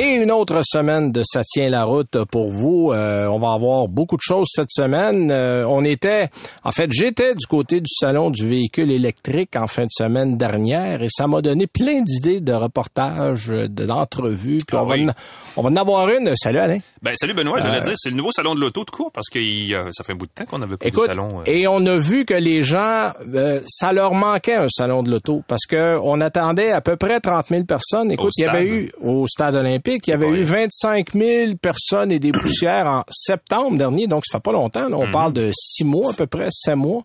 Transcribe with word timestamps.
Et 0.00 0.14
une 0.14 0.30
autre 0.30 0.60
semaine 0.62 1.10
de 1.10 1.22
Ça 1.24 1.42
tient 1.42 1.68
la 1.68 1.82
route 1.82 2.24
pour 2.30 2.50
vous. 2.50 2.92
Euh, 2.92 3.26
on 3.26 3.40
va 3.40 3.52
avoir 3.52 3.88
beaucoup 3.88 4.16
de 4.16 4.22
choses 4.22 4.46
cette 4.48 4.70
semaine. 4.70 5.28
Euh, 5.32 5.64
on 5.66 5.82
était, 5.82 6.28
en 6.62 6.70
fait, 6.70 6.92
j'étais 6.92 7.34
du 7.34 7.44
côté 7.46 7.80
du 7.80 7.88
salon 7.92 8.30
du 8.30 8.48
véhicule 8.48 8.92
électrique 8.92 9.56
en 9.56 9.66
fin 9.66 9.86
de 9.86 9.90
semaine 9.90 10.38
dernière 10.38 11.02
et 11.02 11.08
ça 11.10 11.26
m'a 11.26 11.42
donné 11.42 11.66
plein 11.66 12.02
d'idées 12.02 12.38
de 12.38 12.52
reportages, 12.52 13.48
d'entrevues. 13.48 14.58
Puis 14.64 14.76
Ah 14.76 14.84
on, 14.84 14.86
va 14.86 14.94
en, 14.94 15.08
on 15.56 15.62
va 15.62 15.70
en 15.70 15.76
avoir 15.76 16.08
une. 16.10 16.32
Salut 16.36 16.60
Alain. 16.60 16.78
Ben, 17.00 17.14
salut 17.14 17.32
Benoît, 17.34 17.58
j'allais 17.60 17.78
Euh, 17.78 17.82
dire, 17.82 17.94
c'est 17.96 18.10
le 18.10 18.16
nouveau 18.16 18.32
salon 18.32 18.54
de 18.56 18.60
l'auto 18.60 18.84
de 18.84 18.90
court 18.90 19.12
parce 19.12 19.28
que 19.28 19.38
euh, 19.38 19.90
ça 19.92 20.02
fait 20.02 20.12
un 20.12 20.16
bout 20.16 20.26
de 20.26 20.32
temps 20.32 20.44
qu'on 20.44 20.58
n'avait 20.58 20.76
pas 20.76 20.86
Écoute, 20.86 21.08
de 21.08 21.14
salon. 21.14 21.40
euh. 21.40 21.42
et 21.46 21.68
on 21.68 21.84
a 21.86 21.96
vu 21.98 22.24
que 22.24 22.34
les 22.34 22.62
gens, 22.64 23.12
euh, 23.34 23.60
ça 23.68 23.92
leur 23.92 24.14
manquait 24.14 24.54
un 24.56 24.68
salon 24.68 25.02
de 25.04 25.10
l'auto 25.10 25.42
parce 25.46 25.64
que 25.66 25.98
on 26.02 26.20
attendait 26.20 26.72
à 26.72 26.80
peu 26.80 26.96
près 26.96 27.20
30 27.20 27.46
000 27.48 27.64
personnes. 27.64 28.10
Écoute, 28.10 28.32
il 28.36 28.42
y 28.42 28.46
avait 28.46 28.66
eu 28.66 28.92
au 29.00 29.26
stade 29.28 29.54
olympique, 29.54 30.08
il 30.08 30.10
y 30.10 30.14
avait 30.14 30.26
Ouais. 30.26 30.38
eu 30.40 30.44
25 30.44 31.12
000 31.14 31.52
personnes 31.62 32.10
et 32.10 32.18
des 32.18 32.32
poussières 32.32 32.86
en 32.86 33.04
septembre 33.10 33.78
dernier, 33.78 34.06
donc 34.08 34.24
ça 34.26 34.38
fait 34.38 34.42
pas 34.42 34.52
longtemps. 34.52 34.88
là. 34.88 34.96
Mhm. 34.96 35.04
on 35.08 35.10
parle 35.12 35.32
de 35.32 35.50
six 35.54 35.84
mois 35.84 36.10
à 36.10 36.14
peu 36.14 36.26
près, 36.26 36.48
sept 36.50 36.74
mois. 36.76 37.02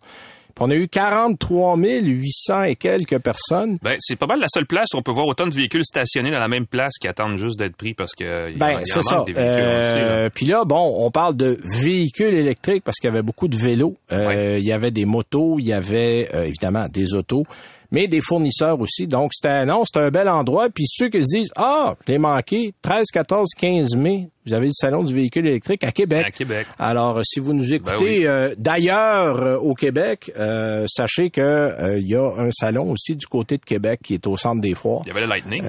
Puis 0.56 0.64
on 0.66 0.70
a 0.70 0.76
eu 0.76 0.88
43 0.88 1.78
800 1.78 2.64
et 2.64 2.76
quelques 2.76 3.18
personnes. 3.20 3.78
Ben, 3.82 3.96
c'est 4.00 4.16
pas 4.16 4.28
mal 4.28 4.40
la 4.40 4.48
seule 4.48 4.66
place 4.68 4.88
où 4.94 4.98
on 4.98 5.02
peut 5.02 5.12
voir 5.12 5.26
autant 5.28 5.48
de 5.48 5.54
véhicules 5.54 5.84
stationnés 5.86 6.32
dans 6.32 6.40
la 6.40 6.48
même 6.48 6.66
place 6.68 6.94
qui 7.02 7.08
attendent 7.08 7.38
juste 7.38 7.58
d'être 7.58 7.76
pris 7.76 7.94
parce 7.94 8.14
que 8.14 8.24
euh, 8.24 8.52
Ben, 8.56 8.80
c'est 8.84 9.02
ça. 9.02 9.23
sait, 9.26 9.32
là. 9.34 9.40
Euh, 9.40 10.30
Puis 10.34 10.45
là, 10.45 10.64
bon, 10.66 10.95
on 11.00 11.10
parle 11.12 11.36
de 11.36 11.58
véhicules 11.82 12.34
électriques 12.34 12.84
parce 12.84 12.98
qu'il 13.00 13.08
y 13.08 13.12
avait 13.14 13.23
beaucoup 13.23 13.48
de 13.48 13.58
vélos. 13.58 13.95
Euh, 14.12 14.28
Ouais. 14.28 14.60
Il 14.60 14.66
y 14.66 14.72
avait 14.72 14.92
des 14.92 15.06
motos, 15.06 15.58
il 15.60 15.66
y 15.66 15.73
avait 15.73 16.30
euh, 16.34 16.44
évidemment 16.45 16.88
des 16.88 17.14
autos, 17.14 17.44
mais 17.92 18.08
des 18.08 18.22
fournisseurs 18.22 18.80
aussi. 18.80 19.06
Donc, 19.08 19.32
c'était 19.34 19.66
non, 19.66 19.84
c'était 19.86 20.06
un 20.06 20.12
bel 20.12 20.30
endroit. 20.30 20.70
Puis 20.70 20.86
ceux 20.88 21.10
qui 21.10 21.22
se 21.23 21.38
disent, 21.38 21.52
ah, 21.56 21.95
je 22.08 22.12
l'ai 22.14 22.17
manqué, 22.20 22.73
13, 22.82 23.06
14, 23.12 23.50
15 23.58 23.95
mai, 23.95 24.30
vous 24.45 24.53
avez 24.53 24.67
le 24.67 24.73
salon 24.73 25.03
du 25.03 25.13
véhicule 25.13 25.47
électrique 25.47 25.83
à 25.83 25.91
Québec. 25.91 26.25
À 26.25 26.31
Québec. 26.31 26.67
Alors, 26.77 27.19
euh, 27.19 27.22
si 27.23 27.39
vous 27.39 27.53
nous 27.53 27.73
écoutez 27.73 28.19
oui. 28.19 28.27
euh, 28.27 28.53
d'ailleurs 28.58 29.41
euh, 29.41 29.58
au 29.58 29.73
Québec, 29.73 30.31
euh, 30.38 30.86
sachez 30.88 31.30
que 31.30 31.97
il 31.99 32.08
y 32.08 32.16
a 32.16 32.30
un 32.38 32.49
salon 32.52 32.91
aussi 32.91 33.16
du 33.16 33.25
côté 33.25 33.58
de 33.58 33.66
Québec 33.66 34.02
qui 34.03 34.14
est 34.16 34.27
au 34.27 34.38
centre 34.38 34.61
des 34.61 34.73
foires. 34.75 35.02
Il 35.05 35.09
y 35.09 35.11
avait 35.11 35.21
le 35.21 35.27
Lightning. 35.27 35.64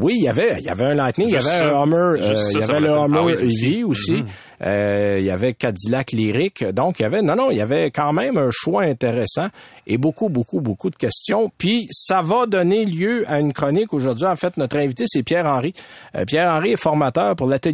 Oui, 0.00 0.14
il 0.16 0.24
y 0.24 0.28
avait, 0.28 0.56
il 0.58 0.64
y 0.64 0.68
avait 0.70 0.84
un 0.84 0.94
Lightning, 0.94 1.28
il 1.28 1.34
y 1.34 1.36
avait 1.36 1.70
un 1.70 1.82
Hummer, 1.82 2.14
il 2.18 2.60
y 2.60 2.62
avait 2.62 2.80
le. 2.80 2.90
Hummer 2.90 3.18
Ah 3.18 3.24
oui, 3.24 3.84
aussi. 3.84 4.12
Mhm. 4.12 4.24
Euh, 4.64 5.16
il 5.20 5.26
y 5.26 5.30
avait 5.30 5.52
Cadillac 5.52 6.12
Lyric. 6.12 6.64
Donc, 6.72 7.00
il 7.00 7.02
y 7.02 7.04
avait, 7.04 7.22
non, 7.22 7.36
non, 7.36 7.50
il 7.50 7.56
y 7.56 7.60
avait 7.60 7.90
quand 7.90 8.12
même 8.12 8.38
un 8.38 8.50
choix 8.50 8.82
intéressant 8.82 9.48
et 9.86 9.98
beaucoup, 9.98 10.28
beaucoup, 10.28 10.60
beaucoup 10.60 10.90
de 10.90 10.96
questions. 10.96 11.50
Puis, 11.58 11.86
ça 11.90 12.22
va 12.22 12.46
donner 12.46 12.84
lieu 12.84 13.24
à 13.28 13.40
une 13.40 13.52
chronique 13.52 13.92
aujourd'hui. 13.92 14.26
En 14.26 14.36
fait, 14.36 14.56
notre 14.56 14.78
invité, 14.78 15.04
c'est 15.06 15.22
Pierre-Henri. 15.22 15.74
Euh, 16.16 16.24
Pierre-Henri 16.24 16.72
est 16.72 16.80
formateur 16.80 17.36
pour 17.36 17.46
l'atelier 17.46 17.73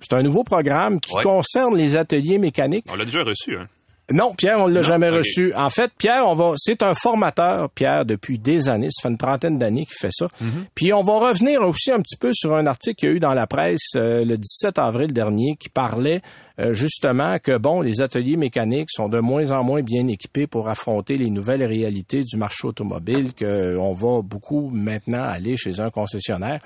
C'est 0.00 0.12
un 0.12 0.22
nouveau 0.22 0.44
programme 0.44 1.00
qui 1.00 1.14
Ouais. 1.14 1.22
concerne 1.22 1.76
les 1.76 1.96
ateliers 1.96 2.38
mécaniques. 2.38 2.86
On 2.90 2.94
l'a 2.96 3.04
déjà 3.04 3.22
reçu, 3.24 3.56
hein? 3.56 3.66
Non, 4.12 4.34
Pierre, 4.34 4.58
on 4.60 4.66
l'a 4.66 4.82
Non? 4.82 4.86
jamais 4.86 5.08
reçu. 5.08 5.54
En 5.54 5.70
fait, 5.70 5.90
Pierre, 5.96 6.24
on 6.26 6.34
va, 6.34 6.52
c'est 6.58 6.82
un 6.82 6.94
formateur, 6.94 7.70
Pierre, 7.70 8.04
depuis 8.04 8.38
des 8.38 8.68
années. 8.68 8.88
Ça 8.90 9.00
fait 9.00 9.08
une 9.08 9.16
trentaine 9.16 9.56
d'années 9.56 9.86
qu'il 9.86 9.96
fait 9.98 10.12
ça. 10.12 10.26
Mhm. 10.42 10.66
Puis 10.74 10.92
on 10.92 11.02
va 11.02 11.14
revenir 11.30 11.62
aussi 11.62 11.90
un 11.90 12.00
petit 12.02 12.18
peu 12.18 12.30
sur 12.34 12.54
un 12.54 12.66
article 12.66 12.96
qu'il 12.96 13.08
y 13.08 13.12
a 13.12 13.14
eu 13.14 13.18
dans 13.18 13.32
la 13.32 13.46
presse 13.46 13.92
euh, 13.96 14.22
le 14.26 14.36
17 14.36 14.78
avril 14.78 15.10
dernier 15.10 15.56
qui 15.58 15.70
parlait 15.70 16.20
euh, 16.60 16.74
justement 16.74 17.38
que 17.38 17.56
bon, 17.56 17.80
les 17.80 18.02
ateliers 18.02 18.36
mécaniques 18.36 18.90
sont 18.90 19.08
de 19.08 19.20
moins 19.20 19.52
en 19.52 19.64
moins 19.64 19.80
bien 19.80 20.06
équipés 20.06 20.46
pour 20.46 20.68
affronter 20.68 21.16
les 21.16 21.30
nouvelles 21.30 21.64
réalités 21.64 22.24
du 22.24 22.36
marché 22.36 22.66
automobile. 22.68 23.32
Que 23.32 23.74
on 23.78 23.94
va 23.94 24.20
beaucoup 24.20 24.68
maintenant 24.70 25.22
aller 25.24 25.56
chez 25.56 25.80
un 25.80 25.88
concessionnaire. 25.88 26.58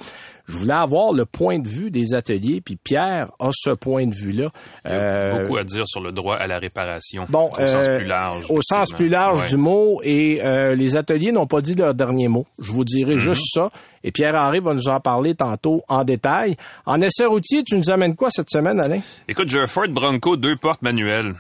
Je 0.49 0.57
voulais 0.57 0.73
avoir 0.73 1.13
le 1.13 1.27
point 1.27 1.59
de 1.59 1.69
vue 1.69 1.91
des 1.91 2.15
ateliers, 2.15 2.63
puis 2.63 2.77
Pierre 2.83 3.29
a 3.39 3.51
ce 3.53 3.71
point 3.71 4.07
de 4.07 4.15
vue-là. 4.15 4.49
Il 4.87 4.91
y 4.91 4.95
a 4.95 4.97
Euh, 4.97 5.43
beaucoup 5.43 5.59
à 5.59 5.65
dire 5.65 5.85
sur 5.87 6.01
le 6.01 6.11
droit 6.11 6.37
à 6.37 6.47
la 6.47 6.59
réparation. 6.59 7.27
Bon, 7.29 7.51
au 7.51 7.67
sens 7.67 7.87
euh, 7.87 7.99
plus 7.99 8.07
large. 8.07 8.47
Au 8.49 8.61
sens 8.63 8.93
plus 8.93 9.09
large 9.09 9.43
Ouais. 9.43 9.49
du 9.49 9.57
mot, 9.59 10.01
et 10.03 10.41
euh, 10.43 10.75
les 10.75 10.97
ateliers 10.97 11.33
n'ont 11.33 11.47
pas 11.47 11.61
dit 11.61 11.75
leur 11.75 11.93
dernier 11.95 12.29
mot. 12.29 12.47
Je 12.59 12.73
vous 12.73 12.85
dirai 12.85 13.15
Mhm. 13.15 13.19
juste 13.21 13.45
ça. 13.53 13.71
Et 14.05 14.11
Pierre-Henri 14.11 14.61
va 14.61 14.73
nous 14.75 14.89
en 14.89 15.01
parler 15.01 15.35
tantôt 15.35 15.83
en 15.89 16.03
détail. 16.05 16.57
En 16.87 17.01
essai 17.03 17.27
routier, 17.27 17.63
tu 17.65 17.77
nous 17.77 17.91
amènes 17.91 18.15
quoi 18.15 18.31
cette 18.31 18.49
semaine, 18.51 18.81
Alain? 18.81 19.01
Écoute, 19.29 19.49
j'ai 19.49 19.61
un 19.61 19.67
Ford 19.67 19.89
Bronco 19.89 20.37
deux 20.37 20.57
portes 20.57 20.81
manuelles. 20.83 21.35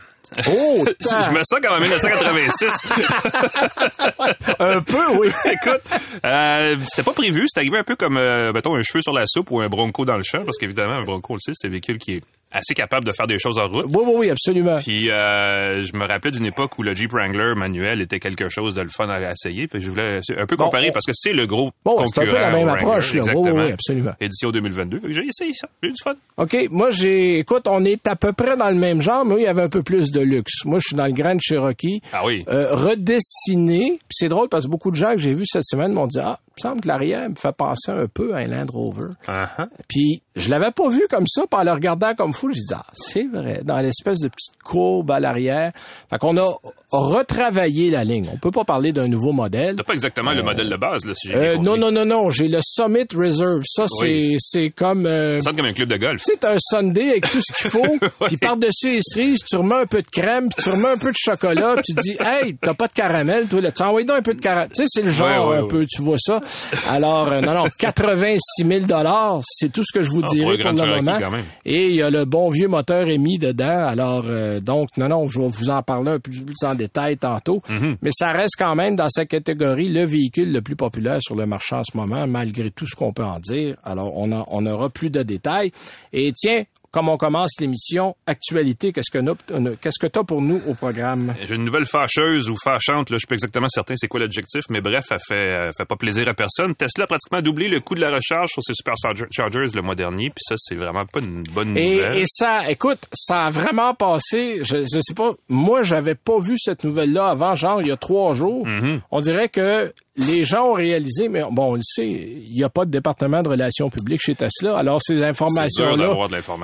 Oh, 0.49 0.85
je 1.01 1.31
me 1.31 1.41
sens 1.43 1.61
comme 1.63 1.73
en 1.75 1.81
1986. 1.81 2.79
un 4.59 4.81
peu, 4.83 5.17
oui. 5.19 5.29
Écoute, 5.45 5.83
euh, 6.25 6.77
c'était 6.87 7.03
pas 7.05 7.13
prévu. 7.15 7.45
C'est 7.47 7.61
arrivé 7.61 7.79
un 7.79 7.85
peu 7.85 7.97
comme, 7.97 8.17
euh, 8.17 8.53
mettons, 8.53 8.75
un 8.75 8.83
cheveu 8.83 9.03
sur 9.03 9.13
la 9.13 9.25
soupe 9.27 9.51
ou 9.51 9.61
un 9.61 9.69
bronco 9.69 10.05
dans 10.05 10.17
le 10.17 10.23
champ, 10.23 10.45
parce 10.45 10.59
qu'évidemment, 10.59 10.95
un 10.95 11.05
bronco, 11.05 11.35
on 11.35 11.37
le 11.37 11.41
sait, 11.41 11.53
c'est 11.55 11.69
un 11.69 11.71
véhicule 11.71 11.99
qui 11.99 12.15
est 12.15 12.23
assez 12.51 12.75
capable 12.75 13.05
de 13.05 13.13
faire 13.13 13.27
des 13.27 13.39
choses 13.39 13.59
en 13.59 13.69
route. 13.69 13.87
Oui, 13.89 14.03
oui, 14.07 14.13
oui, 14.17 14.31
absolument. 14.31 14.79
Puis 14.79 15.11
euh, 15.11 15.85
je 15.85 15.95
me 15.95 16.07
rappelais 16.07 16.31
d'une 16.31 16.47
époque 16.47 16.79
où 16.79 16.83
le 16.83 16.95
Jeep 16.95 17.13
Wrangler 17.13 17.53
manuel 17.55 18.01
était 18.01 18.21
quelque 18.21 18.49
chose 18.49 18.75
de 18.75 18.81
le 18.81 18.89
fun 18.89 19.07
à 19.11 19.21
essayer. 19.33 19.69
Puis 19.69 19.83
je 19.83 19.91
voulais 19.91 20.21
un 20.37 20.47
peu 20.47 20.57
Bon, 20.57 20.65
comparer 20.65 20.91
parce 20.91 21.05
que 21.05 21.13
c'est 21.15 21.35
le 21.35 21.47
gros 21.47 21.73
Bon, 21.85 22.03
c'est 22.07 22.23
un 22.23 22.27
peu 22.27 22.33
la 22.35 22.51
même 22.51 22.69
approche, 22.69 23.13
là. 23.13 23.23
Oui, 23.23 23.29
oui, 23.35 23.39
Exactement. 23.39 23.65
oui, 23.65 23.73
absolument. 23.73 24.13
Édition 24.19 24.51
2022. 24.51 25.01
Fait 25.01 25.07
que 25.09 25.13
j'ai 25.13 25.27
essayé 25.27 25.53
ça. 25.53 25.69
J'ai 25.83 25.91
eu 25.91 25.93
du 25.93 26.03
fun. 26.03 26.15
OK, 26.39 26.57
moi 26.71 26.91
j'ai 26.91 27.39
écoute, 27.39 27.67
on 27.69 27.85
est 27.85 28.07
à 28.07 28.17
peu 28.17 28.33
près 28.33 28.57
dans 28.57 28.71
le 28.71 28.77
même 28.77 29.03
genre, 29.03 29.27
mais 29.27 29.35
oui, 29.35 29.41
il 29.43 29.45
y 29.45 29.49
avait 29.49 29.63
un 29.63 29.69
peu 29.69 29.83
plus 29.83 30.11
de 30.11 30.18
luxe. 30.21 30.65
Moi, 30.65 30.79
je 30.79 30.89
suis 30.89 30.97
dans 30.97 31.07
le 31.07 31.13
Grand 31.13 31.39
Cherokee. 31.41 32.01
Ah 32.13 32.25
oui. 32.25 32.45
Euh, 32.49 32.75
redessiné, 32.75 33.99
c'est 34.11 34.29
drôle 34.29 34.49
parce 34.49 34.65
que 34.67 34.71
beaucoup 34.71 34.91
de 34.91 34.97
gens 34.97 35.13
que 35.13 35.19
j'ai 35.19 35.35
vus 35.35 35.47
cette 35.47 35.65
semaine 35.65 35.93
m'ont 35.93 36.07
dit 36.07 36.19
"Ah, 36.21 36.39
il 36.49 36.53
me 36.57 36.69
semble 36.69 36.81
que 36.81 36.89
l'arrière 36.89 37.29
me 37.29 37.35
fait 37.35 37.53
penser 37.53 37.91
un 37.91 38.07
peu 38.07 38.35
à 38.35 38.39
un 38.39 38.47
Land 38.47 38.67
Rover." 38.73 39.11
Uh-huh. 39.27 39.69
Puis 39.89 40.23
je 40.39 40.49
l'avais 40.51 40.71
pas 40.71 40.89
vu 40.89 41.03
comme 41.11 41.27
ça, 41.27 41.43
puis 41.51 41.61
en 41.61 41.65
le 41.65 41.73
regardant 41.73 42.15
comme 42.15 42.35
fou, 42.35 42.49
j'ai 42.53 42.61
dit 42.61 42.75
ah 42.75 42.85
c'est 42.93 43.27
vrai, 43.33 43.61
dans 43.65 43.79
l'espèce 43.79 44.19
de 44.21 44.29
petite 44.29 44.61
courbe 44.65 45.11
à 45.11 45.21
l'arrière. 45.21 45.73
Fait 46.11 46.19
qu'on 46.19 46.37
a 46.37 46.49
retravaillé 46.91 47.91
la 47.91 48.05
ligne. 48.05 48.29
On 48.33 48.37
peut 48.39 48.51
pas 48.51 48.65
parler 48.65 48.93
d'un 48.93 49.09
nouveau 49.09 49.33
modèle. 49.33 49.77
T'as 49.77 49.83
pas 49.85 49.95
exactement 49.95 50.33
le 50.33 50.43
modèle 50.43 50.69
de 50.71 50.77
base, 50.77 51.05
là, 51.05 51.13
si 51.15 51.29
j'ai 51.29 51.35
Euh, 51.37 51.55
bien 51.55 51.63
non 51.63 51.77
non 51.77 51.91
non 51.91 52.05
non, 52.05 52.31
j'ai 52.31 52.49
le 52.49 52.59
Summit 52.63 53.07
Reserve. 53.15 53.63
Ça 53.67 53.87
c'est 53.89 54.05
Oui. 54.05 54.37
c'est 54.39 54.71
comme 54.71 55.07
euh, 55.07 55.35
Ça 55.41 55.51
sonne 55.51 55.57
comme 55.57 55.67
un 55.67 55.73
club 55.73 55.89
de 55.89 55.97
golf. 55.97 56.23
t'as 56.41 56.55
un 56.55 56.59
Sunday 56.59 57.11
avec 57.11 57.31
tout 57.31 57.41
ce 57.41 57.53
qu'il 57.63 57.71
faut, 57.71 57.99
puis 58.27 58.37
par-dessus 58.37 58.91
les 58.97 59.01
cerises, 59.03 59.41
tu 59.49 59.57
remets 59.57 59.75
un 59.83 59.87
peu 59.87 60.03
de 60.03 60.09
crème, 60.09 60.49
puis 60.49 60.65
tu 60.65 60.71
remets 60.71 60.89
un 60.89 60.97
peu 60.99 61.11
de 61.11 61.17
chocolat, 61.19 61.75
puis 61.77 61.95
tu 61.95 61.95
dis, 62.03 62.17
hey, 62.21 62.57
t'as 62.61 62.75
pas 62.75 62.87
de 62.89 62.93
caramel, 62.93 63.47
toi, 63.47 63.61
là, 63.61 63.73
tu 63.73 63.83
envoies 63.83 64.05
donc 64.05 64.19
un 64.19 64.23
peu 64.23 64.35
de 64.35 64.41
caramel. 64.41 64.69
Tu 64.75 64.83
sais, 64.83 64.89
c'est 64.89 65.03
le 65.03 65.11
genre 65.11 65.29
Ouais, 65.29 65.39
ouais, 65.53 65.57
un 65.59 65.63
ouais. 65.63 65.69
peu, 65.69 65.87
tu 65.89 66.03
vois 66.03 66.17
ça. 66.19 66.41
Alors, 66.89 67.29
euh, 67.29 67.41
non, 67.41 67.55
non, 67.55 67.65
86 67.79 68.39
000 68.67 68.87
dollars, 68.87 69.41
c'est 69.45 69.71
tout 69.73 69.83
ce 69.85 69.93
que 69.93 70.03
je 70.03 70.11
vous 70.11 70.23
Dirai 70.35 70.59
pour 70.59 70.67
un 70.67 70.71
pour 70.71 70.73
Grand 70.73 70.73
le 70.73 70.79
Cherokee, 70.79 71.05
moment. 71.05 71.19
quand 71.21 71.31
même. 71.31 71.45
Et 71.65 71.87
il 71.89 71.95
y 71.97 72.03
a 72.03 72.11
le 72.11 72.25
bon 72.25 72.51
vieux 72.51 72.69
moteur 72.69 73.09
émis 73.09 73.39
dedans. 73.39 73.87
Alors, 73.87 74.25
euh, 74.27 74.61
donc, 74.61 74.89
non, 74.97 75.09
non, 75.09 75.27
je 75.29 75.41
vais 75.41 75.49
vous 75.49 75.71
en 75.71 75.83
parler 75.83 76.11
un 76.13 76.19
peu 76.19 76.31
plus 76.31 76.65
en 76.67 76.75
détail 76.75 77.17
tantôt. 77.17 77.63
Mm-hmm. 77.69 77.97
Mais 78.03 78.11
ça 78.13 78.33
reste 78.33 78.55
quand 78.59 78.75
même 78.75 78.97
dans 78.97 79.09
sa 79.11 79.27
catégorie 79.27 79.89
le 79.89 80.05
véhicule 80.05 80.53
le 80.53 80.63
plus 80.63 80.77
populaire 80.77 81.19
sur 81.21 81.35
le 81.35 81.47
marché 81.47 81.75
en 81.77 81.83
ce 81.85 81.97
moment, 81.97 82.27
malgré 82.27 82.71
tout 82.71 82.87
ce 82.87 82.95
qu'on 82.97 83.13
peut 83.13 83.25
en 83.25 83.39
dire. 83.41 83.77
Alors, 83.85 84.13
on, 84.17 84.31
en- 84.33 84.47
on 84.51 84.65
aura 84.67 84.89
plus 84.91 85.11
de 85.11 85.23
détails. 85.23 85.71
Et 86.13 86.33
tiens, 86.35 86.63
comme 86.99 87.11
on 87.11 87.17
commence 87.17 87.61
l'émission, 87.61 88.17
actualité, 88.27 88.93
qu'est-ce 88.93 89.13
que 89.13 89.19
euh, 89.19 89.77
qu'est-ce 89.81 90.01
que 90.01 90.09
t'as 90.09 90.25
pour 90.25 90.43
nous 90.43 90.61
au 90.67 90.75
programme? 90.75 91.33
J'ai 91.45 91.55
une 91.55 91.63
nouvelle 91.63 91.87
fâcheuse 91.87 92.51
ou 92.51 92.57
fâchante, 92.57 93.11
là, 93.11 93.15
je 93.15 93.19
suis 93.19 93.29
pas 93.29 93.37
exactement 93.37 93.69
certain 93.69 93.95
c'est 93.97 94.09
quoi 94.09 94.19
l'adjectif, 94.19 94.65
mais 94.69 94.81
bref, 94.81 95.05
elle 95.13 95.19
fait, 95.25 95.71
fait 95.79 95.85
pas 95.85 95.95
plaisir 95.95 96.27
à 96.27 96.35
personne. 96.35 96.75
Tesla 96.75 97.05
a 97.05 97.07
pratiquement 97.07 97.41
doublé 97.41 97.69
le 97.69 97.79
coût 97.79 97.95
de 97.95 98.01
la 98.01 98.11
recharge 98.11 98.51
sur 98.51 98.65
ses 98.65 98.73
superchargers 98.75 99.69
le 99.77 99.81
mois 99.81 99.95
dernier, 99.95 100.31
puis 100.31 100.43
ça, 100.43 100.57
c'est 100.59 100.75
vraiment 100.75 101.07
pas 101.07 101.21
une 101.21 101.41
bonne 101.55 101.69
nouvelle. 101.69 102.17
et 102.17 102.25
ça, 102.27 102.69
écoute, 102.69 103.07
ça 103.13 103.43
a 103.43 103.51
vraiment 103.51 103.95
passé. 103.95 104.63
Je, 104.65 104.79
je 104.79 104.99
sais 105.01 105.15
pas. 105.15 105.35
Moi, 105.49 105.85
j'avais 105.85 106.17
pas 106.17 106.41
vu 106.41 106.57
cette 106.59 106.83
nouvelle-là 106.83 107.29
avant, 107.29 107.55
genre 107.55 107.81
il 107.81 107.87
y 107.87 107.93
a 107.93 107.97
trois 107.97 108.35
jours. 108.35 108.67
Mm-hmm. 108.67 109.03
On 109.13 109.21
dirait 109.21 109.51
que 109.51 109.93
les 110.19 110.45
gens 110.45 110.71
ont 110.71 110.75
réalisé, 110.75 111.29
mais 111.29 111.43
bon, 111.51 111.73
on 111.73 111.75
le 111.75 111.83
sait, 111.83 112.09
il 112.09 112.53
n'y 112.53 112.65
a 112.65 112.69
pas 112.69 112.85
de 112.85 112.91
département 112.91 113.43
de 113.43 113.49
relations 113.49 113.89
publiques 113.89 114.21
chez 114.23 114.35
Tesla. 114.35 114.77
Alors 114.77 115.01
ces 115.01 115.23
informations-là, 115.23 116.15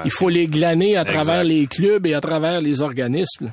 il 0.05 0.11
faut 0.11 0.29
les 0.29 0.47
glaner 0.47 0.97
à 0.97 1.05
travers 1.05 1.45
les 1.45 1.67
clubs 1.67 2.07
et 2.07 2.15
à 2.15 2.21
travers 2.21 2.61
les 2.61 2.83
organismes. 2.83 3.53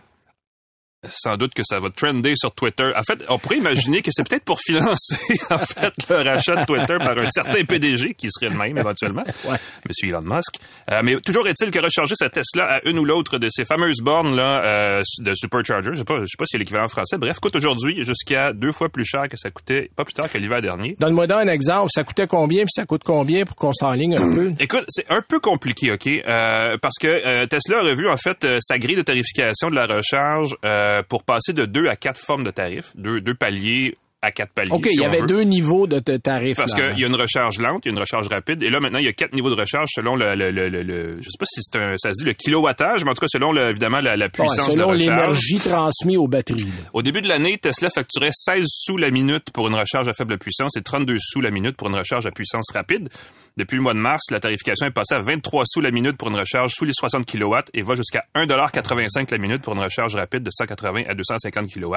Sans 1.07 1.35
doute 1.35 1.53
que 1.55 1.63
ça 1.63 1.79
va 1.79 1.89
trender 1.89 2.33
sur 2.35 2.51
Twitter. 2.53 2.91
En 2.95 3.03
fait, 3.03 3.23
on 3.27 3.39
pourrait 3.39 3.57
imaginer 3.57 4.01
que 4.03 4.11
c'est 4.11 4.27
peut-être 4.27 4.43
pour 4.43 4.59
financer 4.59 5.15
en 5.49 5.57
fait 5.57 5.93
le 6.09 6.15
rachat 6.29 6.55
de 6.57 6.65
Twitter 6.65 6.97
par 6.99 7.17
un 7.17 7.27
certain 7.27 7.63
PDG 7.63 8.13
qui 8.13 8.27
serait 8.29 8.51
le 8.51 8.57
même 8.57 8.77
éventuellement, 8.77 9.23
Ouais. 9.49 9.57
Monsieur 9.87 10.09
Elon 10.09 10.21
Musk. 10.21 10.55
Euh, 10.91 11.01
mais 11.03 11.15
toujours 11.17 11.47
est-il 11.47 11.71
que 11.71 11.79
recharger 11.79 12.13
sa 12.15 12.29
Tesla 12.29 12.65
à 12.75 12.79
une 12.87 12.99
ou 12.99 13.05
l'autre 13.05 13.39
de 13.39 13.47
ces 13.49 13.65
fameuses 13.65 14.01
bornes 14.01 14.35
là 14.35 14.63
euh, 14.63 15.01
de 15.19 15.33
supercharger, 15.33 15.89
je 15.93 15.99
sais 15.99 16.03
pas, 16.03 16.19
je 16.19 16.25
sais 16.25 16.37
pas 16.37 16.45
si 16.45 16.51
c'est 16.51 16.57
l'équivalent 16.59 16.87
français. 16.87 17.17
Bref, 17.17 17.39
coûte 17.39 17.55
aujourd'hui 17.55 18.03
jusqu'à 18.03 18.53
deux 18.53 18.71
fois 18.71 18.89
plus 18.89 19.05
cher 19.05 19.27
que 19.27 19.37
ça 19.37 19.49
coûtait 19.49 19.89
pas 19.95 20.05
plus 20.05 20.13
tard 20.13 20.29
que 20.29 20.37
l'hiver 20.37 20.61
dernier. 20.61 20.95
Donne-moi 20.99 21.25
donc 21.25 21.39
un 21.39 21.47
exemple. 21.47 21.89
Ça 21.93 22.03
coûtait 22.03 22.27
combien, 22.27 22.61
puis 22.63 22.73
ça 22.75 22.85
coûte 22.85 23.01
combien 23.03 23.45
pour 23.45 23.55
qu'on 23.55 23.73
s'enligne 23.73 24.17
un 24.17 24.35
peu? 24.35 24.51
Écoute, 24.59 24.85
c'est 24.89 25.09
un 25.09 25.21
peu 25.27 25.39
compliqué, 25.39 25.91
OK? 25.91 26.07
Euh, 26.07 26.77
parce 26.79 26.97
que 26.99 27.07
euh, 27.07 27.47
Tesla 27.47 27.79
a 27.79 27.81
revu, 27.83 28.07
en 28.07 28.17
fait, 28.17 28.45
euh, 28.45 28.59
sa 28.61 28.77
grille 28.77 28.95
de 28.97 29.01
tarification 29.01 29.69
de 29.71 29.75
la 29.75 29.87
recharge 29.87 30.55
euh, 30.63 30.90
pour 31.09 31.23
passer 31.23 31.53
de 31.53 31.65
deux 31.65 31.87
à 31.87 31.95
quatre 31.95 32.19
formes 32.19 32.43
de 32.43 32.51
tarifs, 32.51 32.91
deux, 32.95 33.21
deux 33.21 33.35
paliers 33.35 33.97
à 34.21 34.31
quatre 34.31 34.53
paliers. 34.53 34.71
OK, 34.71 34.85
si 34.85 34.93
il 34.95 35.01
y 35.01 35.05
avait 35.05 35.21
veut. 35.21 35.27
deux 35.27 35.41
niveaux 35.41 35.87
de 35.87 35.99
tarifs. 36.17 36.57
Parce 36.57 36.73
qu'il 36.73 36.99
y 36.99 37.03
a 37.03 37.07
une 37.07 37.15
recharge 37.15 37.57
lente, 37.59 37.81
il 37.85 37.87
y 37.87 37.91
a 37.91 37.93
une 37.93 37.99
recharge 37.99 38.27
rapide, 38.27 38.61
et 38.63 38.69
là 38.69 38.79
maintenant 38.79 38.99
il 38.99 39.05
y 39.05 39.09
a 39.09 39.13
quatre 39.13 39.33
niveaux 39.33 39.49
de 39.49 39.59
recharge 39.59 39.89
selon 39.95 40.15
le, 40.15 40.35
le, 40.35 40.51
le, 40.51 40.69
le- 40.69 41.17
je 41.17 41.23
sais 41.23 41.37
pas 41.39 41.45
si 41.45 41.61
c'est 41.63 41.77
un, 41.79 41.95
ça 41.97 42.09
se 42.13 42.19
dit 42.19 42.25
le 42.25 42.33
kilowattage, 42.33 43.03
mais 43.03 43.11
en 43.11 43.13
tout 43.13 43.21
cas 43.21 43.27
selon 43.29 43.51
le, 43.51 43.69
évidemment 43.69 43.99
la, 43.99 44.15
la 44.15 44.25
Ouais, 44.25 44.29
puissance 44.29 44.67
de 44.67 44.71
selon 44.73 44.87
recharge. 44.89 44.99
l'énergie 44.99 45.57
transmise 45.59 46.17
aux 46.17 46.27
batteries. 46.27 46.65
Au 46.93 47.01
début 47.01 47.21
de 47.21 47.27
l'année, 47.27 47.57
Tesla 47.57 47.89
facturait 47.89 48.29
16 48.31 48.65
sous 48.67 48.97
la 48.97 49.09
minute 49.09 49.51
pour 49.53 49.67
une 49.67 49.75
recharge 49.75 50.07
à 50.07 50.13
faible 50.13 50.37
puissance 50.37 50.75
et 50.77 50.81
32 50.81 51.15
sous 51.19 51.41
la 51.41 51.49
minute 51.51 51.75
pour 51.75 51.87
une 51.89 51.95
recharge 51.95 52.25
à 52.25 52.31
puissance 52.31 52.71
rapide. 52.73 53.09
Depuis 53.57 53.75
le 53.75 53.81
mois 53.81 53.93
de 53.93 53.99
mars, 53.99 54.21
la 54.31 54.39
tarification 54.39 54.85
est 54.85 54.91
passée 54.91 55.13
à 55.15 55.19
23 55.21 55.63
sous 55.65 55.81
la 55.81 55.91
minute 55.91 56.15
pour 56.15 56.29
une 56.29 56.35
recharge 56.37 56.71
sous 56.73 56.85
les 56.85 56.93
60 56.93 57.25
kW 57.25 57.55
et 57.73 57.81
va 57.81 57.95
jusqu'à 57.95 58.23
1,85 58.35 59.29
la 59.31 59.37
minute 59.39 59.61
pour 59.61 59.73
une 59.73 59.81
recharge 59.81 60.15
rapide 60.15 60.43
de 60.43 60.49
180 60.51 61.01
à 61.09 61.13
250 61.15 61.67
kW. 61.73 61.95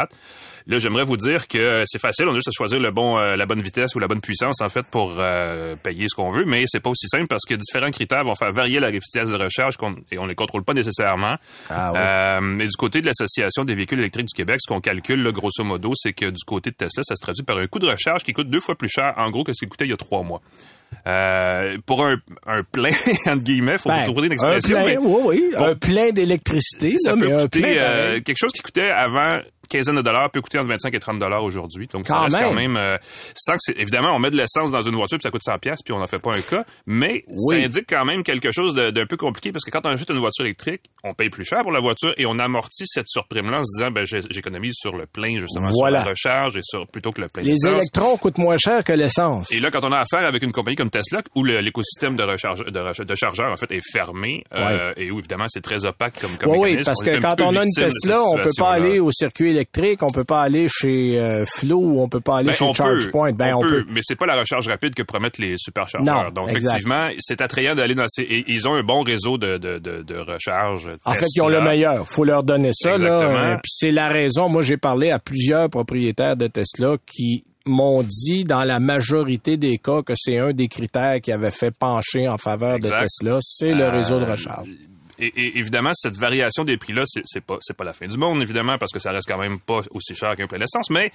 Là, 0.66 0.78
j'aimerais 0.78 1.04
vous 1.04 1.16
dire 1.16 1.46
que 1.46 1.84
c'est 1.86 2.00
facile, 2.00 2.13
on 2.22 2.30
a 2.30 2.34
juste 2.34 2.48
à 2.48 2.52
choisir 2.56 2.78
le 2.78 2.90
bon, 2.90 3.18
euh, 3.18 3.34
la 3.36 3.46
bonne 3.46 3.60
vitesse 3.60 3.94
ou 3.94 3.98
la 3.98 4.06
bonne 4.06 4.20
puissance 4.20 4.60
en 4.60 4.68
fait 4.68 4.86
pour 4.86 5.14
euh, 5.18 5.74
payer 5.82 6.06
ce 6.08 6.14
qu'on 6.14 6.30
veut, 6.30 6.44
mais 6.44 6.64
c'est 6.66 6.80
pas 6.80 6.90
aussi 6.90 7.08
simple 7.08 7.26
parce 7.26 7.44
que 7.44 7.54
différents 7.54 7.90
critères 7.90 8.22
vont 8.24 8.34
faire 8.36 8.52
varier 8.52 8.78
la 8.80 8.90
vitesse 8.90 9.30
de 9.30 9.36
recharge 9.36 9.76
qu'on- 9.76 9.96
et 10.12 10.18
on 10.18 10.26
les 10.26 10.34
contrôle 10.34 10.62
pas 10.64 10.74
nécessairement. 10.74 11.36
Ah. 11.70 12.36
Euh, 12.36 12.40
mais 12.40 12.66
du 12.66 12.76
côté 12.78 13.00
de 13.00 13.06
l'Association 13.06 13.64
des 13.64 13.74
véhicules 13.74 13.98
électriques 13.98 14.26
du 14.26 14.34
Québec, 14.34 14.58
ce 14.60 14.72
qu'on 14.72 14.80
calcule, 14.80 15.22
là, 15.22 15.32
grosso 15.32 15.64
modo, 15.64 15.92
c'est 15.96 16.12
que 16.12 16.26
du 16.26 16.44
côté 16.46 16.70
de 16.70 16.76
Tesla, 16.76 17.02
ça 17.02 17.16
se 17.16 17.22
traduit 17.22 17.42
par 17.44 17.58
un 17.58 17.66
coût 17.66 17.78
de 17.80 17.86
recharge 17.88 18.22
qui 18.22 18.32
coûte 18.32 18.48
deux 18.48 18.60
fois 18.60 18.76
plus 18.76 18.88
cher, 18.88 19.12
en 19.16 19.30
gros, 19.30 19.42
que 19.42 19.52
ce 19.52 19.58
qu'il 19.60 19.68
coûtait 19.68 19.86
il 19.86 19.90
y 19.90 19.94
a 19.94 19.96
trois 19.96 20.22
mois. 20.22 20.40
Euh, 21.06 21.76
pour 21.86 22.04
un, 22.06 22.16
un 22.46 22.62
plein, 22.62 22.90
entre 23.26 23.42
guillemets, 23.42 23.78
faut 23.78 23.88
Ben, 23.88 24.04
trouver 24.04 24.26
une 24.28 24.32
un 24.32 24.34
expression. 24.34 24.76
plein, 24.76 24.86
mais 24.86 24.96
oui, 24.98 25.20
oui, 25.24 25.42
Bon. 25.58 25.64
un 25.64 25.74
plein 25.74 26.10
d'électricité, 26.12 26.94
ça 26.98 27.10
là, 27.10 27.16
peut 27.16 27.26
mais 27.26 27.32
un 27.32 27.48
plein 27.48 27.68
euh, 27.68 28.20
quelque 28.20 28.36
chose 28.38 28.52
qui 28.52 28.62
coûtait 28.62 28.90
avant 28.90 29.40
quinzaine 29.76 29.96
de 29.96 30.02
dollars 30.02 30.30
peut 30.30 30.40
coûter 30.40 30.58
entre 30.58 30.68
25 30.68 30.94
et 30.94 30.98
30 30.98 31.18
dollars 31.18 31.42
aujourd'hui. 31.44 31.86
Donc 31.92 32.06
ça 32.06 32.14
Quand 32.14 32.20
reste 32.22 32.36
quand 32.36 32.54
même. 32.54 32.72
même 32.72 32.76
euh, 32.76 32.96
sans 33.34 33.54
que 33.54 33.78
évidemment 33.78 34.14
on 34.14 34.18
met 34.18 34.30
de 34.30 34.36
l'essence 34.36 34.70
dans 34.70 34.82
une 34.82 34.94
voiture 34.94 35.18
puis 35.18 35.22
ça 35.22 35.30
coûte 35.30 35.42
100 35.42 35.58
pièces 35.58 35.80
puis 35.84 35.92
on 35.94 35.98
n'en 35.98 36.06
fait 36.06 36.18
pas 36.18 36.34
un 36.34 36.40
cas, 36.40 36.64
mais 36.86 37.24
Oui. 37.28 37.58
ça 37.60 37.64
indique 37.66 37.86
quand 37.88 38.04
même 38.04 38.22
quelque 38.22 38.52
chose 38.52 38.74
d'un 38.74 39.06
peu 39.06 39.16
compliqué 39.16 39.52
parce 39.52 39.64
que 39.64 39.70
quand 39.70 39.84
on 39.84 39.90
achète 39.90 40.10
une 40.10 40.18
voiture 40.18 40.44
électrique, 40.44 40.82
on 41.02 41.14
paye 41.14 41.30
plus 41.30 41.44
cher 41.44 41.62
pour 41.62 41.72
la 41.72 41.80
voiture 41.80 42.12
et 42.16 42.26
on 42.26 42.38
amortit 42.38 42.84
cette 42.86 43.08
surprime 43.08 43.50
là 43.50 43.60
en 43.60 43.64
se 43.64 43.78
disant 43.78 43.90
ben 43.90 44.04
j'économise 44.30 44.74
sur 44.76 44.96
le 44.96 45.06
plein 45.06 45.38
justement 45.38 45.68
Voilà. 45.70 46.00
sur 46.00 46.04
la 46.06 46.10
recharge 46.10 46.56
et 46.56 46.62
sur 46.62 46.86
plutôt 46.86 47.12
que 47.12 47.20
le 47.20 47.28
plein. 47.28 47.42
Les 47.42 47.66
électrons 47.66 48.16
coûtent 48.16 48.38
moins 48.38 48.56
cher 48.58 48.82
que 48.84 48.92
l'essence. 48.92 49.50
Et 49.52 49.60
là, 49.60 49.70
quand 49.70 49.84
on 49.84 49.92
a 49.92 49.98
affaire 49.98 50.26
avec 50.26 50.42
une 50.42 50.52
compagnie 50.52 50.76
comme 50.76 50.90
Tesla, 50.90 51.20
où 51.34 51.44
l'écosystème 51.44 52.16
de, 52.16 52.22
recharge, 52.22 52.64
de, 52.64 53.04
de 53.04 53.14
chargeurs, 53.14 53.52
en 53.52 53.56
fait, 53.56 53.72
est 53.72 53.80
fermé, 53.92 54.44
euh, 54.54 54.92
et 54.96 55.10
où, 55.10 55.18
évidemment, 55.18 55.46
c'est 55.48 55.60
très 55.62 55.84
opaque 55.86 56.18
comme, 56.20 56.36
comme 56.36 56.50
Oui, 56.56 56.76
parce 56.84 57.00
on 57.00 57.04
que 57.04 57.20
quand 57.20 57.40
on 57.40 57.56
a 57.56 57.62
une 57.64 57.70
Tesla, 57.74 58.22
on 58.22 58.36
peut 58.38 58.50
pas 58.56 58.70
aller 58.72 58.98
au 59.00 59.10
circuit 59.12 59.50
électrique, 59.50 59.63
on 60.02 60.10
peut 60.10 60.24
pas 60.24 60.42
aller 60.42 60.66
chez 60.68 61.18
euh, 61.20 61.44
Flow, 61.46 61.78
ou 61.78 62.00
on 62.00 62.08
peut 62.08 62.20
pas 62.20 62.38
aller 62.38 62.48
Ben, 62.48 62.54
chez 62.54 62.64
on 62.64 62.74
ChargePoint. 62.74 63.32
Ben, 63.32 63.54
on, 63.54 63.60
peut, 63.60 63.84
mais 63.90 64.00
c'est 64.02 64.16
pas 64.16 64.26
la 64.26 64.38
recharge 64.38 64.68
rapide 64.68 64.94
que 64.94 65.02
promettent 65.02 65.38
les 65.38 65.54
superchargeurs. 65.58 66.24
Non, 66.24 66.30
Donc, 66.30 66.50
exact. 66.50 66.64
effectivement, 66.70 67.08
c'est 67.20 67.40
attrayant 67.40 67.74
d'aller 67.74 67.94
dans 67.94 68.06
ces... 68.08 68.22
Et 68.22 68.44
ils 68.48 68.66
ont 68.68 68.74
un 68.74 68.82
bon 68.82 69.02
réseau 69.02 69.38
de, 69.38 69.58
de, 69.58 69.78
de, 69.78 70.02
de 70.02 70.16
recharge. 70.16 70.88
En 71.04 71.14
fait, 71.14 71.26
ils 71.34 71.40
ont 71.42 71.48
le 71.48 71.60
meilleur. 71.60 72.06
Faut 72.08 72.24
leur 72.24 72.42
donner 72.42 72.70
ça. 72.72 72.92
Exactement. 72.92 73.38
Euh, 73.38 73.54
Puis 73.62 73.72
c'est 73.72 73.92
la 73.92 74.08
raison. 74.08 74.48
Moi, 74.48 74.62
j'ai 74.62 74.76
parlé 74.76 75.10
à 75.10 75.18
plusieurs 75.18 75.68
propriétaires 75.70 76.36
de 76.36 76.46
Tesla 76.46 76.96
qui 77.06 77.44
m'ont 77.66 78.02
dit 78.02 78.44
dans 78.44 78.64
la 78.64 78.78
majorité 78.78 79.56
des 79.56 79.78
cas 79.78 80.02
que 80.02 80.12
c'est 80.16 80.38
un 80.38 80.52
des 80.52 80.68
critères 80.68 81.20
qui 81.22 81.32
avait 81.32 81.50
fait 81.50 81.70
pencher 81.74 82.28
en 82.28 82.36
faveur 82.36 82.74
Exact. 82.74 82.94
de 82.96 83.02
Tesla, 83.04 83.38
c'est 83.40 83.74
le 83.74 83.84
Euh, 83.84 83.90
réseau 83.90 84.18
de 84.20 84.24
recharge. 84.26 84.68
Et, 85.18 85.58
évidemment, 85.58 85.92
cette 85.94 86.16
variation 86.16 86.64
des 86.64 86.76
prix-là, 86.76 87.04
c'est 87.06 87.44
pas, 87.44 87.58
pas 87.76 87.84
la 87.84 87.92
fin 87.92 88.06
du 88.06 88.16
monde, 88.16 88.42
évidemment, 88.42 88.76
parce 88.78 88.92
que 88.92 88.98
ça 88.98 89.12
reste 89.12 89.28
quand 89.28 89.38
même 89.38 89.58
pas 89.60 89.80
aussi 89.90 90.14
cher 90.14 90.36
qu'un 90.36 90.46
plein 90.46 90.58
d'essence, 90.58 90.90
mais 90.90 91.10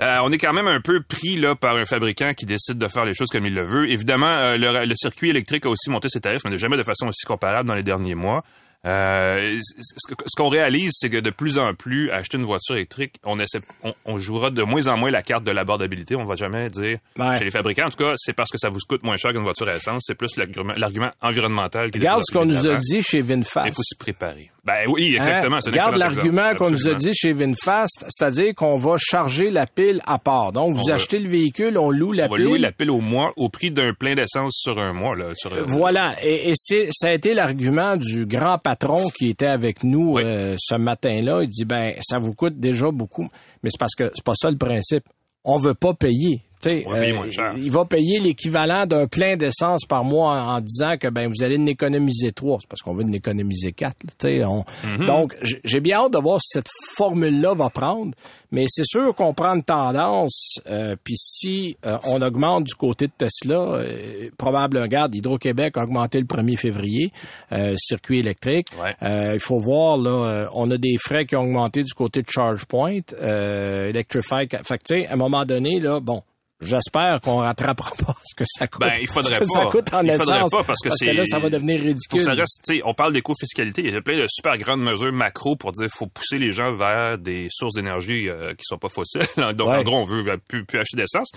euh, 0.00 0.18
on 0.22 0.30
est 0.30 0.38
quand 0.38 0.52
même 0.52 0.68
un 0.68 0.80
peu 0.80 1.02
pris 1.02 1.36
là 1.36 1.56
par 1.56 1.76
un 1.76 1.84
fabricant 1.84 2.32
qui 2.32 2.46
décide 2.46 2.78
de 2.78 2.86
faire 2.86 3.04
les 3.04 3.14
choses 3.14 3.30
comme 3.30 3.46
il 3.46 3.54
le 3.54 3.66
veut. 3.66 3.90
Évidemment, 3.90 4.32
euh, 4.32 4.56
le, 4.56 4.86
le 4.86 4.94
circuit 4.94 5.30
électrique 5.30 5.66
a 5.66 5.70
aussi 5.70 5.90
monté 5.90 6.08
ses 6.08 6.20
tarifs, 6.20 6.42
mais 6.44 6.56
jamais 6.56 6.76
de 6.76 6.84
façon 6.84 7.08
aussi 7.08 7.26
comparable 7.26 7.68
dans 7.68 7.74
les 7.74 7.82
derniers 7.82 8.14
mois. 8.14 8.44
Euh, 8.88 9.60
ce 9.80 10.36
qu'on 10.36 10.48
réalise, 10.48 10.92
c'est 10.94 11.10
que 11.10 11.18
de 11.18 11.30
plus 11.30 11.58
en 11.58 11.74
plus, 11.74 12.10
acheter 12.10 12.38
une 12.38 12.44
voiture 12.44 12.74
électrique, 12.76 13.16
on, 13.24 13.38
essaie, 13.38 13.60
on, 13.82 13.92
on 14.04 14.18
jouera 14.18 14.50
de 14.50 14.62
moins 14.62 14.86
en 14.86 14.96
moins 14.96 15.10
la 15.10 15.22
carte 15.22 15.44
de 15.44 15.50
l'abordabilité. 15.50 16.16
On 16.16 16.24
va 16.24 16.34
jamais 16.36 16.68
dire 16.70 16.98
Ouais. 17.18 17.38
chez 17.38 17.44
les 17.44 17.50
fabricants, 17.50 17.86
en 17.86 17.90
tout 17.90 18.02
cas, 18.02 18.14
c'est 18.16 18.32
parce 18.32 18.50
que 18.50 18.58
ça 18.58 18.68
vous 18.68 18.78
coûte 18.88 19.02
moins 19.02 19.16
cher 19.16 19.32
qu'une 19.32 19.42
voiture 19.42 19.68
à 19.68 19.76
essence. 19.76 20.04
C'est 20.06 20.14
plus 20.14 20.36
l'argument 20.36 21.10
environnemental 21.20 21.90
Regarde 21.92 22.22
ce 22.26 22.32
qu'on 22.32 22.46
nous 22.46 22.66
a 22.66 22.76
dit 22.76 23.02
chez 23.02 23.20
VinFast. 23.22 23.66
Il 23.68 23.74
faut 23.74 23.82
s'y 23.82 23.96
préparer. 23.96 24.50
Ben 24.68 24.86
oui, 24.92 25.14
exactement. 25.16 25.56
Hein? 25.56 25.60
un 25.66 25.70
Regarde 25.70 25.96
l'argument 25.96 26.54
qu'on 26.56 26.70
nous 26.70 26.86
a 26.88 26.94
dit 26.94 27.12
chez 27.14 27.32
VinFast, 27.32 28.04
c'est-à-dire 28.08 28.54
qu'on 28.54 28.76
va 28.76 28.96
charger 28.98 29.50
la 29.50 29.66
pile 29.66 30.00
à 30.06 30.18
part. 30.18 30.52
Donc, 30.52 30.74
vous 30.74 30.90
achetez 30.90 31.18
le 31.18 31.28
véhicule, 31.28 31.78
on 31.78 31.90
loue 31.90 32.12
la 32.12 32.26
On 32.26 32.28
va 32.28 32.36
pile. 32.36 32.44
louer 32.44 32.58
la 32.58 32.70
pile 32.72 32.90
au 32.90 33.00
mois 33.00 33.32
au 33.36 33.48
prix 33.48 33.70
d'un 33.70 33.94
plein 33.94 34.14
d'essence 34.14 34.54
sur 34.56 34.78
un 34.78 34.92
mois. 34.92 35.16
Là, 35.16 35.32
sur, 35.34 35.52
euh, 35.54 35.64
Voilà, 35.66 36.14
et, 36.22 36.50
et 36.50 36.52
c'est, 36.54 36.88
ça 36.92 37.08
a 37.08 37.12
été 37.12 37.32
l'argument 37.32 37.96
du 37.96 38.26
grand 38.26 38.58
patron 38.58 39.08
qui 39.08 39.30
était 39.30 39.46
avec 39.46 39.82
nous 39.84 40.12
Oui. 40.16 40.22
euh, 40.24 40.54
ce 40.58 40.74
matin-là. 40.74 41.40
Il 41.42 41.48
dit 41.48 41.64
ben 41.64 41.94
ça 42.02 42.18
vous 42.18 42.34
coûte 42.34 42.58
déjà 42.60 42.90
beaucoup, 42.90 43.28
mais 43.62 43.70
c'est 43.70 43.78
parce 43.80 43.94
que 43.94 44.10
c'est 44.14 44.24
pas 44.24 44.34
ça 44.36 44.50
le 44.50 44.58
principe. 44.58 45.04
On 45.44 45.58
veut 45.58 45.74
pas 45.74 45.94
payer. 45.94 46.42
Cher. 47.32 47.54
il 47.56 47.70
va 47.70 47.84
payer 47.84 48.20
l'équivalent 48.20 48.86
d'un 48.86 49.06
plein 49.06 49.36
d'essence 49.36 49.84
par 49.84 50.04
mois 50.04 50.32
en, 50.32 50.56
en 50.56 50.60
disant 50.60 50.96
que 50.98 51.08
ben 51.08 51.28
vous 51.28 51.42
allez 51.42 51.56
en 51.58 51.66
économiser 51.66 52.32
trois. 52.32 52.58
C'est 52.60 52.68
parce 52.68 52.82
qu'on 52.82 52.94
veut 52.94 53.04
en 53.04 53.12
économiser 53.12 53.72
quatre. 53.72 53.96
on- 54.24 54.64
Mm-hmm. 54.84 55.06
Donc 55.06 55.36
j'ai 55.64 55.80
bien 55.80 55.98
hâte 55.98 56.12
de 56.12 56.18
voir 56.18 56.40
si 56.40 56.48
cette 56.58 56.68
formule-là 56.96 57.54
va 57.54 57.70
prendre. 57.70 58.12
Mais 58.50 58.64
c'est 58.68 58.86
sûr 58.86 59.14
qu'on 59.14 59.34
prend 59.34 59.54
une 59.54 59.62
tendance. 59.62 60.54
euh, 60.70 60.96
Puis 61.04 61.16
si 61.18 61.76
euh, 61.84 61.98
on 62.04 62.22
augmente 62.22 62.64
du 62.64 62.74
côté 62.74 63.06
de 63.06 63.12
Tesla, 63.16 63.54
euh, 63.58 64.30
probablement, 64.38 64.82
regarde, 64.84 65.14
Hydro-Québec 65.14 65.76
a 65.76 65.82
augmenté 65.84 66.18
le 66.18 66.24
1er 66.24 66.56
février, 66.56 67.12
euh, 67.52 67.74
circuit 67.76 68.20
électrique. 68.20 68.68
Ouais. 68.82 68.94
Euh, 69.02 69.32
il 69.34 69.40
faut 69.40 69.58
voir, 69.58 69.98
là, 69.98 70.10
euh, 70.30 70.46
on 70.54 70.70
a 70.70 70.78
des 70.78 70.96
frais 70.98 71.26
qui 71.26 71.36
ont 71.36 71.42
augmenté 71.42 71.82
du 71.82 71.92
côté 71.92 72.22
de 72.22 72.30
ChargePoint, 72.30 73.00
euh, 73.20 73.90
Electrify. 73.90 74.48
Fait 74.48 74.78
que, 74.78 74.84
tu 74.84 75.00
sais, 75.00 75.06
à 75.06 75.12
un 75.12 75.16
moment 75.16 75.44
donné, 75.44 75.78
là, 75.78 76.00
bon, 76.00 76.22
j'espère 76.60 77.20
qu'on 77.20 77.36
rattrapera 77.38 77.90
pas 78.04 78.14
ce 78.24 78.34
que 78.34 78.44
ça 78.46 78.66
coûte. 78.66 78.80
Ben, 78.80 78.92
il 79.00 79.08
faudrait 79.08 79.34
ce 79.34 79.40
que 79.40 79.44
Ça 79.46 79.60
pas. 79.64 79.70
coûte 79.70 79.92
en 79.94 80.02
Il 80.02 80.12
faudrait 80.16 80.36
essence. 80.38 80.50
pas 80.50 80.64
parce 80.64 80.80
que 80.82 80.90
c'est- 80.96 81.12
là, 81.12 81.24
ça 81.24 81.38
va 81.38 81.50
devenir 81.50 81.80
ridicule. 81.80 82.22
ça 82.22 82.32
reste, 82.34 82.72
on 82.84 82.94
parle 82.94 83.12
d'éco-fiscalité. 83.12 83.82
Il 83.84 83.92
y 83.92 83.96
a 83.96 84.00
plein 84.02 84.18
de 84.18 84.26
super 84.28 84.56
grandes 84.58 84.82
mesures 84.82 85.12
macro 85.12 85.56
pour 85.56 85.72
dire 85.72 85.88
faut 85.90 86.06
pousser 86.06 86.38
les 86.38 86.50
gens 86.50 86.74
vers 86.74 87.18
des 87.18 87.48
sources 87.50 87.74
d'énergie 87.74 88.28
euh, 88.28 88.50
qui 88.54 88.64
sont 88.64 88.78
pas 88.78 88.88
fossiles. 88.88 89.22
Donc, 89.54 89.68
Ouais. 89.68 89.76
en 89.76 89.82
gros, 89.82 89.96
on 89.98 90.04
veut 90.04 90.26
euh, 90.28 90.36
plus, 90.48 90.64
plus 90.64 90.78
acheter 90.78 90.96
d'essence. 90.96 91.28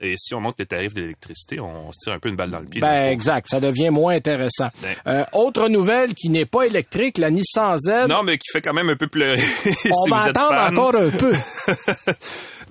Et 0.00 0.14
si 0.16 0.32
on 0.32 0.40
monte 0.40 0.54
les 0.60 0.66
tarifs 0.66 0.94
d'électricité, 0.94 1.58
on, 1.58 1.90
se 1.90 1.98
tire 2.04 2.12
un 2.12 2.20
peu 2.20 2.28
une 2.28 2.36
balle 2.36 2.50
dans 2.52 2.60
le 2.60 2.66
pied. 2.66 2.80
Ben, 2.80 3.06
exact. 3.10 3.48
Ça 3.50 3.58
devient 3.58 3.90
moins 3.90 4.14
intéressant. 4.14 4.68
Ben. 4.80 4.94
Euh, 5.08 5.24
autre 5.32 5.68
nouvelle 5.68 6.14
qui 6.14 6.28
n'est 6.28 6.46
pas 6.46 6.66
électrique, 6.66 7.18
la 7.18 7.30
Nissan 7.30 7.76
Z. 7.78 8.06
Non, 8.08 8.22
mais 8.22 8.38
qui 8.38 8.46
fait 8.52 8.60
quand 8.62 8.74
même 8.74 8.88
un 8.90 8.94
peu 8.96 9.08
pleurer. 9.08 9.38
si 9.64 9.90
on 9.92 10.08
va 10.08 10.22
vous 10.22 10.28
êtes 10.28 10.36
attendre 10.36 10.54
fan. 10.54 10.78
encore 10.78 10.94
un 10.94 11.10
peu. 11.10 11.32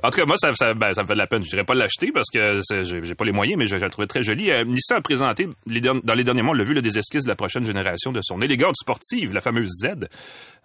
En 0.04 0.10
tout 0.10 0.20
cas, 0.20 0.26
moi, 0.26 0.36
ça, 0.38 0.54
ça, 0.56 0.74
ben, 0.74 0.94
ça 0.94 1.02
me 1.04 1.08
fait 1.08 1.14
de 1.14 1.18
la 1.18 1.28
peine. 1.28 1.44
Je 1.44 1.50
dirais 1.50 1.64
pas 1.64 1.74
l'acheter 1.76 2.12
parce 2.14 2.30
que 2.32 2.62
j'ai 2.84 3.16
pas 3.16 3.26
les 3.26 3.32
moyens, 3.32 3.58
mais 3.58 3.66
je, 3.68 3.78
je 3.78 3.82
la 3.84 3.90
trouvais 3.90 4.08
très 4.08 4.24
jolie. 4.24 4.52
Euh, 4.52 4.64
Nissan 4.66 4.98
a 4.98 5.02
présenté 5.02 5.48
les 5.66 5.82
derni- 5.82 6.02
dans 6.04 6.14
les 6.14 6.24
derniers 6.24 6.42
mois, 6.42 6.52
on 6.52 6.58
l'a 6.58 6.64
vu, 6.64 6.74
là, 6.74 6.82
des 6.82 6.98
esquisses 6.98 7.24
de 7.24 7.30
la 7.30 7.36
prochaine 7.36 7.66
génération 7.66 8.12
de 8.12 8.20
son 8.24 8.42
élégante 8.42 8.76
sportive, 8.76 9.34
la 9.34 9.42
fameuse 9.42 9.70
Z. 9.82 10.08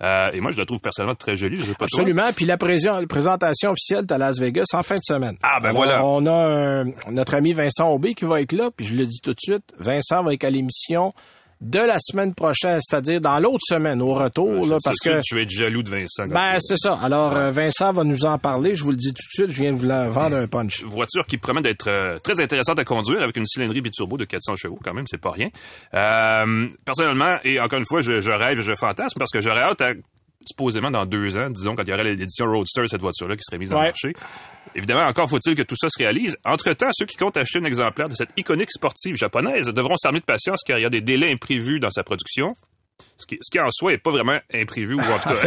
Euh, 0.03 0.31
et 0.33 0.41
moi, 0.41 0.51
je 0.51 0.59
la 0.59 0.67
trouve 0.67 0.81
personnellement 0.81 1.15
très 1.15 1.37
jolie. 1.37 1.57
Je 1.57 1.65
sais 1.65 1.71
pas 1.73 1.87
toi. 1.87 2.01
Absolument. 2.01 2.31
Puis 2.35 2.45
la 2.45 2.57
la 2.63 3.07
présentation 3.07 3.71
officielle 3.71 4.05
à 4.11 4.19
Las 4.19 4.39
Vegas 4.39 4.65
en 4.75 4.83
fin 4.83 4.97
de 4.97 5.01
semaine. 5.05 5.37
Ah, 5.43 5.59
ben 5.61 5.71
Alors, 5.71 5.77
voilà. 5.77 6.05
On 6.05 6.27
a 6.27 6.83
un- 6.83 6.93
notre 7.11 7.35
ami 7.35 7.53
Vincent 7.53 7.91
Aubé 7.91 8.15
qui 8.15 8.25
va 8.25 8.41
être 8.41 8.53
là. 8.53 8.71
Puis 8.77 8.87
je 8.87 8.95
le 8.95 9.07
dis 9.07 9.21
tout 9.23 9.33
de 9.33 9.41
suite, 9.41 9.65
Vincent 9.79 10.23
va 10.23 10.35
être 10.35 10.45
à 10.45 10.51
l'émission 10.51 11.13
de 11.63 11.79
la 11.79 11.97
semaine 12.01 12.35
prochaine, 12.35 12.81
c'est-à-dire 12.83 13.21
dans 13.21 13.39
l'autre 13.39 13.61
semaine, 13.63 14.03
au 14.03 14.15
retour, 14.15 14.67
là, 14.67 14.79
parce 14.85 14.99
que... 14.99 15.21
vais 15.35 15.45
être 15.45 15.51
jaloux 15.51 15.83
de 15.83 15.91
Vincent. 15.91 16.27
Ben, 16.27 16.55
tu- 16.55 16.61
c'est 16.61 16.77
ça. 16.77 16.99
Alors, 17.03 17.37
euh, 17.37 17.51
Vincent 17.53 17.93
va 17.93 18.03
nous 18.05 18.25
en 18.25 18.37
parler. 18.39 18.75
Je 18.75 18.83
vous 18.83 18.91
le 18.91 18.97
dis 18.97 19.13
tout 19.15 19.23
de 19.27 19.31
suite. 19.45 19.51
Je 19.51 19.63
viens 19.63 19.73
de 19.73 19.79
vous 19.79 19.87
la 19.87 20.11
vendre 20.11 20.37
un 20.37 20.47
punch. 20.49 20.83
voiture 20.85 21.25
qui 21.27 21.39
promet 21.39 21.63
d'être 21.63 21.89
euh, 21.89 22.19
très 22.19 22.41
intéressante 22.43 22.79
à 22.81 22.85
conduire 22.85 23.23
avec 23.23 23.37
une 23.37 23.47
cylindrée 23.47 23.81
biturbo 23.81 24.17
de 24.17 24.25
400 24.25 24.57
chevaux 24.57 24.79
quand 24.83 24.93
même, 24.93 25.07
c'est 25.09 25.21
pas 25.21 25.31
rien. 25.31 25.49
Euh, 25.95 26.69
personnellement, 26.85 27.37
et 27.45 27.61
encore 27.61 27.79
une 27.79 27.87
fois, 27.87 28.01
je, 28.01 28.21
je 28.21 28.31
rêve, 28.33 28.61
je 28.61 28.75
fantasme 28.75 29.19
parce 29.19 29.31
que 29.31 29.41
j'aurais 29.41 29.63
hâte 29.63 29.81
à 29.81 29.93
supposément 30.47 30.91
dans 30.91 31.07
deux 31.07 31.37
ans, 31.37 31.51
disons, 31.51 31.75
quand 31.75 31.83
il 31.85 31.91
y 31.91 31.93
aurait 31.93 32.05
l'édition 32.05 32.47
Roadster, 32.47 32.87
cette 32.89 33.01
voiture-là 33.01 33.37
qui 33.37 33.43
serait 33.45 33.59
mise 33.59 33.73
en 33.73 33.79
Ouais. 33.79 33.87
marché. 33.87 34.13
Évidemment, 34.75 35.03
encore 35.07 35.29
faut-il 35.29 35.55
que 35.55 35.63
tout 35.63 35.77
ça 35.77 35.89
se 35.91 35.99
réalise. 36.03 36.37
Entre-temps, 36.45 36.89
ceux 36.93 37.07
qui 37.07 37.17
comptent 37.17 37.37
acheter 37.37 37.59
un 37.59 37.65
exemplaire 37.65 38.09
de 38.09 38.15
cette 38.15 38.31
iconique 38.37 38.71
sportive 38.71 39.17
japonaise 39.17 39.67
devront 39.67 39.97
s'armer 39.97 40.21
de 40.21 40.25
patience 40.25 40.61
car 40.67 40.79
il 40.79 40.83
y 40.83 40.87
a 40.87 40.91
des 40.91 41.01
délais 41.03 41.33
imprévus 41.33 41.79
dans 41.81 41.91
sa 41.91 42.03
production. 42.05 42.55
Ce 43.19 43.27
qui, 43.27 43.39
ce 43.41 43.51
qui 43.53 43.61
en 43.61 43.71
soi 43.71 43.93
est 43.93 43.99
pas 43.99 44.11
vraiment 44.11 44.37
imprévu, 44.53 44.95
ou 44.95 45.01
en 45.01 45.19
tout 45.19 45.29
cas, 45.29 45.35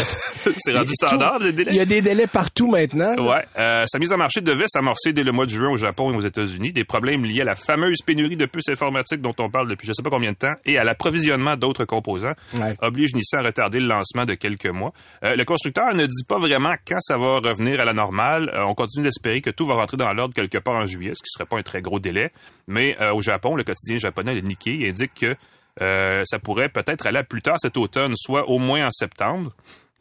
c'est 0.58 0.74
rendu 0.74 0.94
standard, 0.94 1.40
les 1.40 1.50
Il 1.50 1.56
délais. 1.56 1.74
y 1.76 1.80
a 1.82 1.86
des 1.86 2.02
délais 2.02 2.28
partout 2.28 2.70
maintenant. 2.72 3.16
Ouais, 3.28 3.44
euh, 3.60 3.84
sa 3.88 4.00
mise 4.00 4.14
en 4.14 4.18
marché 4.18 4.40
devait 4.40 4.64
s'amorcer 4.68 5.12
dès 5.12 5.24
le 5.24 5.34
mois 5.34 5.46
de 5.46 5.52
juin 5.52 5.70
au 5.70 5.76
Japon 5.76 6.14
et 6.14 6.16
aux 6.16 6.22
États-Unis. 6.22 6.72
Des 6.72 6.86
problèmes 6.86 7.26
liés 7.26 7.42
à 7.42 7.44
la 7.44 7.56
fameuse 7.56 7.98
pénurie 8.06 8.38
de 8.38 8.46
puces 8.46 8.70
informatiques 8.70 9.22
dont 9.22 9.36
on 9.40 9.50
parle 9.50 9.68
depuis 9.70 9.88
je 9.88 9.92
sais 9.94 10.04
pas 10.04 10.10
combien 10.10 10.32
de 10.32 10.38
temps 10.38 10.54
et 10.66 10.78
à 10.78 10.86
l'approvisionnement 10.86 11.58
d'autres 11.58 11.84
composants 11.86 12.32
Ouais. 12.54 12.76
obligent 12.82 13.14
Nissan 13.16 13.42
à 13.42 13.48
retarder 13.48 13.80
le 13.82 13.88
lancement 13.88 14.24
de 14.24 14.36
quelques 14.36 14.68
mois. 14.68 14.94
Euh, 15.26 15.36
le 15.36 15.44
constructeur 15.44 15.94
ne 15.94 16.06
dit 16.06 16.24
pas 16.28 16.40
vraiment 16.40 16.76
quand 16.88 17.00
ça 17.02 17.18
va 17.18 17.40
revenir 17.40 17.82
à 17.82 17.86
la 17.86 17.94
normale. 17.94 18.50
Euh, 18.54 18.64
on 18.64 18.74
continue 18.74 19.04
d'espérer 19.04 19.42
que 19.42 19.50
tout 19.50 19.66
va 19.68 19.74
rentrer 19.74 19.98
dans 19.98 20.14
l'ordre 20.14 20.34
quelque 20.34 20.60
part 20.60 20.76
en 20.76 20.86
juillet, 20.86 21.12
ce 21.14 21.22
qui 21.22 21.30
serait 21.30 21.46
pas 21.46 21.58
un 21.58 21.64
très 21.64 21.82
gros 21.82 22.00
délai. 22.00 22.32
Mais 22.68 22.96
au 23.12 23.22
Japon, 23.22 23.56
le 23.56 23.64
quotidien 23.64 23.98
japonais, 23.98 24.34
le 24.34 24.42
Nikkei, 24.42 24.88
indique 24.90 25.14
que 25.14 25.36
euh, 25.82 26.24
ça 26.25 26.39
pourrait 26.39 26.70
peut-être 26.70 27.05
aller 27.08 27.24
plus 27.24 27.41
tard 27.41 27.55
cet 27.60 27.77
automne, 27.77 28.13
soit 28.15 28.50
au 28.50 28.60
moins 28.60 28.88
en 28.88 28.91
septembre. 28.91 29.51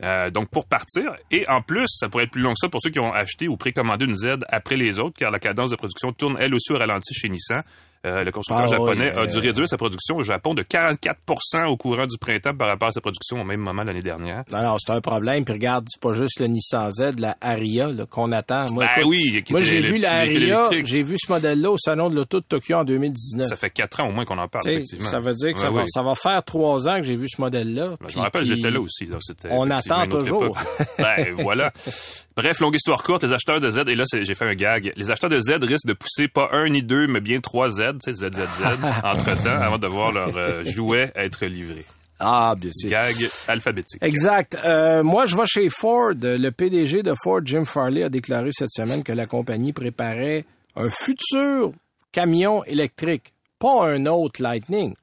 Euh, 0.02 0.30
donc 0.30 0.50
pour 0.50 0.66
partir 0.66 1.14
et 1.30 1.48
en 1.48 1.62
plus 1.62 1.86
ça 1.86 2.08
pourrait 2.08 2.24
être 2.24 2.32
plus 2.32 2.42
long 2.42 2.52
que 2.52 2.58
ça 2.58 2.68
pour 2.68 2.80
ceux 2.82 2.90
qui 2.90 2.98
ont 2.98 3.12
acheté 3.12 3.46
ou 3.46 3.56
précommandé 3.56 4.04
une 4.04 4.16
Z 4.16 4.38
après 4.48 4.74
les 4.76 4.98
autres 4.98 5.16
car 5.16 5.30
la 5.30 5.38
cadence 5.38 5.70
de 5.70 5.76
production 5.76 6.12
tourne 6.12 6.36
elle 6.40 6.52
aussi 6.52 6.72
au 6.72 6.78
ralenti 6.78 7.14
chez 7.14 7.28
Nissan. 7.28 7.62
Euh, 8.04 8.23
le 8.25 8.30
constructeur 8.30 8.66
Ah 8.66 8.70
oui, 8.70 8.76
japonais 8.76 9.11
a 9.12 9.20
euh, 9.20 9.26
dû 9.26 9.38
réduire 9.38 9.66
sa 9.68 9.76
production 9.76 10.16
au 10.16 10.23
Japon 10.23 10.52
de 10.54 10.62
44% 10.62 11.66
au 11.66 11.76
courant 11.76 12.06
du 12.06 12.18
printemps 12.18 12.54
par 12.54 12.68
rapport 12.68 12.88
à 12.88 12.92
sa 12.92 13.00
production 13.00 13.40
au 13.40 13.44
même 13.44 13.61
moment 13.61 13.82
l'année 13.82 14.02
dernière. 14.02 14.44
Non, 14.52 14.62
non, 14.62 14.76
c'est 14.78 14.92
un 14.92 15.00
problème. 15.00 15.44
Puis 15.44 15.54
regarde, 15.54 15.87
c'est 15.90 16.00
pas 16.00 16.12
juste 16.14 16.40
le 16.40 16.46
Nissan 16.46 16.90
Z, 16.92 17.18
la 17.18 17.37
Aria 17.40 17.88
qu'on 18.11 18.32
attend. 18.32 18.66
Moi, 18.73 18.84
Ben 18.84 18.90
écoute, 19.00 19.11
oui, 19.11 19.44
moi 19.50 19.62
j'ai 19.62 19.80
vu 19.80 19.99
la 19.99 20.16
Aria, 20.18 20.68
j'ai 20.84 21.02
vu 21.02 21.16
ce 21.18 21.30
modèle-là 21.32 21.70
au 21.70 21.78
salon 21.78 22.11
de 22.11 22.16
l'auto 22.16 22.40
de 22.40 22.44
Tokyo 22.46 22.75
en 22.76 22.84
2019. 22.84 23.46
Ça 23.49 23.56
fait 23.56 23.70
quatre 23.70 24.00
ans 24.00 24.08
au 24.08 24.12
moins 24.12 24.25
qu'on 24.25 24.38
en 24.38 24.49
parle 24.49 24.68
effectivement. 24.68 25.08
ça 25.08 25.20
veut 25.20 25.34
dire 25.34 25.52
que 25.54 25.58
ça, 25.61 25.70
Ouais, 25.70 25.76
va, 25.76 25.82
oui. 25.82 25.88
ça 25.88 26.02
va 26.02 26.14
faire 26.14 26.42
trois 26.44 26.87
ans 26.88 26.99
que 26.99 27.04
j'ai 27.04 27.16
vu 27.16 27.28
ce 27.28 27.40
modèle-là. 27.40 27.96
Ben, 28.00 28.08
je 28.08 28.18
me 28.18 28.23
rappelle, 28.23 28.46
j'étais 28.46 28.70
là 28.70 28.80
aussi. 28.80 29.06
là, 29.06 29.18
on 29.50 29.70
attend 29.70 30.06
toujours. 30.08 30.58
ben 30.99 31.34
voilà. 31.38 31.73
Bref, 32.36 32.58
longue 32.58 32.74
histoire 32.74 33.02
courte, 33.02 33.22
les 33.22 33.32
acheteurs 33.32 33.60
de 33.60 33.70
Z, 33.70 33.84
et 33.86 33.94
là 33.94 34.04
j'ai 34.12 34.34
fait 34.34 34.44
un 34.44 34.54
gag, 34.54 34.92
les 34.96 35.10
acheteurs 35.10 35.30
de 35.30 35.38
Z 35.38 35.62
risquent 35.62 35.86
de 35.86 35.92
pousser 35.92 36.26
pas 36.26 36.48
un 36.52 36.68
ni 36.68 36.82
deux, 36.82 37.06
mais 37.06 37.20
bien 37.20 37.40
trois 37.40 37.68
Z, 37.68 37.98
tu 38.04 38.12
sais, 38.12 38.28
ZZZ, 38.28 38.62
entre-temps, 39.04 39.60
avant 39.60 39.78
de 39.78 39.86
voir 39.86 40.10
leur 40.10 40.36
euh, 40.36 40.64
jouet 40.64 41.12
être 41.14 41.46
livré. 41.46 41.84
Ah, 42.18 42.54
bien 42.58 42.70
sûr. 42.72 42.90
Gag 42.90 43.14
alphabétique. 43.48 44.02
Exact. 44.02 44.56
Euh, 44.64 45.02
moi, 45.02 45.26
je 45.26 45.36
vais 45.36 45.46
chez 45.46 45.68
Ford. 45.68 46.14
Le 46.14 46.50
PDG 46.50 47.02
de 47.02 47.14
Ford, 47.22 47.40
Jim 47.44 47.64
Farley, 47.64 48.02
a 48.04 48.08
déclaré 48.08 48.50
cette 48.52 48.70
semaine 48.70 49.02
que 49.02 49.12
la 49.12 49.26
compagnie 49.26 49.72
préparait 49.72 50.44
un 50.76 50.90
futur 50.90 51.72
camion 52.12 52.64
électrique, 52.64 53.32
pas 53.58 53.88
un 53.88 54.06
autre 54.06 54.42
Lightning. 54.42 54.94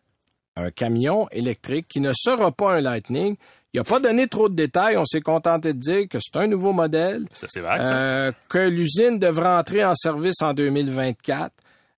Un 0.55 0.71
camion 0.71 1.27
électrique 1.31 1.87
qui 1.87 1.99
ne 1.99 2.11
sera 2.13 2.51
pas 2.51 2.75
un 2.75 2.81
Lightning. 2.81 3.35
Il 3.73 3.77
n'a 3.77 3.83
pas 3.85 3.99
donné 3.99 4.27
trop 4.27 4.49
de 4.49 4.55
détails. 4.55 4.97
On 4.97 5.05
s'est 5.05 5.21
contenté 5.21 5.73
de 5.73 5.79
dire 5.79 6.07
que 6.09 6.17
c'est 6.19 6.37
un 6.39 6.47
nouveau 6.47 6.73
modèle. 6.73 7.25
C'est. 7.33 7.47
Euh, 7.57 8.31
que 8.49 8.67
l'usine 8.69 9.17
devra 9.17 9.59
entrer 9.59 9.85
en 9.85 9.95
service 9.95 10.41
en 10.41 10.53
2024 10.53 11.51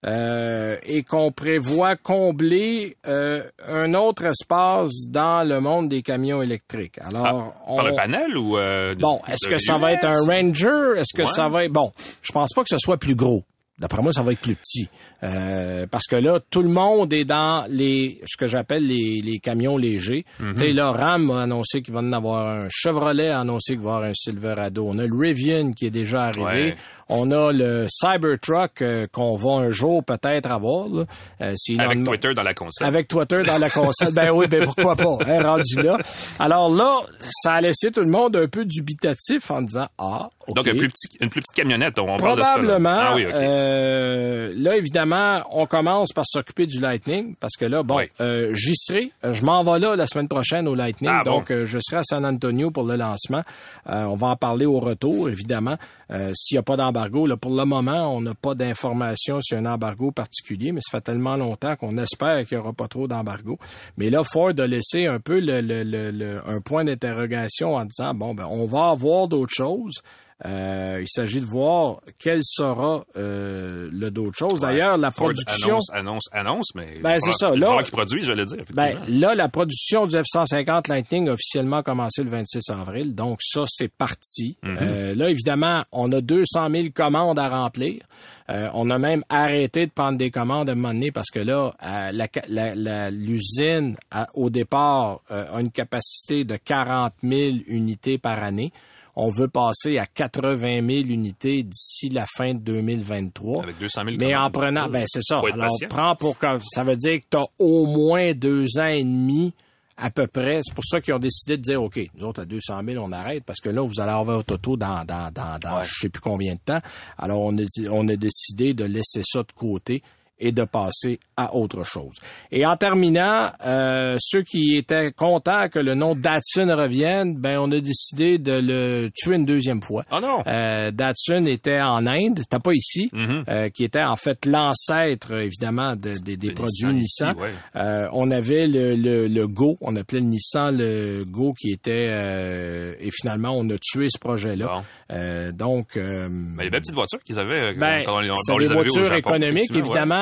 euh, 0.05 0.77
et 0.83 1.01
qu'on 1.03 1.31
prévoit 1.31 1.95
combler 1.95 2.97
euh, 3.07 3.41
un 3.67 3.93
autre 3.93 4.25
espace 4.25 4.91
dans 5.07 5.47
le 5.47 5.61
monde 5.61 5.89
des 5.89 6.01
camions 6.03 6.41
électriques. 6.43 6.99
Alors, 7.01 7.25
Ah, 7.25 7.61
on... 7.67 7.75
Par 7.77 7.85
le 7.87 7.95
panel 7.95 8.37
ou... 8.37 8.57
euh, 8.57 8.93
Bon, 8.99 9.21
est-ce 9.27 9.47
que 9.47 9.57
ça 9.57 9.77
va 9.77 9.93
être 9.93 10.05
un 10.05 10.19
Ranger? 10.25 10.99
Est-ce 10.99 11.15
que 11.15 11.21
Ouais. 11.23 11.27
ça 11.27 11.47
va 11.49 11.63
être... 11.65 11.71
Bon, 11.71 11.91
je 12.21 12.31
pense 12.33 12.53
pas 12.53 12.61
que 12.63 12.69
ce 12.69 12.77
soit 12.77 12.97
plus 12.97 13.15
gros. 13.15 13.43
D'après 13.79 14.03
moi, 14.03 14.13
ça 14.13 14.21
va 14.21 14.33
être 14.33 14.39
plus 14.39 14.55
petit. 14.55 14.87
Euh, 15.23 15.87
parce 15.89 16.05
que 16.05 16.15
là, 16.15 16.39
tout 16.51 16.61
le 16.61 16.69
monde 16.69 17.11
est 17.11 17.25
dans 17.25 17.65
les 17.69 18.21
ce 18.27 18.37
que 18.37 18.47
j'appelle 18.47 18.85
les, 18.85 19.19
les 19.21 19.39
camions 19.39 19.77
légers. 19.77 20.25
Mhm. 20.39 20.53
Tu 20.53 20.57
sais, 20.59 20.73
là, 20.73 20.91
Ram 20.91 21.31
a 21.31 21.43
annoncé 21.43 21.81
qu'il 21.81 21.93
va 21.93 22.01
en 22.01 22.13
avoir 22.13 22.47
un. 22.47 22.67
Chevrolet 22.69 23.29
a 23.29 23.39
annoncé 23.39 23.73
qu'il 23.73 23.81
va 23.81 23.89
y 23.89 23.93
avoir 23.95 24.09
un 24.09 24.13
Silverado. 24.13 24.85
On 24.87 24.99
a 24.99 25.07
le 25.07 25.17
Rivian 25.17 25.71
qui 25.71 25.87
est 25.87 25.91
déjà 25.91 26.25
arrivé. 26.25 26.45
Ouais. 26.45 26.75
On 27.15 27.32
a 27.32 27.51
le 27.53 27.86
Cybertruck 27.89 28.82
euh, 28.82 29.05
qu'on 29.12 29.36
va 29.36 29.51
un 29.65 29.70
jour 29.72 30.03
peut-être 30.03 30.50
avoir. 30.50 30.88
Là. 30.89 31.03
Euh, 31.41 31.53
si 31.58 31.79
Avec 31.79 32.03
Twitter 32.03 32.34
dans 32.34 32.41
la 32.43 32.53
console. 32.53 32.88
avec 32.88 33.08
Twitter 33.08 33.43
dans 33.43 33.58
la 33.60 33.70
console. 33.70 34.13
ben 34.13 34.32
oui, 34.32 34.48
ben 34.48 34.65
pourquoi 34.65 34.96
pas, 34.96 35.17
hein, 35.27 35.41
rendu 35.43 35.75
là. 35.82 35.98
Alors 36.39 36.70
là, 36.74 37.01
ça 37.43 37.53
a 37.53 37.62
laissé 37.62 37.91
tout 37.91 38.00
le 38.01 38.08
monde 38.08 38.36
un 38.36 38.48
peu 38.48 38.65
dubitatif 38.65 39.51
en 39.51 39.62
disant 39.62 39.88
ah, 40.00 40.27
ok. 40.48 40.55
Donc 40.55 40.67
un 40.67 40.72
plus 40.77 40.88
petit, 40.89 41.17
une 41.22 41.29
plus 41.29 41.41
petite 41.41 41.55
camionnette, 41.55 42.00
on 42.00 42.17
parle 42.17 42.38
de 42.39 42.43
ça. 42.43 42.48
là. 42.48 42.58
Probablement. 42.60 42.98
Ah 43.00 43.15
oui, 43.15 43.25
ok. 43.27 43.32
euh, 43.34 44.53
là, 44.58 44.75
évidemment, 44.75 45.41
on 45.51 45.65
commence 45.65 46.13
par 46.13 46.25
s'occuper 46.27 46.65
du 46.65 46.79
Lightning 46.79 47.36
parce 47.39 47.53
que 47.60 47.65
là, 47.65 47.84
bon, 47.84 47.98
Oui. 47.98 48.03
euh, 48.22 48.51
j'y 48.53 48.74
serai. 48.75 49.12
Je 49.24 49.43
m'en 49.43 49.63
vais 49.63 49.79
là 49.79 49.96
la 49.96 50.08
semaine 50.08 50.27
prochaine 50.27 50.67
au 50.67 50.75
Lightning. 50.75 51.12
Ah, 51.13 51.24
donc, 51.24 51.51
euh, 51.51 51.65
je 51.65 51.77
serai 51.82 51.98
à 51.98 52.03
San 52.03 52.25
Antonio 52.25 52.72
pour 52.72 52.84
le 52.84 52.96
lancement. 52.96 53.43
Euh, 53.89 54.03
on 54.05 54.15
va 54.15 54.27
en 54.27 54.36
parler 54.36 54.65
au 54.65 54.79
retour, 54.79 55.29
évidemment. 55.29 55.77
Euh, 56.12 56.31
S'il 56.36 56.55
n'y 56.55 56.60
a 56.60 56.63
pas 56.63 56.77
d'embargo, 56.77 57.27
là, 57.27 57.38
pour 57.38 57.55
le 57.55 57.65
moment, 57.65 58.15
on 58.15 58.22
n'a 58.22 58.33
pas 58.33 58.55
d'informations 58.55 59.39
sur 59.41 59.57
un 59.57 59.65
embargo 59.65 60.12
particulier, 60.12 60.72
mais 60.72 60.81
ça 60.81 60.98
fait 60.98 61.01
tellement 61.01 61.36
longtemps 61.36 61.75
qu'on 61.75 61.98
espère 61.98 62.45
qu'il 62.45 62.57
n'y 62.57 62.62
aura 62.62 62.74
pas 62.74 62.88
trop 62.88 63.07
d'embargo. 63.07 63.57
Mais 63.98 64.10
là, 64.10 64.24
Ford 64.24 64.53
a 64.57 64.67
laissé 64.67 65.07
un 65.07 65.19
peu 65.19 65.41
un 65.48 66.62
point 66.62 66.83
d'interrogation 66.83 67.75
en 67.75 67.86
disant, 67.86 68.13
bon, 68.13 68.33
ben, 68.33 68.48
on 68.50 68.65
va 68.65 68.89
avoir 68.89 69.27
d'autres 69.27 69.53
choses. 69.53 70.01
Euh, 70.45 71.00
il 71.01 71.07
s'agit 71.09 71.39
de 71.39 71.45
voir 71.45 72.01
quel 72.19 72.41
sera 72.43 73.05
euh, 73.15 73.89
le 73.91 74.12
d'autres 74.12 74.38
choses. 74.38 74.59
D'ailleurs, 74.62 74.97
la 74.97 75.12
Ford 75.12 75.27
production... 75.27 75.69
Annonce, 75.75 75.89
annonce, 75.93 76.23
annonce, 76.33 76.67
mais. 76.75 77.00
Ben, 77.01 77.17
c'est 77.21 77.31
ça, 77.33 77.55
là- 77.55 77.81
qui 77.83 77.91
produit, 77.91 78.23
je 78.23 78.33
le 78.33 78.45
dire. 78.45 78.63
Ben, 78.73 79.00
là, 79.07 79.35
la 79.35 79.47
production 79.47 80.05
du 80.05 80.15
F-150 80.17 80.89
Lightning 80.89 81.29
a 81.29 81.33
officiellement 81.33 81.81
commencé 81.81 82.23
le 82.23 82.29
26 82.29 82.69
avril. 82.71 83.15
Donc, 83.15 83.39
ça, 83.41 83.63
c'est 83.67 83.91
parti. 83.91 84.57
Mhm. 84.63 84.77
Euh, 84.81 85.15
là, 85.15 85.29
évidemment, 85.29 85.83
on 85.91 86.12
a 86.12 86.19
200 86.21 86.69
000 86.69 86.88
commandes 86.93 87.39
à 87.39 87.47
remplir. 87.47 88.01
Euh, 88.50 88.69
on 88.73 88.89
a 88.89 88.97
même 89.00 89.23
arrêté 89.29 89.85
de 89.88 89.91
prendre 89.91 90.17
des 90.17 90.29
commandes 90.29 90.67
à 90.67 90.73
un 90.73 90.75
moment 90.75 90.93
donné 90.93 91.12
parce 91.13 91.29
que 91.29 91.39
là, 91.39 91.73
euh, 91.85 92.12
la 92.12 92.27
ca- 92.33 92.43
la- 92.50 92.75
la- 92.75 93.09
l'usine, 93.09 93.95
au 94.33 94.50
départ, 94.50 95.21
euh, 95.31 95.45
a 95.55 95.62
une 95.62 95.71
capacité 95.71 96.43
de 96.43 96.57
40 96.57 97.13
000 97.23 97.57
unités 97.67 98.17
par 98.17 98.43
année. 98.43 98.73
On 99.15 99.29
veut 99.29 99.48
passer 99.48 100.00
à 100.00 100.05
80 100.08 100.58
000 100.58 101.10
unités 101.10 101.63
d'ici 101.63 102.10
la 102.10 102.25
fin 102.25 102.53
de 102.53 102.60
2023. 102.60 103.63
Avec 103.63 103.77
200 103.77 104.01
000 104.05 104.17
Mais 104.20 104.36
en 104.36 104.50
prenant, 104.50 104.89
ben 104.89 105.03
c'est 105.08 105.22
ça. 105.22 105.39
Alors, 105.39 105.67
patient. 105.70 105.88
prends 105.89 106.15
pour 106.15 106.38
que 106.38 106.48
ça 106.65 106.84
veut 106.84 106.98
dire 106.98 107.20
que 107.20 107.25
tu 107.29 107.38
as 107.38 107.46
au 107.60 107.86
moins 107.86 108.34
deux 108.34 108.65
ans 108.79 108.88
et 108.88 109.03
demi 109.03 109.53
à 109.98 110.10
peu 110.10 110.27
près. 110.27 110.62
C'est 110.63 110.74
pour 110.74 110.84
ça 110.86 111.01
qu'ils 111.01 111.13
ont 111.13 111.20
décidé 111.20 111.58
de 111.58 111.62
dire, 111.62 111.84
OK, 111.84 112.00
nous 112.15 112.25
autres, 112.25 112.41
à 112.41 112.46
200 112.46 112.82
000, 112.86 113.03
on 113.03 113.12
arrête, 113.12 113.43
parce 113.43 113.60
que 113.60 113.70
là, 113.70 113.82
vous 113.82 114.00
allez 114.00 114.12
avoir 114.12 114.38
votre 114.38 114.55
auto 114.55 114.75
dans, 114.75 115.05
dans, 115.05 115.32
dans, 115.32 115.60
dans 115.60 115.84
je 115.84 115.93
sais 115.93 116.10
plus 116.10 116.22
combien 116.22 116.55
de 116.55 116.60
temps. 116.65 116.82
Alors, 117.17 117.41
on 117.41 117.55
a, 117.58 117.63
on 117.91 118.08
a 118.08 118.15
décidé 118.15 118.74
de 118.74 118.86
laisser 118.86 119.22
ça 119.24 119.43
de 119.43 119.51
côté 119.55 120.01
et 120.39 120.51
de 120.51 120.63
passer 120.65 121.19
à 121.37 121.55
autre 121.55 121.83
chose. 121.85 122.13
Et 122.51 122.65
en 122.65 122.75
terminant, 122.75 123.49
euh, 123.65 124.17
ceux 124.19 124.41
qui 124.43 124.75
étaient 124.75 125.11
contents 125.11 125.69
que 125.69 125.79
le 125.79 125.93
nom 125.95 126.15
Datsun 126.15 126.73
revienne, 126.75 127.35
ben 127.37 127.59
on 127.59 127.71
a 127.71 127.79
décidé 127.79 128.37
de 128.37 128.59
le 128.61 129.09
tuer 129.15 129.35
une 129.35 129.45
deuxième 129.45 129.81
fois. 129.81 130.03
Oh 130.11 130.19
non! 130.21 130.43
Euh, 130.47 130.91
Datsun 130.91 131.45
était 131.45 131.79
en 131.81 132.05
Inde, 132.07 132.41
t'as 132.49 132.59
pas 132.59 132.73
ici, 132.73 133.09
Mhm. 133.13 133.43
euh, 133.47 133.69
qui 133.69 133.83
était 133.83 134.03
en 134.03 134.15
fait 134.15 134.45
l'ancêtre 134.45 135.31
évidemment 135.33 135.95
de- 135.95 136.13
de- 136.13 136.35
des 136.35 136.49
De 136.49 136.51
produits 136.53 136.87
Nissan 136.87 136.95
Nissan. 136.97 137.29
ici, 137.35 137.41
ouais. 137.41 137.53
Euh, 137.75 138.07
on 138.11 138.29
avait 138.31 138.67
le, 138.67 138.95
le, 138.95 139.27
le 139.27 139.47
Go, 139.47 139.77
on 139.81 139.95
appelait 139.95 140.19
le 140.19 140.25
Nissan 140.27 140.75
le 140.77 141.23
Go 141.25 141.53
qui 141.59 141.71
était 141.71 142.07
euh, 142.09 142.95
et 142.99 143.09
finalement 143.11 143.51
on 143.57 143.69
a 143.69 143.77
tué 143.81 144.07
ce 144.09 144.19
projet-là. 144.19 144.65
Bon. 144.67 144.83
Euh, 145.11 145.51
donc 145.51 145.95
euh, 145.97 146.27
Mais 146.31 146.65
les 146.65 146.69
belles 146.69 146.81
petites 146.81 146.95
voitures 146.95 147.21
qu'ils 147.23 147.39
avaient 147.39 147.73
ben, 147.73 148.03
quand 148.05 148.15
on, 148.21 148.29
on- 148.29 148.37
c'est 148.37 148.51
on 148.53 148.57
les 148.57 148.67
voitures 148.67 149.13
économiques, 149.13 149.71
ouais. 149.71 149.77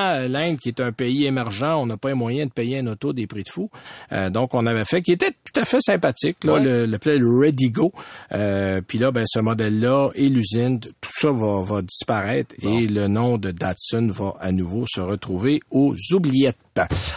Évidemment. 0.10 0.25
euh, 0.25 0.27
L'Inde, 0.27 0.58
qui 0.60 0.70
est 0.70 0.79
un 0.79 0.91
pays 0.91 1.25
émergent, 1.25 1.77
on 1.81 1.86
n'a 1.86 1.98
pas 1.98 2.10
les 2.10 2.13
moyens 2.15 2.48
de 2.50 2.53
payer 2.53 2.79
un 2.79 2.88
auto 2.88 3.13
des 3.13 3.27
prix 3.27 3.43
de 3.43 3.50
fou. 3.50 3.70
Euh, 4.12 4.29
donc, 4.29 4.53
on 4.53 4.65
avait 4.65 4.86
fait, 4.86 5.01
qui 5.01 5.12
était 5.12 5.31
tout 5.31 5.60
à 5.60 5.65
fait 5.65 5.79
sympathique, 5.81 6.43
là, 6.43 6.53
Ouais. 6.53 6.63
le, 6.63 6.86
le, 6.86 6.98
le 7.17 7.39
Ready 7.39 7.70
Go. 7.72 7.91
Euh, 8.34 8.81
Puis 8.86 8.98
là, 8.98 9.12
ben, 9.12 9.24
ce 9.25 9.39
modèle-là 9.39 10.10
et 10.15 10.29
l'usine, 10.29 10.79
tout 10.79 11.12
ça 11.13 11.31
va, 11.31 11.62
va 11.62 11.81
disparaître 11.81 12.55
et 12.62 12.88
le 12.88 13.08
nom 13.08 13.38
de 13.38 13.51
Datsun 13.51 14.12
va 14.12 14.34
à 14.39 14.51
nouveau 14.51 14.86
se 14.88 15.01
retrouver 15.01 15.60
aux 15.72 15.96
oubliettes. 16.13 16.58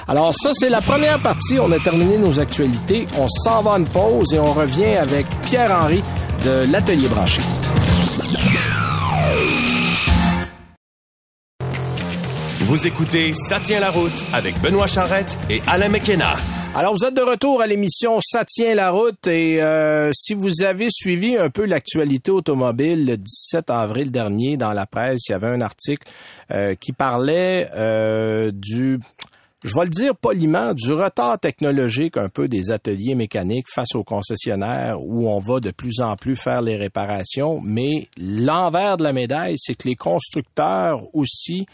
Alors 0.09 0.35
ça, 0.35 0.51
c'est 0.55 0.71
la 0.71 0.81
première 0.81 1.21
partie. 1.23 1.59
On 1.61 1.71
a 1.73 1.79
terminé 1.79 2.19
nos 2.19 2.41
actualités. 2.41 3.07
On 3.19 3.29
s'en 3.29 3.63
va 3.63 3.75
à 3.75 3.79
une 3.79 3.87
pause 3.87 4.33
et 4.35 4.39
on 4.39 4.53
revient 4.53 4.97
avec 4.97 5.27
Pierre-Henri 5.43 6.03
de 6.45 6.71
l'Atelier 6.73 7.09
Branché. 7.09 7.41
Vous 12.67 12.87
écoutez 12.87 13.35
Ça 13.35 13.61
tient 13.61 13.79
la 13.79 13.91
route 13.91 14.25
avec 14.33 14.59
Benoît 14.63 14.87
Charrette 14.87 15.39
et 15.51 15.61
Alain 15.67 15.91
McKenna. 15.91 16.35
Alors, 16.75 16.95
vous 16.95 17.05
êtes 17.05 17.15
de 17.15 17.21
retour 17.21 17.61
à 17.61 17.67
l'émission 17.67 18.21
Ça 18.23 18.47
tient 18.47 18.75
la 18.75 18.91
route 18.91 19.27
et 19.27 19.63
euh, 19.63 20.11
si 20.15 20.33
vous 20.33 20.63
avez 20.63 20.89
suivi 20.91 21.37
un 21.37 21.51
peu 21.51 21.67
l'actualité 21.67 22.31
automobile 22.31 23.05
le 23.05 23.19
17 23.19 23.69
avril 23.69 24.11
dernier 24.11 24.57
dans 24.57 24.73
la 24.73 24.87
presse, 24.87 25.29
il 25.29 25.33
y 25.33 25.35
avait 25.35 25.49
un 25.49 25.61
article 25.61 26.11
euh, 26.53 26.75
qui 26.75 26.93
parlait 26.93 27.69
euh, 27.75 28.51
du 28.51 28.99
je 29.63 29.75
vais 29.75 29.85
le 29.85 29.91
dire 29.91 30.17
poliment, 30.17 30.73
du 30.73 30.93
retard 30.93 31.39
technologique 31.39 32.17
un 32.17 32.29
peu 32.31 32.49
des 32.49 32.71
ateliers 32.71 33.15
mécaniques 33.15 33.67
face 33.69 33.95
aux 33.95 34.05
concessionnaires 34.05 34.97
où 35.01 35.29
on 35.29 35.39
va 35.39 35.61
de 35.61 35.71
plus 35.71 36.01
en 36.01 36.17
plus 36.17 36.37
faire 36.37 36.61
les 36.63 36.77
réparations, 36.77 37.61
mais 37.63 38.09
l'envers 38.19 38.97
de 38.97 39.05
la 39.05 39.13
médaille, 39.13 39.57
c'est 39.59 39.75
que 39.75 39.89
les 39.89 39.97
constructeurs 39.97 41.03
aussi 41.15 41.67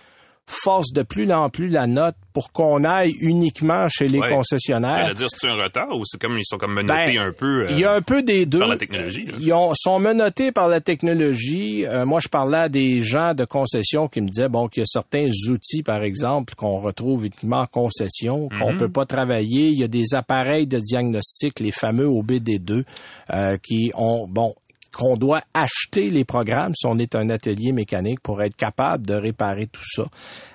force 0.49 0.92
de 0.92 1.02
plus 1.02 1.30
en 1.32 1.49
plus 1.49 1.68
la 1.68 1.87
note 1.87 2.16
pour 2.32 2.50
qu'on 2.52 2.82
aille 2.85 3.12
uniquement 3.20 3.88
chez 3.88 4.09
les 4.09 4.18
Ouais. 4.18 4.30
concessionnaires. 4.30 5.02
J'allais 5.02 5.14
dire, 5.14 5.28
c'est 5.30 5.49
un 5.49 5.54
retard 5.54 5.88
ou 5.97 6.02
c'est 6.04 6.20
comme 6.20 6.37
ils 6.38 6.44
sont 6.44 6.59
comme 6.59 6.75
menottés 6.75 7.12
Ben, 7.12 7.18
un 7.18 7.32
peu 7.32 7.62
euh, 7.62 7.70
Il 7.70 7.78
y 7.78 7.85
a 7.85 7.94
un 7.94 8.02
peu 8.02 8.23
des 8.23 8.47
deux. 8.47 8.59
par 8.59 8.68
la 8.68 8.76
technologie. 8.76 9.26
là? 9.26 9.35
Ils 9.40 9.52
ont- 9.52 9.73
sont 9.75 9.99
menottés 10.00 10.50
par 10.52 10.68
la 10.68 10.80
technologie. 10.80 11.87
Euh, 11.87 12.04
moi, 12.04 12.20
je 12.20 12.28
parlais 12.28 12.59
à 12.59 12.68
des 12.68 13.00
gens 13.00 13.32
de 13.35 13.44
concession 13.44 14.09
qui 14.09 14.20
me 14.20 14.28
disaient 14.28 14.49
bon 14.49 14.66
qu'il 14.68 14.80
y 14.80 14.85
a 14.85 14.87
certains 14.87 15.28
outils, 15.49 15.82
par 15.85 16.02
exemple, 16.02 16.54
qu'on 16.56 16.80
retrouve 16.80 17.26
uniquement 17.26 17.61
en 17.61 17.66
concession, 17.66 18.49
qu'on 18.49 18.73
Mhm. 18.73 18.78
peut 18.78 18.90
pas 18.90 19.06
travailler. 19.06 19.68
Il 19.68 19.78
y 19.78 19.85
a 19.85 19.88
des 19.88 20.14
appareils 20.14 20.66
de 20.66 20.78
diagnostic, 20.78 21.61
les 21.61 21.73
fameux 21.73 22.06
OBD2, 22.09 22.85
euh, 23.32 23.56
qui 23.62 23.92
ont 23.94 24.26
bon 24.28 24.54
qu'on 24.94 25.16
doit 25.16 25.42
acheter 25.54 26.11
les 26.11 26.25
programmes 26.25 26.73
si 26.75 26.87
on 26.87 26.99
est 26.99 27.14
un 27.14 27.30
atelier 27.30 27.73
mécanique 27.73 28.20
pour 28.20 28.42
être 28.42 28.56
capable 28.56 29.06
de 29.06 29.14
réparer 29.14 29.66
tout 29.66 29.85
ça. 29.85 30.04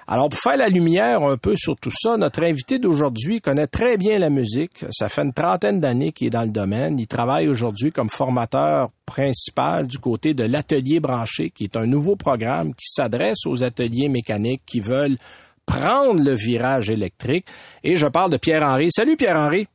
Alors, 0.08 0.30
pour 0.30 0.40
faire 0.40 0.58
la 0.58 0.70
lumière 0.70 1.24
un 1.24 1.38
peu 1.38 1.56
sur 1.56 1.76
tout 1.76 1.92
ça, 1.92 2.18
notre 2.18 2.44
invité 2.44 2.78
d'aujourd'hui 2.78 3.42
connaît 3.42 3.66
très 3.66 3.98
bien 3.98 4.20
la 4.20 4.30
musique. 4.30 4.86
Ça 4.92 5.10
fait 5.10 5.24
une 5.24 5.34
trentaine 5.34 5.80
d'années 5.80 6.12
qu'il 6.12 6.28
est 6.28 6.32
dans 6.32 6.44
le 6.44 6.50
domaine. 6.50 7.00
Il 7.00 7.08
travaille 7.08 7.48
aujourd'hui 7.48 7.92
comme 7.92 8.10
formateur 8.10 8.92
principal 9.06 9.88
du 9.88 9.98
côté 9.98 10.34
de 10.34 10.44
l'atelier 10.44 11.00
branché, 11.00 11.50
qui 11.50 11.64
est 11.64 11.76
un 11.76 11.88
nouveau 11.88 12.16
programme 12.16 12.76
qui 12.76 12.88
s'adresse 12.88 13.46
aux 13.48 13.64
ateliers 13.64 14.10
mécaniques 14.10 14.62
qui 14.66 14.80
veulent 14.80 15.18
prendre 15.66 16.22
le 16.22 16.34
virage 16.34 16.92
électrique. 16.92 17.48
Et 17.84 17.98
je 17.98 18.06
parle 18.06 18.32
de 18.32 18.38
Pierre-Henri. 18.38 18.90
Salut 18.92 19.18
Pierre-Henri. 19.18 19.68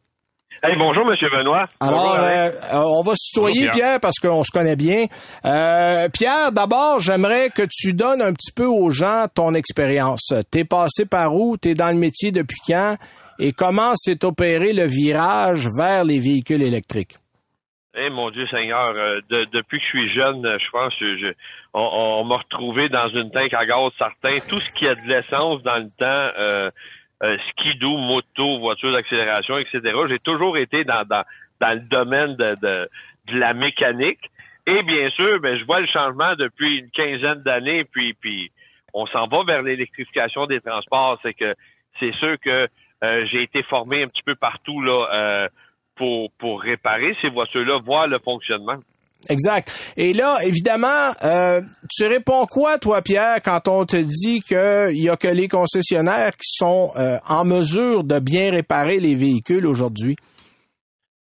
Hey, 0.63 0.77
bonjour, 0.77 1.07
Monsieur 1.07 1.31
Benoît. 1.31 1.67
Alors, 1.81 2.01
Bonjour, 2.01 2.17
euh, 2.19 2.49
euh, 2.75 2.83
on 2.99 3.03
va 3.03 3.13
se 3.15 3.31
tutoyer, 3.33 3.61
Pierre. 3.63 3.73
Pierre. 3.73 4.01
parce 4.01 4.19
qu'on 4.19 4.45
se 4.45 4.51
connaît 4.53 4.77
bien. 4.77 5.07
Euh, 5.47 6.09
Pierre, 6.13 6.53
d'abord, 6.53 7.01
j'aimerais 7.01 7.49
que 7.49 7.63
tu 7.71 7.95
donnes 7.95 8.21
un 8.21 8.35
petit 8.35 8.53
peu 8.53 8.67
aux 8.67 8.91
gens 8.91 9.25
ton 9.35 9.55
expérience. 9.55 10.35
T'es 10.51 10.65
passé 10.65 11.07
par 11.07 11.35
où? 11.35 11.57
T'es 11.57 11.73
dans 11.73 11.89
le 11.89 11.95
métier 11.95 12.31
depuis 12.31 12.59
quand? 12.67 12.97
Et 13.39 13.53
comment 13.53 13.95
s'est 13.95 14.23
opéré 14.23 14.75
le 14.75 14.85
virage 14.85 15.67
vers 15.79 16.05
les 16.05 16.19
véhicules 16.19 16.63
électriques? 16.63 17.15
Eh, 17.97 18.11
mon 18.11 18.31
Dieu 18.31 18.47
Seigneur, 18.49 18.91
euh, 18.95 19.21
de- 19.31 19.47
depuis 19.53 19.79
que 19.79 19.85
je 19.85 19.89
suis 19.89 20.13
jeune, 20.15 20.43
je 20.43 20.71
pense 20.71 20.93
que 20.95 21.17
je, 21.19 21.33
on, 21.73 21.81
on 22.21 22.25
m'a 22.25 22.37
retrouvé 22.37 22.91
dans 22.91 23.09
une 23.09 23.31
tank 23.31 23.53
à 23.55 23.65
gaz 23.65 23.91
certain. 23.99 24.39
Tout 24.47 24.61
ce 24.61 24.71
qui 24.79 24.87
a 24.87 24.95
de 24.95 25.09
l'essence 25.09 25.63
dans 25.63 25.79
le 25.79 25.89
temps, 25.99 26.39
euh, 26.39 26.71
euh, 27.23 27.37
skidoo, 27.51 27.97
moto, 27.97 28.59
voiture 28.59 28.93
d'accélération, 28.93 29.59
etc. 29.59 29.81
J'ai 30.09 30.19
toujours 30.19 30.57
été 30.57 30.85
dans, 30.85 31.05
dans, 31.05 31.25
dans 31.61 31.75
le 31.75 31.81
domaine 31.81 32.37
de, 32.37 32.57
de, 32.63 32.89
de 33.33 33.39
la 33.39 33.55
mécanique. 33.55 34.31
Et 34.67 34.83
bien 34.83 35.11
sûr, 35.11 35.41
ben, 35.41 35.59
je 35.59 35.65
vois 35.65 35.81
le 35.81 35.87
changement 35.87 36.35
depuis 36.37 36.79
une 36.79 36.91
quinzaine 36.91 37.43
d'années, 37.43 37.85
puis, 37.85 38.15
puis 38.15 38.51
on 38.95 39.07
s'en 39.07 39.27
va 39.27 39.43
vers 39.45 39.63
l'électrification 39.63 40.47
des 40.47 40.61
transports. 40.61 41.19
C'est 41.23 41.35
que 41.35 41.55
c'est 41.99 42.15
sûr 42.15 42.39
que 42.41 42.69
euh, 43.03 43.27
j'ai 43.27 43.43
été 43.43 43.63
formé 43.63 44.03
un 44.03 44.07
petit 44.07 44.23
peu 44.23 44.35
partout 44.35 44.81
là. 44.83 45.09
euh, 45.13 45.49
pour, 46.01 46.33
pour 46.39 46.63
réparer 46.63 47.15
ces 47.21 47.29
voitures-là, 47.29 47.79
voir 47.85 48.09
le 48.09 48.19
fonctionnement. 48.19 48.79
Exact. 49.29 49.93
Et 49.97 50.13
là, 50.13 50.39
évidemment, 50.45 51.13
euh, 51.23 51.61
tu 51.91 52.07
réponds 52.07 52.47
quoi, 52.47 52.79
toi, 52.79 53.03
Pierre, 53.03 53.43
quand 53.45 53.69
on 53.69 53.85
te 53.85 53.97
dit 53.97 54.41
qu'il 54.41 55.03
y 55.03 55.09
a 55.09 55.17
que 55.17 55.29
les 55.29 55.49
concessionnaires 55.49 56.33
qui 56.33 56.51
sont 56.57 56.93
euh, 56.97 57.19
en 57.29 57.45
mesure 57.45 58.05
de 58.05 58.19
bien 58.19 58.51
réparer 58.51 58.99
les 58.99 59.15
véhicules 59.15 59.67
aujourd'hui? 59.67 60.17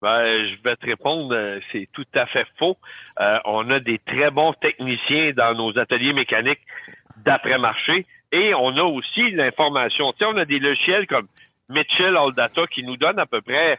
Ben, 0.01 0.23
je 0.23 0.63
vais 0.63 0.77
te 0.77 0.85
répondre, 0.85 1.35
euh, 1.35 1.59
c'est 1.73 1.89
tout 1.91 2.05
à 2.15 2.25
fait 2.27 2.45
faux. 2.57 2.77
On 3.45 3.69
a 3.69 3.81
des 3.81 3.99
très 3.99 4.31
bons 4.31 4.53
techniciens 4.53 5.33
dans 5.35 5.53
nos 5.53 5.77
ateliers 5.77 6.13
mécaniques 6.13 6.61
d'après-marché 7.25 8.05
et 8.31 8.53
on 8.53 8.77
a 8.77 8.83
aussi 8.83 9.31
l'information. 9.31 10.13
Tu 10.13 10.19
sais, 10.19 10.25
on 10.33 10.37
a 10.37 10.45
des 10.45 10.59
logiciels 10.59 11.05
comme 11.05 11.27
Mitchell 11.67 12.15
All 12.15 12.33
Data 12.33 12.61
qui 12.67 12.83
nous 12.83 12.95
donnent 12.95 13.19
à 13.19 13.25
peu 13.25 13.41
près 13.41 13.77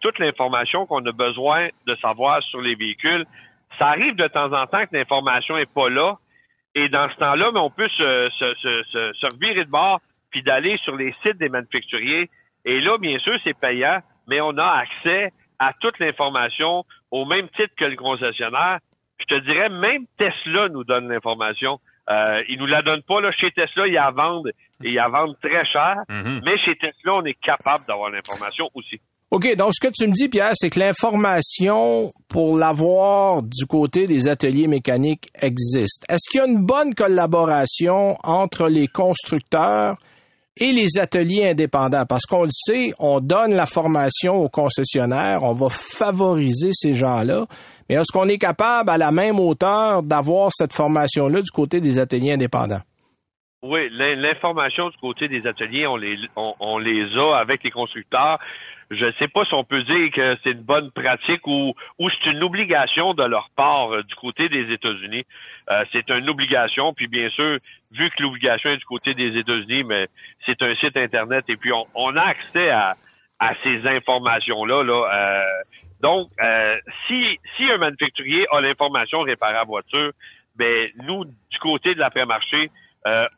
toute 0.00 0.18
l'information 0.18 0.86
qu'on 0.86 1.06
a 1.06 1.12
besoin 1.12 1.68
de 1.86 1.94
savoir 2.02 2.42
sur 2.42 2.60
les 2.60 2.74
véhicules. 2.74 3.24
Ça 3.80 3.88
arrive 3.88 4.14
de 4.14 4.28
temps 4.28 4.52
en 4.52 4.66
temps 4.66 4.84
que 4.86 4.94
l'information 4.94 5.56
est 5.56 5.72
pas 5.72 5.88
là 5.88 6.18
et 6.74 6.88
dans 6.88 7.10
ce 7.10 7.16
temps-là, 7.16 7.50
mais 7.52 7.60
on 7.60 7.70
peut 7.70 7.88
se, 7.88 8.28
se, 8.38 8.54
se, 8.54 8.82
se, 8.84 9.12
se 9.14 9.26
revirer 9.34 9.64
de 9.64 9.70
bord 9.70 10.00
puis 10.30 10.42
d'aller 10.42 10.76
sur 10.76 10.96
les 10.96 11.12
sites 11.22 11.38
des 11.38 11.48
manufacturiers. 11.48 12.30
Et 12.64 12.80
là, 12.80 12.98
bien 12.98 13.18
sûr, 13.18 13.36
c'est 13.42 13.58
payant, 13.58 14.00
mais 14.28 14.40
on 14.40 14.56
a 14.58 14.66
accès 14.66 15.32
à 15.58 15.72
toute 15.80 15.98
l'information 15.98 16.84
au 17.10 17.24
même 17.24 17.48
titre 17.48 17.74
que 17.76 17.86
le 17.86 17.96
concessionnaire. 17.96 18.78
Je 19.18 19.24
te 19.24 19.34
dirais, 19.40 19.68
même 19.68 20.02
Tesla 20.16 20.68
nous 20.68 20.84
donne 20.84 21.08
l'information. 21.08 21.80
Euh, 22.08 22.42
ils 22.48 22.58
nous 22.58 22.66
la 22.66 22.82
donnent 22.82 23.02
pas 23.02 23.20
là 23.20 23.30
chez 23.32 23.50
Tesla, 23.50 23.86
ils 23.86 23.94
la 23.94 24.10
vendent 24.10 24.52
et 24.82 24.88
ils 24.88 24.94
la 24.94 25.08
vendent 25.08 25.38
très 25.40 25.64
cher. 25.64 25.96
Mhm. 26.08 26.40
Mais 26.44 26.58
chez 26.58 26.76
Tesla, 26.76 27.14
on 27.14 27.24
est 27.24 27.34
capable 27.40 27.84
d'avoir 27.86 28.10
l'information 28.10 28.68
aussi. 28.74 29.00
OK, 29.30 29.54
donc 29.56 29.72
ce 29.74 29.86
que 29.86 29.92
tu 29.92 30.08
me 30.08 30.12
dis, 30.12 30.28
Pierre, 30.28 30.52
c'est 30.54 30.70
que 30.70 30.80
l'information 30.80 32.12
pour 32.28 32.56
l'avoir 32.58 33.42
du 33.42 33.64
côté 33.66 34.06
des 34.08 34.26
ateliers 34.26 34.66
mécaniques 34.66 35.28
existe. 35.40 36.04
Est-ce 36.08 36.28
qu'il 36.28 36.40
y 36.40 36.42
a 36.42 36.46
une 36.48 36.64
bonne 36.64 36.94
collaboration 36.94 38.16
entre 38.24 38.68
les 38.68 38.88
constructeurs 38.88 39.96
et 40.56 40.72
les 40.72 40.98
ateliers 40.98 41.48
indépendants? 41.48 42.06
Parce 42.06 42.26
qu'on 42.26 42.42
le 42.42 42.50
sait, 42.50 42.92
on 42.98 43.20
donne 43.20 43.54
la 43.54 43.66
formation 43.66 44.34
aux 44.34 44.48
concessionnaires, 44.48 45.44
on 45.44 45.52
va 45.54 45.68
favoriser 45.68 46.70
ces 46.72 46.94
gens-là, 46.94 47.46
mais 47.88 47.94
est-ce 47.94 48.10
qu'on 48.12 48.26
est 48.28 48.38
capable 48.38 48.90
à 48.90 48.98
la 48.98 49.12
même 49.12 49.38
hauteur 49.38 50.02
d'avoir 50.02 50.50
cette 50.52 50.72
formation-là 50.72 51.40
du 51.40 51.50
côté 51.52 51.80
des 51.80 52.00
ateliers 52.00 52.32
indépendants? 52.32 52.80
Oui, 53.62 53.90
l'in- 53.92 54.16
l'information 54.16 54.88
du 54.88 54.96
côté 54.96 55.28
des 55.28 55.46
ateliers, 55.46 55.86
on 55.86 55.96
les, 55.96 56.16
on 56.34 56.78
les 56.78 57.04
a 57.16 57.36
avec 57.38 57.62
les 57.62 57.70
constructeurs. 57.70 58.38
Je 58.90 59.06
ne 59.06 59.12
sais 59.12 59.28
pas 59.28 59.44
si 59.44 59.54
on 59.54 59.62
peut 59.62 59.84
dire 59.84 60.10
que 60.10 60.36
c'est 60.42 60.50
une 60.50 60.62
bonne 60.62 60.90
pratique 60.90 61.46
ou, 61.46 61.74
ou 61.98 62.10
c'est 62.10 62.30
une 62.30 62.42
obligation 62.42 63.14
de 63.14 63.22
leur 63.22 63.48
part 63.54 63.94
euh, 63.94 64.02
du 64.02 64.16
côté 64.16 64.48
des 64.48 64.72
États-Unis. 64.72 65.24
Euh, 65.70 65.84
c'est 65.92 66.10
une 66.10 66.28
obligation, 66.28 66.92
puis 66.92 67.06
bien 67.06 67.30
sûr, 67.30 67.58
vu 67.92 68.10
que 68.10 68.20
l'obligation 68.20 68.70
est 68.70 68.78
du 68.78 68.84
côté 68.84 69.14
des 69.14 69.38
États-Unis, 69.38 69.84
mais 69.84 70.08
c'est 70.44 70.60
un 70.62 70.74
site 70.74 70.96
internet 70.96 71.44
et 71.48 71.56
puis 71.56 71.72
on, 71.72 71.86
on 71.94 72.16
a 72.16 72.22
accès 72.22 72.70
à, 72.70 72.96
à 73.38 73.54
ces 73.62 73.86
informations-là. 73.86 74.82
Là, 74.82 75.08
euh, 75.14 75.62
donc, 76.00 76.28
euh, 76.42 76.76
si, 77.06 77.38
si 77.56 77.70
un 77.70 77.78
manufacturier 77.78 78.46
a 78.50 78.60
l'information 78.60 79.20
réparable 79.20 79.68
voiture, 79.68 80.10
ben 80.56 80.88
nous, 81.04 81.24
du 81.26 81.58
côté 81.60 81.94
de 81.94 82.00
l'après-marché, 82.00 82.70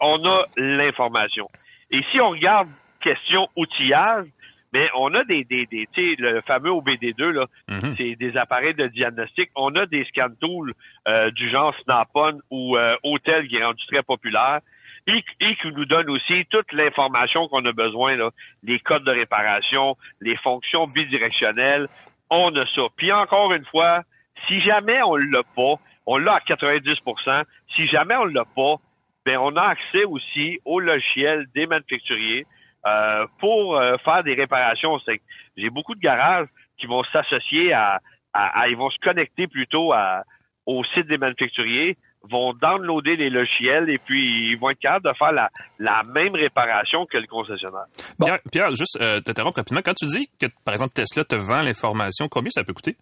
on 0.01 0.25
a 0.25 0.47
l'information. 0.57 1.49
Et 1.91 2.01
si 2.11 2.21
on 2.21 2.31
regarde 2.31 2.69
question 3.01 3.49
outillage, 3.55 4.27
mais 4.73 4.89
on 4.97 5.13
a 5.15 5.25
des, 5.25 5.45
des, 5.45 5.67
des 5.67 5.89
tu 5.93 6.11
sais, 6.11 6.17
le 6.19 6.41
fameux 6.43 6.71
OBD2, 6.71 7.31
là, 7.31 7.47
Mhm. 7.69 7.95
c'est 7.97 8.15
des 8.17 8.37
appareils 8.37 8.75
de 8.75 8.87
diagnostic. 8.87 9.51
On 9.55 9.75
a 9.77 9.87
des 9.87 10.05
scan 10.07 10.29
tools 10.41 10.73
euh, 11.09 11.31
du 11.31 11.49
genre 11.51 11.75
Snap-on 11.85 12.41
ou 12.51 12.77
euh, 12.77 12.97
Hotel 13.03 13.49
qui 13.49 13.57
est 13.57 13.65
rendu 13.65 13.85
très 13.87 14.03
populaire 14.03 14.61
et, 15.07 15.25
et 15.41 15.57
qui 15.57 15.69
nous 15.73 15.85
donne 15.85 16.09
aussi 16.11 16.45
toute 16.51 16.73
l'information 16.73 17.49
qu'on 17.49 17.65
a 17.67 17.73
besoin, 17.73 18.17
là, 18.17 18.31
les 18.63 18.79
codes 18.79 19.05
de 19.05 19.11
réparation, 19.11 19.97
les 20.21 20.37
fonctions 20.37 20.87
bidirectionnelles. 20.87 21.89
On 22.31 22.55
a 22.57 22.65
ça. 22.75 22.83
Puis 22.97 23.13
encore 23.13 23.53
une 23.53 23.65
fois, 23.67 24.03
si 24.47 24.61
jamais 24.61 25.03
on 25.03 25.17
l'a 25.17 25.43
pas, 25.55 25.75
on 26.07 26.17
l'a 26.19 26.35
à 26.35 26.41
90% 26.41 27.45
Si 27.77 27.87
jamais 27.89 28.17
on 28.17 28.25
l'a 28.25 28.45
pas, 28.45 28.77
ben 29.25 29.39
on 29.39 29.55
a 29.57 29.63
accès 29.63 30.05
aussi 30.05 30.59
au 30.65 30.81
logiciel 30.81 31.47
des 31.55 31.67
manufacturiers 31.67 32.47
euh, 32.87 33.27
pour 33.39 33.77
euh, 33.77 33.97
faire 34.05 34.23
des 34.25 34.35
réparations. 34.35 34.99
C'est 35.05 35.19
que 35.19 35.23
J'ai 35.57 35.71
beaucoup 35.71 35.95
de 35.95 36.01
garages 36.01 36.49
qui 36.79 36.87
vont 36.87 37.03
s'associer 37.05 37.73
à, 37.73 38.01
à- 38.33 38.61
à- 38.63 38.69
ils 38.69 38.77
vont 38.77 38.91
se 38.91 38.99
connecter 38.99 39.47
plutôt 39.47 39.93
à, 39.93 40.23
au 40.67 40.83
site 40.95 41.07
des 41.07 41.19
manufacturiers, 41.19 41.97
vont 42.31 42.53
downloader 42.55 43.17
les 43.17 43.31
logiciels 43.31 43.91
et 43.91 43.99
puis 43.99 44.51
ils 44.53 44.57
vont 44.59 44.71
être 44.71 44.79
capables 44.79 45.09
de 45.09 45.13
faire 45.17 45.33
la, 45.33 45.51
la 45.79 46.03
même 46.05 46.35
réparation 46.35 47.05
que 47.07 47.19
le 47.19 47.27
concessionnaire. 47.27 47.87
Bon. 48.19 48.27
Pierre, 48.27 48.39
Pierre, 48.51 48.71
juste 48.71 48.97
euh, 49.01 49.21
t'interrompre 49.21 49.57
rapidement. 49.59 49.81
Quand 49.85 49.95
tu 49.95 50.07
dis 50.07 50.29
que, 50.41 50.47
par 50.65 50.75
exemple, 50.75 50.93
Tesla 50.95 51.25
te 51.25 51.35
vend 51.35 51.63
l'information, 51.63 52.29
combien 52.29 52.51
ça 52.51 52.63
peut 52.65 52.75
coûter? 52.75 52.97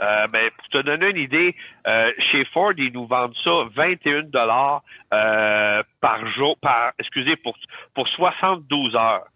Euh, 0.00 0.26
ben, 0.32 0.50
pour 0.56 0.68
te 0.68 0.78
donner 0.78 1.10
une 1.10 1.16
idée, 1.18 1.54
euh, 1.86 2.10
chez 2.30 2.44
Ford, 2.46 2.72
ils 2.76 2.92
nous 2.92 3.06
vendent 3.06 3.36
ça 3.44 3.50
21 3.74 4.22
dollars 4.24 4.82
euh, 5.12 5.82
par 6.00 6.26
jour, 6.32 6.56
par 6.60 6.92
excusez 6.98 7.36
pour 7.36 7.56
pour 7.94 8.08
72 8.08 8.96
heures. 8.96 9.26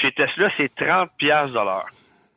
Chez 0.00 0.12
Tesla, 0.12 0.50
c'est 0.56 0.72
30 0.74 1.10
piastres 1.18 1.58
de 1.58 1.64
l'heure. 1.64 1.86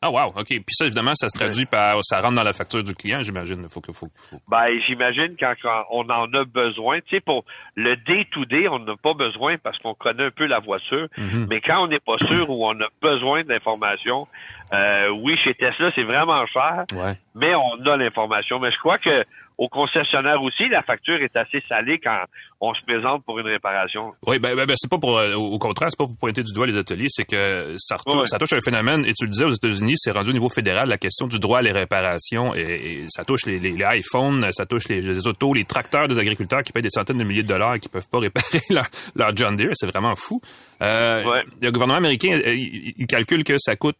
Ah 0.01 0.11
wow, 0.11 0.27
ok. 0.35 0.45
Puis 0.45 0.63
ça, 0.69 0.85
évidemment, 0.85 1.15
ça 1.15 1.29
se 1.29 1.37
traduit 1.37 1.65
par, 1.65 1.97
ça 2.03 2.21
rentre 2.21 2.35
dans 2.35 2.43
la 2.43 2.53
facture 2.53 2.83
du 2.83 2.93
client, 2.93 3.21
j'imagine. 3.21 3.67
Faut 3.69 3.81
que, 3.81 3.91
faut, 3.91 4.07
faut... 4.15 4.37
Ben, 4.47 4.67
j'imagine 4.85 5.35
quand, 5.39 5.53
quand, 5.59 5.83
on 5.89 6.07
en 6.09 6.31
a 6.33 6.45
besoin. 6.45 6.99
Tu 7.01 7.15
sais, 7.15 7.21
pour 7.21 7.43
le 7.75 7.95
day-to-day, 7.95 8.67
on 8.67 8.79
n'a 8.79 8.95
pas 8.97 9.15
besoin 9.15 9.57
parce 9.57 9.77
qu'on 9.79 9.95
connaît 9.95 10.25
un 10.25 10.31
peu 10.31 10.45
la 10.45 10.59
voiture. 10.59 11.07
Mhm. 11.17 11.47
Mais 11.49 11.59
quand 11.59 11.83
on 11.83 11.87
n'est 11.87 11.99
pas 11.99 12.17
sûr 12.21 12.47
ou 12.51 12.67
on 12.67 12.79
a 12.79 12.87
besoin 13.01 13.43
d'informations, 13.45 14.27
euh, 14.75 15.09
oui, 15.23 15.37
chez 15.43 15.53
Tesla, 15.53 15.91
c'est 15.95 16.03
vraiment 16.03 16.45
cher, 16.47 16.83
Ouais. 16.93 17.13
mais 17.35 17.53
on 17.55 17.85
a 17.85 17.97
l'information. 17.97 18.59
Mais 18.59 18.71
je 18.71 18.77
crois 18.79 18.97
que 18.97 19.23
au 19.57 19.69
concessionnaire 19.69 20.41
aussi, 20.43 20.67
la 20.67 20.83
facture 20.83 21.15
est 21.21 21.33
assez 21.37 21.63
salée 21.69 21.97
quand 22.03 22.19
on 22.59 22.73
se 22.73 22.81
présente 22.85 23.23
pour 23.23 23.39
une 23.39 23.45
réparation. 23.47 24.11
Oui, 24.27 24.37
ben, 24.37 24.53
ben, 24.53 24.65
ben, 24.65 24.73
c'est 24.75 24.89
pas 24.91 24.97
pour, 24.97 25.17
euh, 25.17 25.33
au 25.35 25.57
contraire, 25.59 25.87
c'est 25.89 25.97
pas 25.97 26.07
pour 26.07 26.17
pointer 26.17 26.43
du 26.43 26.51
doigt 26.51 26.67
les 26.67 26.77
ateliers, 26.77 27.05
c'est 27.07 27.23
que 27.23 27.73
ça, 27.77 27.95
retou- 27.95 28.19
Ouais. 28.19 28.25
ça 28.25 28.37
touche 28.37 28.51
un 28.51 28.59
phénomène, 28.59 29.05
et 29.05 29.13
tu 29.13 29.23
le 29.23 29.31
disais 29.31 29.45
aux 29.45 29.53
États-Unis, 29.53 29.93
c'est 29.95 30.11
rendu 30.11 30.31
au 30.31 30.33
niveau 30.33 30.49
fédéral, 30.49 30.89
la 30.89 30.97
question 30.97 31.27
du 31.27 31.39
droit 31.39 31.59
à 31.59 31.61
les 31.61 31.71
réparations, 31.71 32.53
et, 32.53 32.59
et 32.63 33.05
ça 33.07 33.23
touche 33.23 33.45
les, 33.45 33.59
les, 33.59 33.71
les 33.71 33.85
iPhones, 33.99 34.45
ça 34.51 34.65
touche 34.65 34.89
les, 34.89 34.99
les 34.99 35.25
autos, 35.25 35.53
les 35.53 35.63
tracteurs 35.63 36.09
des 36.09 36.19
agriculteurs 36.19 36.61
qui 36.63 36.73
payent 36.73 36.83
des 36.83 36.89
centaines 36.89 37.17
de 37.17 37.23
milliers 37.23 37.43
de 37.43 37.47
dollars 37.47 37.75
et 37.75 37.79
qui 37.79 37.87
peuvent 37.87 38.09
pas 38.11 38.19
réparer 38.27 38.59
leur, 38.69 38.87
leur 39.15 39.33
John 39.37 39.55
Deere, 39.55 39.71
c'est 39.75 39.87
vraiment 39.87 40.15
fou. 40.17 40.41
Euh, 40.81 41.23
Ouais. 41.23 41.43
Le 41.61 41.71
gouvernement 41.71 41.99
américain, 41.99 42.37
il, 42.45 42.91
il 42.97 43.07
calcule 43.07 43.45
que 43.45 43.57
ça 43.57 43.77
coûte 43.77 43.95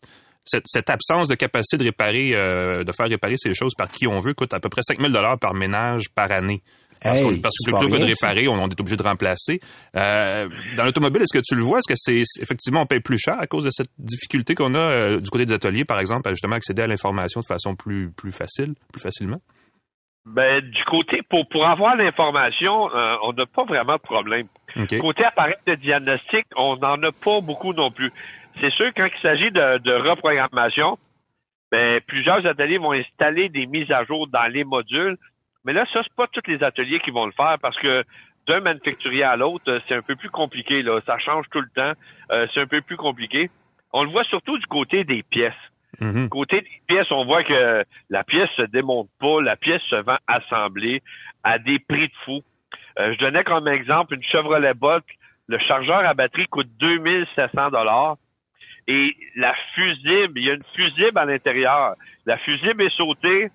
cette, 0.45 0.65
cette 0.67 0.89
absence 0.89 1.27
de 1.27 1.35
capacité 1.35 1.77
de 1.77 1.83
réparer, 1.83 2.31
euh, 2.33 2.83
de 2.83 2.91
faire 2.91 3.07
réparer 3.07 3.35
ces 3.37 3.53
choses 3.53 3.73
par 3.75 3.89
qui 3.89 4.07
on 4.07 4.19
veut 4.19 4.33
coûte 4.33 4.53
à 4.53 4.59
peu 4.59 4.69
près 4.69 4.81
5000 4.83 5.11
dollars 5.11 5.39
par 5.39 5.53
ménage 5.53 6.09
par 6.13 6.31
année. 6.31 6.61
Parce, 7.01 7.19
Hey, 7.19 7.41
que 7.41 7.71
plutôt 7.71 7.89
que 7.89 7.97
de 7.97 8.05
réparer, 8.05 8.47
on, 8.47 8.53
on 8.53 8.69
est 8.69 8.79
obligé 8.79 8.95
de 8.95 9.03
remplacer. 9.03 9.59
Euh, 9.95 10.47
dans 10.75 10.85
l'automobile, 10.85 11.23
est-ce 11.23 11.37
que 11.37 11.43
tu 11.45 11.55
le 11.55 11.61
vois? 11.61 11.79
Est-ce 11.79 11.93
que 11.93 11.97
c'est 11.97 12.41
effectivement 12.41 12.81
on 12.81 12.85
paye 12.85 13.01
plus 13.01 13.17
cher 13.17 13.37
à 13.39 13.47
cause 13.47 13.65
de 13.65 13.69
cette 13.71 13.89
difficulté 13.99 14.55
qu'on 14.55 14.73
a 14.75 14.79
euh, 14.79 15.19
du 15.19 15.29
côté 15.29 15.45
des 15.45 15.53
ateliers, 15.53 15.85
par 15.85 15.99
exemple, 15.99 16.27
à 16.29 16.31
justement 16.31 16.55
accéder 16.55 16.83
à 16.83 16.87
l'information 16.87 17.41
de 17.41 17.45
façon 17.45 17.75
plus 17.75 18.11
plus 18.11 18.31
facile, 18.31 18.75
plus 18.91 19.01
facilement? 19.01 19.41
Ben, 20.25 20.59
du 20.59 20.83
côté, 20.85 21.21
pour, 21.29 21.47
pour 21.49 21.67
avoir 21.67 21.95
l'information, 21.95 22.89
euh, 22.95 23.15
on 23.23 23.33
n'a 23.33 23.45
pas 23.45 23.63
vraiment 23.63 23.93
de 23.93 24.01
problème. 24.01 24.47
OK. 24.75 24.97
Côté 24.97 25.23
appareil 25.23 25.53
de 25.67 25.75
diagnostic, 25.75 26.45
on 26.57 26.77
n'en 26.77 27.01
a 27.03 27.11
pas 27.11 27.41
beaucoup 27.41 27.73
non 27.73 27.91
plus. 27.91 28.11
C'est 28.61 28.71
sûr, 28.71 28.91
quand 28.95 29.05
il 29.05 29.21
s'agit 29.21 29.51
de, 29.51 29.77
de 29.79 29.93
reprogrammation, 29.93 30.97
ben, 31.71 31.99
plusieurs 32.07 32.45
ateliers 32.45 32.77
vont 32.77 32.93
installer 32.93 33.49
des 33.49 33.65
mises 33.65 33.91
à 33.91 34.05
jour 34.05 34.27
dans 34.27 34.49
les 34.51 34.63
modules. 34.63 35.17
Mais 35.65 35.73
là, 35.73 35.85
ça, 35.91 36.01
c'est 36.03 36.13
pas 36.15 36.27
tous 36.27 36.47
les 36.47 36.63
ateliers 36.63 36.99
qui 36.99 37.11
vont 37.11 37.25
le 37.25 37.31
faire 37.31 37.57
parce 37.61 37.77
que 37.77 38.03
d'un 38.47 38.59
manufacturier 38.59 39.23
à 39.23 39.35
l'autre, 39.35 39.69
euh, 39.71 39.79
c'est 39.87 39.95
un 39.95 40.01
peu 40.01 40.15
plus 40.15 40.29
compliqué. 40.29 40.83
Là. 40.83 41.01
Ça 41.05 41.17
change 41.17 41.45
tout 41.49 41.61
le 41.61 41.69
temps. 41.75 41.93
Euh, 42.31 42.47
c'est 42.53 42.61
un 42.61 42.67
peu 42.67 42.81
plus 42.81 42.97
compliqué. 42.97 43.49
On 43.91 44.03
le 44.03 44.09
voit 44.09 44.23
surtout 44.25 44.57
du 44.57 44.65
côté 44.67 45.03
des 45.03 45.23
pièces. 45.23 45.53
Mhm. 45.99 46.29
Côté 46.29 46.61
des 46.61 46.81
pièces, 46.87 47.11
on 47.11 47.25
voit 47.25 47.43
que 47.43 47.83
la 48.09 48.23
pièce 48.23 48.49
se 48.57 48.63
démonte 48.63 49.09
pas, 49.19 49.41
la 49.41 49.55
pièce 49.55 49.81
se 49.89 49.95
vend 49.95 50.17
assemblée 50.27 51.01
à 51.43 51.57
des 51.57 51.79
prix 51.79 52.07
de 52.07 52.13
fou. 52.25 52.41
Euh, 52.99 53.13
je 53.13 53.19
donnais 53.19 53.43
comme 53.43 53.67
exemple 53.67 54.13
une 54.13 54.23
Chevrolet 54.23 54.73
Bolt, 54.73 55.05
le 55.47 55.57
chargeur 55.59 56.05
à 56.05 56.13
batterie 56.13 56.47
coûte 56.47 56.67
2700 56.79 57.71
dollars 57.71 58.17
et 58.87 59.15
la 59.35 59.53
fusible, 59.73 60.33
il 60.39 60.45
y 60.45 60.49
a 60.49 60.53
une 60.53 60.63
fusible 60.75 61.17
à 61.17 61.25
l'intérieur. 61.25 61.95
La 62.25 62.37
fusible 62.37 62.83
est 62.83 62.95
sautée. 62.95 63.49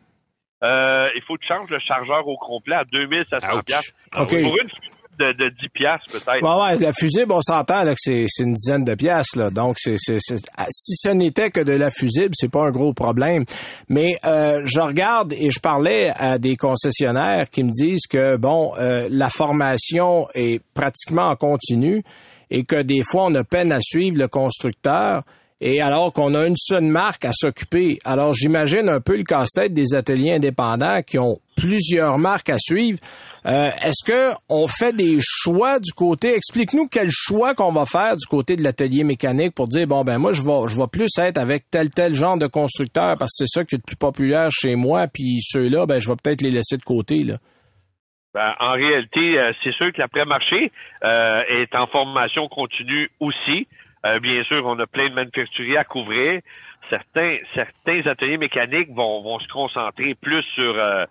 Euh, 0.63 1.09
il 1.17 1.23
faut 1.27 1.37
que 1.37 1.41
tu 1.43 1.49
changes 1.49 1.71
le 1.71 1.79
chargeur 1.79 2.27
au 2.29 2.37
complet 2.37 2.77
à 2.77 2.85
2700 2.85 3.47
Ouch. 3.57 3.65
piastres. 3.65 3.93
OK. 4.19 4.29
Pour 4.29 4.57
une 4.61 4.69
fusible 4.69 4.97
de, 5.19 5.33
de 5.33 5.49
10 5.51 5.69
piastres 5.71 6.13
peut-être. 6.13 6.43
Ouais, 6.43 6.63
ouais, 6.75 6.79
la 6.79 6.93
fusible, 6.93 7.33
on 7.33 7.41
s'entend 7.43 7.83
là, 7.85 7.93
que 7.93 7.99
c'est 8.01 8.25
c'est 8.29 8.43
une 8.43 8.55
dizaine 8.55 8.85
de 8.85 8.95
pièces 8.95 9.37
là. 9.37 9.51
Donc 9.51 9.77
c'est 9.79 9.97
c'est 9.99 10.19
c'est- 10.21 10.45
ah, 10.57 10.67
si 10.71 10.95
ce 10.97 11.11
n'était 11.11 11.51
que 11.51 11.61
de 11.61 11.73
la 11.73 11.91
fusible, 11.91 12.31
c'est 12.35 12.51
pas 12.51 12.65
un 12.65 12.71
gros 12.71 12.93
problème. 12.95 13.45
Mais 13.89 14.15
euh, 14.25 14.63
je 14.65 14.81
regarde 14.81 15.33
et 15.35 15.51
je 15.51 15.61
parlais 15.61 16.11
à 16.17 16.39
des 16.39 16.57
concessionnaires 16.57 17.49
qui 17.51 17.65
me 17.65 17.71
disent 17.71 18.07
que 18.07 18.37
bon, 18.37 18.73
euh, 18.79 19.09
la 19.11 19.29
formation 19.31 20.27
est 20.35 20.63
pratiquement 20.75 21.29
en 21.29 21.37
continu 21.37 22.03
et 22.51 22.65
que 22.65 22.83
des 22.83 23.03
fois 23.05 23.27
on 23.27 23.35
a 23.35 23.45
peine 23.45 23.73
à 23.73 23.81
suivre 23.81 24.19
le 24.19 24.29
constructeur. 24.29 25.23
Et 25.63 25.83
alors 25.83 26.15
qu'on 26.15 26.35
a 26.35 26.47
une 26.47 26.57
seule 26.57 26.85
marque 26.85 27.27
à 27.27 27.33
s'occuper. 27.35 27.99
Alors 28.07 28.33
j'imagine 28.33 28.89
un 28.89 29.01
peu 29.01 29.15
le 29.15 29.25
casse-tête 29.25 29.75
des 29.75 29.93
ateliers 29.93 30.33
indépendants 30.33 31.03
qui 31.03 31.19
ont 31.19 31.39
plusieurs 31.55 32.17
marques 32.17 32.49
à 32.49 32.57
suivre. 32.59 32.99
Euh, 33.45 33.71
Est-ce 33.85 34.03
que 34.07 34.35
on 34.49 34.67
fait 34.69 34.95
des 34.97 35.19
choix 35.21 35.79
du 35.79 35.93
côté 35.93 36.35
Explique-nous 36.35 36.89
quel 36.91 37.11
choix 37.11 37.55
qu'on 37.55 37.73
va 37.73 37.85
faire 37.85 38.17
du 38.17 38.27
côté 38.27 38.57
de 38.57 38.63
l'atelier 38.63 39.05
mécanique 39.05 39.55
pour 39.55 39.69
dire 39.69 39.87
bon 39.87 40.03
ben 40.03 40.17
moi 40.17 40.33
je 40.33 40.41
vais 40.41 40.69
je 40.69 40.79
vais 40.79 40.87
plus 40.91 41.11
être 41.19 41.37
avec 41.37 41.65
tel 41.71 41.91
tel 41.91 42.15
genre 42.15 42.39
de 42.39 42.47
constructeur 42.47 43.19
parce 43.19 43.33
que 43.33 43.45
c'est 43.45 43.59
ça 43.61 43.65
qui 43.67 43.75
est 43.75 43.79
le 43.79 43.83
plus 43.83 43.97
populaire 43.97 44.49
chez 44.51 44.77
moi 44.77 45.09
puis 45.09 45.41
ceux-là 45.43 45.85
ben 45.85 45.99
je 45.99 46.09
vais 46.09 46.17
peut-être 46.17 46.41
les 46.41 46.51
laisser 46.51 46.79
de 46.79 46.85
côté 46.85 47.23
là. 47.23 47.35
Ben, 48.33 48.55
en 48.61 48.73
réalité, 48.73 49.39
euh, 49.39 49.53
c'est 49.63 49.73
sûr 49.73 49.93
que 49.93 50.01
l'après-marché 50.01 50.71
euh, 51.03 51.43
est 51.49 51.75
en 51.75 51.87
formation 51.87 52.49
continue 52.49 53.11
aussi. 53.19 53.67
Euh, 54.07 54.21
bien 54.21 54.43
sûr, 54.45 54.65
on 54.67 54.79
a 54.79 54.87
plein 54.87 55.09
de 55.09 55.15
manufacturiers 55.15 55.77
à 55.77 55.85
couvrir. 55.85 56.41
Certains, 56.89 57.37
certains 57.55 58.07
ateliers 58.07 58.39
mécaniques 58.39 58.91
vont, 58.91 59.23
vont 59.23 59.39
se 59.39 59.49
concentrer 59.49 60.15
plus 60.15 60.43
sur, 60.55 60.77
euh, 60.77 61.05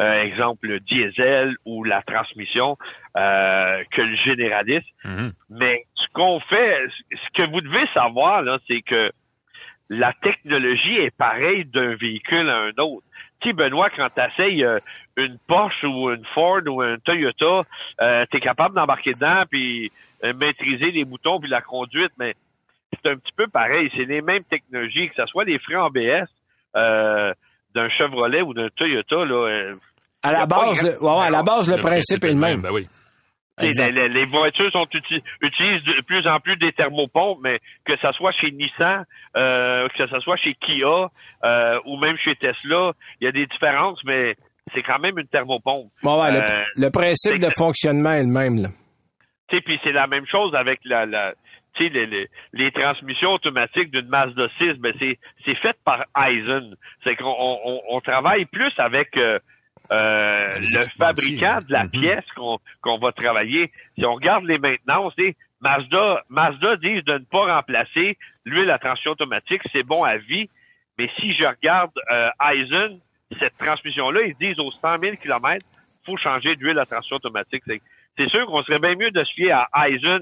euh, 0.00 0.22
exemple, 0.22 0.66
le 0.66 0.80
diesel 0.80 1.56
ou 1.64 1.84
la 1.84 2.02
transmission 2.02 2.76
euh, 3.16 3.82
que 3.90 4.02
le 4.02 4.16
généraliste. 4.16 4.86
Mhm. 5.04 5.32
Mais 5.50 5.84
ce 5.94 6.06
qu'on 6.12 6.40
fait, 6.40 6.78
ce 7.10 7.42
que 7.42 7.50
vous 7.50 7.60
devez 7.60 7.86
savoir, 7.94 8.42
là, 8.42 8.58
c'est 8.68 8.82
que 8.82 9.10
la 9.88 10.12
technologie 10.22 10.96
est 10.96 11.16
pareille 11.16 11.64
d'un 11.66 11.94
véhicule 11.94 12.48
à 12.48 12.56
un 12.56 12.82
autre. 12.82 13.06
Tu 13.40 13.48
sais, 13.48 13.54
Benoît, 13.54 13.90
quand 13.90 14.08
tu 14.14 14.20
essayes 14.20 14.66
une 15.16 15.38
Porsche 15.46 15.84
ou 15.84 16.10
une 16.10 16.24
Ford 16.34 16.60
ou 16.66 16.82
un 16.82 16.96
Toyota, 16.98 17.62
euh, 18.00 18.24
tu 18.30 18.36
es 18.36 18.40
capable 18.40 18.74
d'embarquer 18.74 19.12
dedans 19.14 19.44
puis 19.50 19.90
euh, 20.24 20.32
maîtriser 20.34 20.90
les 20.90 21.04
boutons 21.04 21.38
puis 21.40 21.48
la 21.50 21.60
conduite, 21.60 22.12
mais 22.18 22.34
c'est 22.92 23.10
un 23.10 23.16
petit 23.16 23.32
peu 23.36 23.46
pareil. 23.46 23.90
C'est 23.96 24.04
les 24.04 24.22
mêmes 24.22 24.44
technologies, 24.44 25.08
que 25.10 25.14
ce 25.16 25.26
soit 25.26 25.44
les 25.44 25.58
freins 25.58 25.86
ABS 25.86 26.28
euh, 26.76 27.32
d'un 27.74 27.88
Chevrolet 27.88 28.42
ou 28.42 28.54
d'un 28.54 28.68
Toyota. 28.76 29.24
Là, 29.24 29.46
euh, 29.48 29.74
À 30.22 30.32
la 30.32 30.46
base, 30.46 30.82
le, 30.82 31.02
ouais, 31.02 31.12
ouais, 31.12 31.26
à 31.26 31.30
la 31.30 31.42
base 31.42 31.74
le, 31.74 31.80
principe 31.80 32.24
est 32.24 32.28
le 32.32 32.34
même. 32.38 32.62
Ben 32.62 32.70
oui. 32.72 32.88
les, 33.60 33.66
Exact. 33.68 33.90
les- 33.92 34.08
les 34.08 34.24
voitures 34.26 34.70
sont 34.72 34.86
uti- 34.92 35.22
utilisent 35.42 35.84
de 35.84 36.00
plus 36.02 36.26
en 36.26 36.40
plus 36.40 36.56
des 36.56 36.72
thermopompes, 36.72 37.38
mais 37.42 37.60
que 37.84 37.96
ça 37.98 38.12
soit 38.12 38.32
chez 38.32 38.50
Nissan, 38.50 39.04
euh, 39.36 39.88
que 39.96 40.08
ça 40.08 40.18
soit 40.20 40.36
chez 40.36 40.54
Kia 40.54 41.08
euh, 41.44 41.78
ou 41.84 41.96
même 41.98 42.16
chez 42.18 42.34
Tesla, 42.36 42.90
il 43.20 43.24
y 43.24 43.28
a 43.28 43.32
des 43.32 43.46
différences, 43.46 44.02
mais 44.04 44.34
c'est 44.74 44.82
quand 44.82 44.98
même 44.98 45.18
une 45.18 45.26
thermopompe. 45.28 45.90
Ouais, 46.02 46.32
le, 46.32 46.38
Euh, 46.40 46.64
le 46.76 46.90
principe 46.90 47.38
de 47.38 47.50
fonctionnement 47.50 48.12
est 48.12 48.22
le 48.22 48.28
même 48.32 48.56
là. 48.62 48.68
Tu 49.48 49.56
sais, 49.56 49.62
puis 49.62 49.78
c'est 49.84 49.92
la 49.92 50.06
même 50.06 50.26
chose 50.26 50.54
avec 50.54 50.80
la, 50.84 51.04
les, 51.78 52.06
les, 52.06 52.26
les 52.52 52.70
transmissions 52.72 53.32
automatiques 53.32 53.90
d'une 53.90 54.08
Mazda 54.08 54.48
6, 54.58 54.74
ben 54.78 54.92
c'est 54.98 55.54
fait 55.56 55.76
par 55.84 56.04
Eisen. 56.16 56.74
C'est 57.02 57.16
qu'on 57.16 57.58
on, 57.90 58.00
travaille 58.00 58.44
plus 58.46 58.72
avec 58.78 59.16
euh, 59.16 59.38
euh, 59.92 60.52
le 60.56 60.82
fabricant 60.98 61.58
de 61.66 61.72
la 61.72 61.84
Mhm. 61.84 61.90
pièce 61.90 62.24
qu'on 62.36 62.98
va 62.98 63.12
travailler. 63.12 63.70
Si 63.98 64.04
on 64.04 64.14
regarde 64.14 64.44
les 64.44 64.58
maintenances, 64.58 65.14
Mazda, 65.60 66.22
Mazda 66.28 66.76
disent 66.76 67.04
de 67.04 67.14
ne 67.14 67.24
pas 67.24 67.54
remplacer 67.56 68.16
l'huile 68.44 68.70
à 68.70 68.78
transmission 68.78 69.12
automatique, 69.12 69.62
c'est 69.72 69.82
bon 69.82 70.02
à 70.04 70.16
vie. 70.16 70.48
Mais 70.98 71.08
si 71.18 71.32
je 71.34 71.44
regarde 71.44 71.90
euh, 72.12 72.28
Eisen, 72.52 72.98
cette 73.38 73.56
transmission-là, 73.58 74.22
ils 74.22 74.34
disent 74.34 74.58
aux 74.58 74.70
100 74.70 74.98
000 75.00 75.16
km, 75.16 75.64
faut 76.06 76.16
changer 76.16 76.56
d'huile 76.56 76.78
à 76.78 76.86
transmission 76.86 77.16
automatique. 77.16 77.62
C'est- 77.66 78.28
sûr 78.28 78.46
qu'on 78.46 78.62
serait 78.62 78.78
bien 78.78 78.94
mieux 78.94 79.10
de 79.10 79.24
se 79.24 79.32
fier 79.32 79.66
à 79.72 79.88
Eisen, 79.88 80.20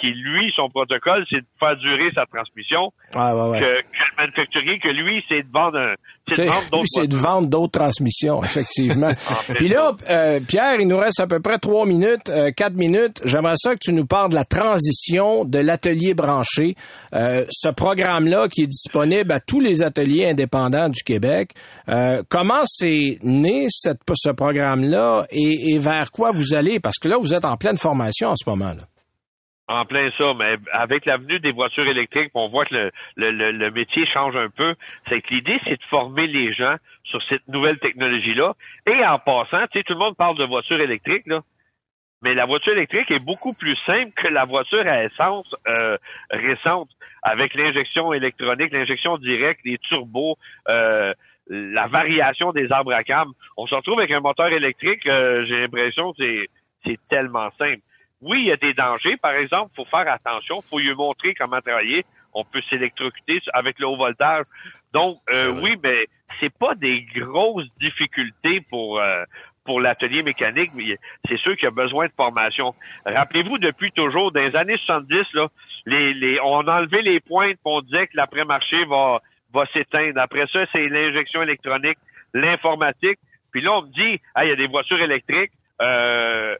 qui, 0.00 0.08
lui, 0.08 0.52
son 0.56 0.68
protocole, 0.70 1.24
c'est 1.30 1.40
de 1.40 1.46
faire 1.58 1.76
durer 1.76 2.10
sa 2.14 2.24
transmission, 2.26 2.90
Ouais, 3.14 3.32
ouais, 3.32 3.50
ouais. 3.50 3.60
que, 3.60 3.80
que 3.82 3.86
le 4.16 4.16
manufacturier, 4.22 4.78
que 4.78 4.88
lui, 4.88 5.22
c'est 5.28 5.42
de 5.42 5.48
vendre 5.52 5.78
un, 5.78 5.94
c'est 6.28 6.44
de 6.44 6.48
vendre 6.50 6.70
d'autres 6.70 6.84
c'est 6.86 7.06
de 7.06 7.14
voitures. 7.16 7.30
vendre 7.30 7.48
d'autres 7.48 7.78
transmissions, 7.78 8.42
effectivement. 8.42 9.10
Puis 9.56 9.68
là, 9.68 9.92
euh, 10.10 10.40
Pierre, 10.46 10.80
il 10.80 10.88
nous 10.88 10.96
reste 10.98 11.20
à 11.20 11.26
peu 11.26 11.40
près 11.40 11.58
trois 11.58 11.86
minutes, 11.86 12.28
euh, 12.28 12.50
quatre 12.52 12.74
minutes. 12.74 13.20
J'aimerais 13.24 13.56
ça 13.56 13.74
que 13.74 13.80
tu 13.80 13.92
nous 13.92 14.06
parles 14.06 14.30
de 14.30 14.34
la 14.34 14.44
transition 14.44 15.44
de 15.44 15.58
l'atelier 15.58 16.14
branché. 16.14 16.74
Euh, 17.14 17.44
ce 17.50 17.68
programme-là 17.68 18.48
qui 18.48 18.62
est 18.62 18.66
disponible 18.66 19.32
à 19.32 19.40
tous 19.40 19.60
les 19.60 19.82
ateliers 19.82 20.28
indépendants 20.28 20.88
du 20.88 21.02
Québec. 21.02 21.50
Euh, 21.88 22.22
comment 22.28 22.62
c'est 22.64 23.18
né 23.22 23.66
cette, 23.70 23.98
ce 24.14 24.30
programme-là 24.30 25.26
et, 25.30 25.72
et 25.74 25.78
vers 25.78 26.10
quoi 26.12 26.30
vous 26.32 26.54
allez? 26.54 26.80
Parce 26.80 26.98
que 26.98 27.08
là, 27.08 27.16
vous 27.18 27.34
êtes 27.34 27.44
en 27.44 27.56
pleine 27.56 27.78
formation 27.78 28.28
en 28.28 28.36
ce 28.36 28.48
moment. 28.48 28.68
Là. 28.70 28.82
En 29.70 29.84
plein 29.84 30.10
ça, 30.18 30.34
mais 30.34 30.56
avec 30.72 31.06
l'avenue 31.06 31.38
des 31.38 31.52
voitures 31.52 31.86
électriques, 31.86 32.32
on 32.34 32.48
voit 32.48 32.64
que 32.64 32.74
le, 32.74 32.90
le, 33.14 33.30
le, 33.30 33.52
le 33.52 33.70
métier 33.70 34.04
change 34.04 34.34
un 34.34 34.50
peu. 34.50 34.74
C'est 35.08 35.20
que 35.22 35.32
l'idée, 35.32 35.60
c'est 35.62 35.76
de 35.78 35.84
former 35.84 36.26
les 36.26 36.52
gens 36.52 36.74
sur 37.04 37.22
cette 37.28 37.46
nouvelle 37.46 37.78
technologie-là. 37.78 38.54
Et 38.86 39.04
en 39.06 39.20
passant, 39.20 39.64
tu 39.68 39.78
sais, 39.78 39.84
tout 39.84 39.92
le 39.92 40.00
monde 40.00 40.16
parle 40.16 40.36
de 40.36 40.44
voitures 40.44 40.80
électriques, 40.80 41.28
là. 41.28 41.42
mais 42.20 42.34
la 42.34 42.46
voiture 42.46 42.72
électrique 42.72 43.12
est 43.12 43.20
beaucoup 43.20 43.54
plus 43.54 43.76
simple 43.86 44.10
que 44.16 44.26
la 44.26 44.44
voiture 44.44 44.84
à 44.88 45.04
essence 45.04 45.54
euh, 45.68 45.96
récente, 46.30 46.90
avec 47.22 47.54
l'injection 47.54 48.12
électronique, 48.12 48.72
l'injection 48.72 49.18
directe, 49.18 49.60
les 49.64 49.78
turbos, 49.78 50.36
euh, 50.68 51.14
la 51.46 51.86
variation 51.86 52.50
des 52.52 52.72
arbres 52.72 52.92
à 52.92 53.04
câble. 53.04 53.30
On 53.56 53.68
se 53.68 53.74
retrouve 53.76 54.00
avec 54.00 54.10
un 54.10 54.20
moteur 54.20 54.48
électrique, 54.48 55.06
euh, 55.06 55.44
j'ai 55.44 55.60
l'impression 55.60 56.12
que 56.12 56.46
c'est 56.84 56.98
tellement 57.08 57.50
simple. 57.56 57.82
Oui, 58.22 58.40
il 58.40 58.46
y 58.46 58.52
a 58.52 58.56
des 58.56 58.74
dangers. 58.74 59.16
Par 59.16 59.32
exemple, 59.32 59.72
il 59.72 59.76
faut 59.76 59.90
faire 59.90 60.10
attention. 60.12 60.60
Il 60.64 60.68
faut 60.68 60.78
lui 60.78 60.94
montrer 60.94 61.34
comment 61.34 61.60
travailler. 61.60 62.04
On 62.32 62.44
peut 62.44 62.62
s'électrocuter 62.68 63.40
avec 63.52 63.78
le 63.78 63.86
haut 63.86 63.96
voltage. 63.96 64.44
Donc, 64.92 65.18
oui, 65.62 65.76
mais 65.82 66.06
c'est 66.38 66.56
pas 66.56 66.74
des 66.74 67.02
grosses 67.02 67.68
difficultés 67.80 68.60
pour 68.60 69.00
pour 69.64 69.80
l'atelier 69.80 70.22
mécanique, 70.22 70.70
mais 70.74 70.98
c'est 71.28 71.36
sûr 71.38 71.54
qu'il 71.54 71.64
y 71.64 71.68
a 71.68 71.70
besoin 71.70 72.06
de 72.06 72.12
formation. 72.16 72.74
Rappelez-vous, 73.04 73.58
depuis 73.58 73.92
toujours, 73.92 74.32
dans 74.32 74.40
les 74.40 74.56
années 74.56 74.76
70, 74.76 75.32
là, 75.34 75.48
les, 75.86 76.14
les, 76.14 76.40
on 76.40 76.66
a 76.66 76.80
enlevé 76.80 77.02
les 77.02 77.20
pointes, 77.20 77.56
on 77.64 77.80
disait 77.80 78.06
que 78.06 78.16
l'après-marché 78.16 78.84
va, 78.86 79.20
va 79.52 79.66
s'éteindre. 79.72 80.20
Après 80.20 80.46
ça, 80.52 80.66
c'est 80.72 80.88
l'injection 80.88 81.42
électronique, 81.42 81.98
l'informatique. 82.34 83.18
Puis 83.52 83.60
là, 83.60 83.78
on 83.78 83.82
me 83.82 83.92
dit, 83.92 84.20
ah, 84.34 84.44
il 84.44 84.48
y 84.48 84.52
a 84.52 84.56
des 84.56 84.66
voitures 84.66 85.00
électriques. 85.00 85.52
Euh, 85.80 86.56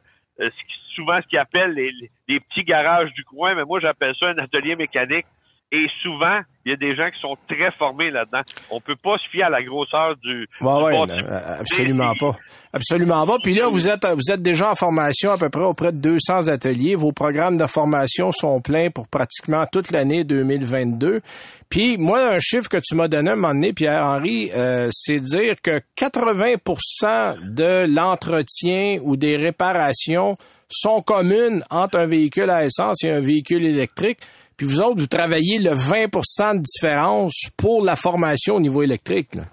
souvent 0.95 1.19
ce 1.21 1.27
qu'ils 1.27 1.39
appellent 1.39 1.73
les, 1.73 1.91
les, 2.27 2.39
petits 2.39 2.63
garages 2.63 3.11
du 3.13 3.23
coin, 3.23 3.55
mais 3.55 3.65
moi 3.65 3.79
j'appelle 3.79 4.15
ça 4.19 4.27
un 4.27 4.37
atelier 4.37 4.75
mécanique. 4.75 5.25
Et 5.73 5.87
souvent, 6.03 6.41
il 6.65 6.71
y 6.71 6.73
a 6.73 6.75
des 6.75 6.93
gens 6.97 7.09
qui 7.09 7.19
sont 7.21 7.37
très 7.47 7.71
formés 7.77 8.11
là-dedans. 8.11 8.41
On 8.69 8.81
peut 8.81 8.97
pas 9.01 9.17
se 9.17 9.29
fier 9.29 9.43
à 9.43 9.49
la 9.49 9.63
grosseur 9.63 10.17
du. 10.17 10.45
Ouais, 10.59 10.83
ouais, 10.83 11.23
absolument 11.59 12.13
pas, 12.19 12.35
absolument 12.73 13.25
pas. 13.25 13.37
Puis 13.41 13.53
là, 13.53 13.69
vous 13.69 13.87
êtes 13.87 14.05
vous 14.05 14.31
êtes 14.33 14.41
déjà 14.41 14.71
en 14.71 14.75
formation 14.75 15.31
à 15.31 15.37
peu 15.37 15.49
près 15.49 15.63
auprès 15.63 15.93
de 15.93 15.97
200 15.97 16.49
ateliers. 16.49 16.95
Vos 16.95 17.13
programmes 17.13 17.57
de 17.57 17.65
formation 17.67 18.33
sont 18.33 18.59
pleins 18.59 18.89
pour 18.89 19.07
pratiquement 19.07 19.65
toute 19.65 19.91
l'année 19.91 20.25
2022. 20.25 21.21
Puis 21.69 21.97
moi, 21.97 22.33
un 22.33 22.39
chiffre 22.39 22.67
que 22.67 22.81
tu 22.83 22.95
m'as 22.95 23.07
donné 23.07 23.29
à 23.29 23.33
un 23.33 23.37
moment 23.37 23.53
donné, 23.53 23.71
Pierre-Henri, 23.71 24.51
euh, 24.53 24.89
c'est 24.91 25.21
dire 25.21 25.55
que 25.63 25.79
80% 25.97 27.37
de 27.43 27.85
l'entretien 27.95 28.99
ou 29.03 29.15
des 29.15 29.37
réparations 29.37 30.35
sont 30.71 31.01
communes 31.01 31.63
entre 31.69 31.99
un 31.99 32.07
véhicule 32.07 32.49
à 32.49 32.65
essence 32.65 33.03
et 33.03 33.11
un 33.11 33.19
véhicule 33.19 33.65
électrique. 33.65 34.19
Puis 34.57 34.67
vous 34.67 34.79
autres, 34.81 34.99
vous 34.99 35.07
travaillez 35.07 35.59
le 35.59 35.71
20% 35.71 36.57
de 36.57 36.61
différence 36.61 37.49
pour 37.57 37.83
la 37.83 37.95
formation 37.95 38.55
au 38.55 38.59
niveau 38.59 38.83
électrique. 38.83 39.35
Là. 39.35 39.43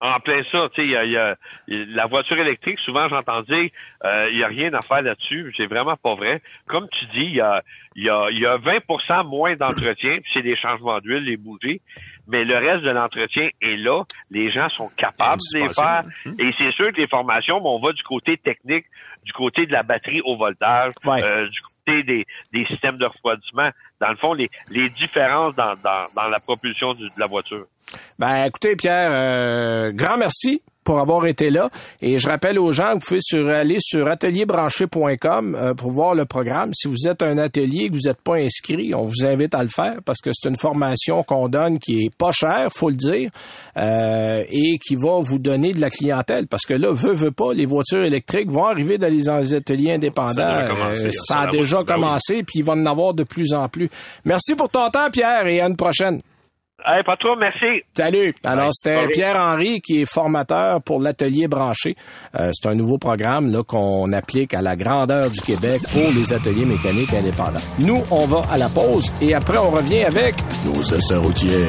En 0.00 0.20
plein 0.20 0.42
ça, 0.52 0.68
tu 0.74 0.82
sais, 0.82 0.86
il 0.86 1.10
y 1.10 1.16
a, 1.16 1.36
la 1.68 2.06
voiture 2.06 2.38
électrique, 2.38 2.78
souvent 2.80 3.08
j'entends 3.08 3.40
dire, 3.42 3.70
euh, 4.04 4.28
il 4.30 4.36
n'y 4.36 4.44
a 4.44 4.46
rien 4.46 4.74
à 4.74 4.82
faire 4.82 5.00
là-dessus. 5.00 5.54
C'est 5.56 5.66
vraiment 5.66 5.96
pas 5.96 6.14
vrai. 6.14 6.42
Comme 6.66 6.86
tu 6.90 7.06
dis, 7.06 7.24
il 7.24 7.36
y 7.36 7.40
a, 7.40 7.62
y, 7.94 8.10
a, 8.10 8.30
y 8.30 8.44
a 8.44 8.58
20% 8.58 9.26
moins 9.26 9.56
d'entretien, 9.56 10.18
puis 10.18 10.30
c'est 10.34 10.42
des 10.42 10.56
changements 10.56 11.00
d'huile, 11.00 11.24
les 11.24 11.38
bougies, 11.38 11.80
mais 12.26 12.44
le 12.44 12.56
reste 12.56 12.82
de 12.84 12.90
l'entretien 12.90 13.48
est 13.60 13.76
là. 13.76 14.02
Les 14.30 14.50
gens 14.50 14.68
sont 14.68 14.90
capables 14.96 15.40
de 15.52 15.58
les 15.58 15.72
faire. 15.72 16.02
Hum. 16.24 16.34
Et 16.38 16.52
c'est 16.52 16.72
sûr 16.72 16.92
que 16.92 17.00
les 17.00 17.06
formations, 17.06 17.58
on 17.62 17.78
va 17.78 17.92
du 17.92 18.02
côté 18.02 18.36
technique, 18.36 18.86
du 19.24 19.32
côté 19.32 19.66
de 19.66 19.72
la 19.72 19.82
batterie 19.82 20.20
au 20.24 20.36
voltage, 20.36 20.92
euh, 21.06 21.48
du 21.48 21.60
des, 21.88 22.26
systèmes 22.68 22.98
de 22.98 23.06
refroidissement. 23.06 23.70
Dans 24.00 24.10
le 24.10 24.16
fond, 24.16 24.34
les, 24.34 24.48
différences 24.90 25.54
dans, 25.54 25.76
la 25.84 26.40
propulsion 26.40 26.94
de 26.94 27.08
la 27.18 27.26
voiture. 27.26 27.66
Ben, 28.18 28.44
écoutez, 28.44 28.76
Pierre, 28.76 29.10
euh, 29.12 29.92
grand 29.92 30.16
merci 30.16 30.62
pour 30.86 31.00
avoir 31.00 31.26
été 31.26 31.50
là. 31.50 31.68
Et 32.00 32.18
je 32.18 32.28
rappelle 32.28 32.58
aux 32.58 32.72
gens 32.72 32.90
que 32.90 33.00
vous 33.00 33.06
pouvez 33.06 33.20
sur, 33.20 33.48
aller 33.50 33.78
sur 33.80 34.06
atelierbranché.com 34.06 35.54
euh, 35.54 35.74
pour 35.74 35.90
voir 35.90 36.14
le 36.14 36.24
programme. 36.24 36.70
Si 36.74 36.86
vous 36.86 37.08
êtes 37.08 37.22
un 37.22 37.36
atelier 37.38 37.84
et 37.84 37.88
que 37.90 37.94
vous 37.94 38.08
n'êtes 38.08 38.22
pas 38.22 38.36
inscrit, 38.36 38.94
on 38.94 39.04
vous 39.04 39.26
invite 39.26 39.54
à 39.54 39.62
le 39.64 39.68
faire 39.68 39.96
parce 40.04 40.20
que 40.20 40.30
c'est 40.32 40.48
une 40.48 40.56
formation 40.56 41.24
qu'on 41.24 41.48
donne 41.48 41.80
qui 41.80 42.04
est 42.04 42.16
pas 42.16 42.30
chère, 42.32 42.70
faut 42.72 42.88
le 42.88 42.94
dire, 42.94 43.30
euh, 43.76 44.44
et 44.48 44.78
qui 44.78 44.94
va 44.94 45.20
vous 45.20 45.40
donner 45.40 45.72
de 45.72 45.80
la 45.80 45.90
clientèle. 45.90 46.46
Parce 46.46 46.62
que 46.62 46.74
là, 46.74 46.92
veut, 46.92 47.12
veut 47.12 47.32
pas, 47.32 47.52
les 47.52 47.66
voitures 47.66 48.04
électriques 48.04 48.50
vont 48.50 48.66
arriver 48.66 48.96
dans 48.96 49.12
les, 49.12 49.26
ateliers 49.28 49.92
indépendants. 49.92 50.34
Ça 50.34 50.58
a, 50.58 50.66
commencé, 50.66 51.10
ça 51.12 51.38
a 51.40 51.50
déjà 51.50 51.78
ben 51.78 51.94
commencé, 51.94 52.44
puis 52.44 52.60
il 52.60 52.64
va 52.64 52.74
en 52.74 52.86
avoir 52.86 53.12
de 53.12 53.24
plus 53.24 53.52
en 53.52 53.68
plus. 53.68 53.90
Merci 54.24 54.54
pour 54.54 54.68
ton 54.68 54.88
temps, 54.90 55.10
Pierre, 55.10 55.48
et 55.48 55.60
à 55.60 55.66
une 55.66 55.76
prochaine. 55.76 56.20
Hey, 56.84 57.02
pas 57.04 57.16
trop, 57.16 57.34
merci. 57.36 57.82
Salut. 57.96 58.34
Alors, 58.44 58.70
c'était 58.72 59.08
Pierre-Henri 59.08 59.80
qui 59.80 60.02
est 60.02 60.06
formateur 60.06 60.82
pour 60.82 61.00
l'atelier 61.00 61.48
branché. 61.48 61.96
Euh, 62.38 62.50
c'est 62.52 62.68
un 62.68 62.74
nouveau 62.74 62.98
programme 62.98 63.50
là 63.50 63.62
qu'on 63.64 64.12
applique 64.12 64.52
à 64.52 64.60
la 64.60 64.76
grandeur 64.76 65.30
du 65.30 65.40
Québec 65.40 65.80
pour 65.90 66.10
les 66.14 66.32
ateliers 66.34 66.66
mécaniques 66.66 67.14
indépendants. 67.14 67.60
Nous, 67.78 68.04
on 68.10 68.26
va 68.26 68.42
à 68.50 68.58
la 68.58 68.68
pause 68.68 69.10
et 69.22 69.34
après, 69.34 69.56
on 69.56 69.70
revient 69.70 70.04
avec 70.04 70.34
nos 70.66 70.82
essais 70.82 71.16
routiers. 71.16 71.66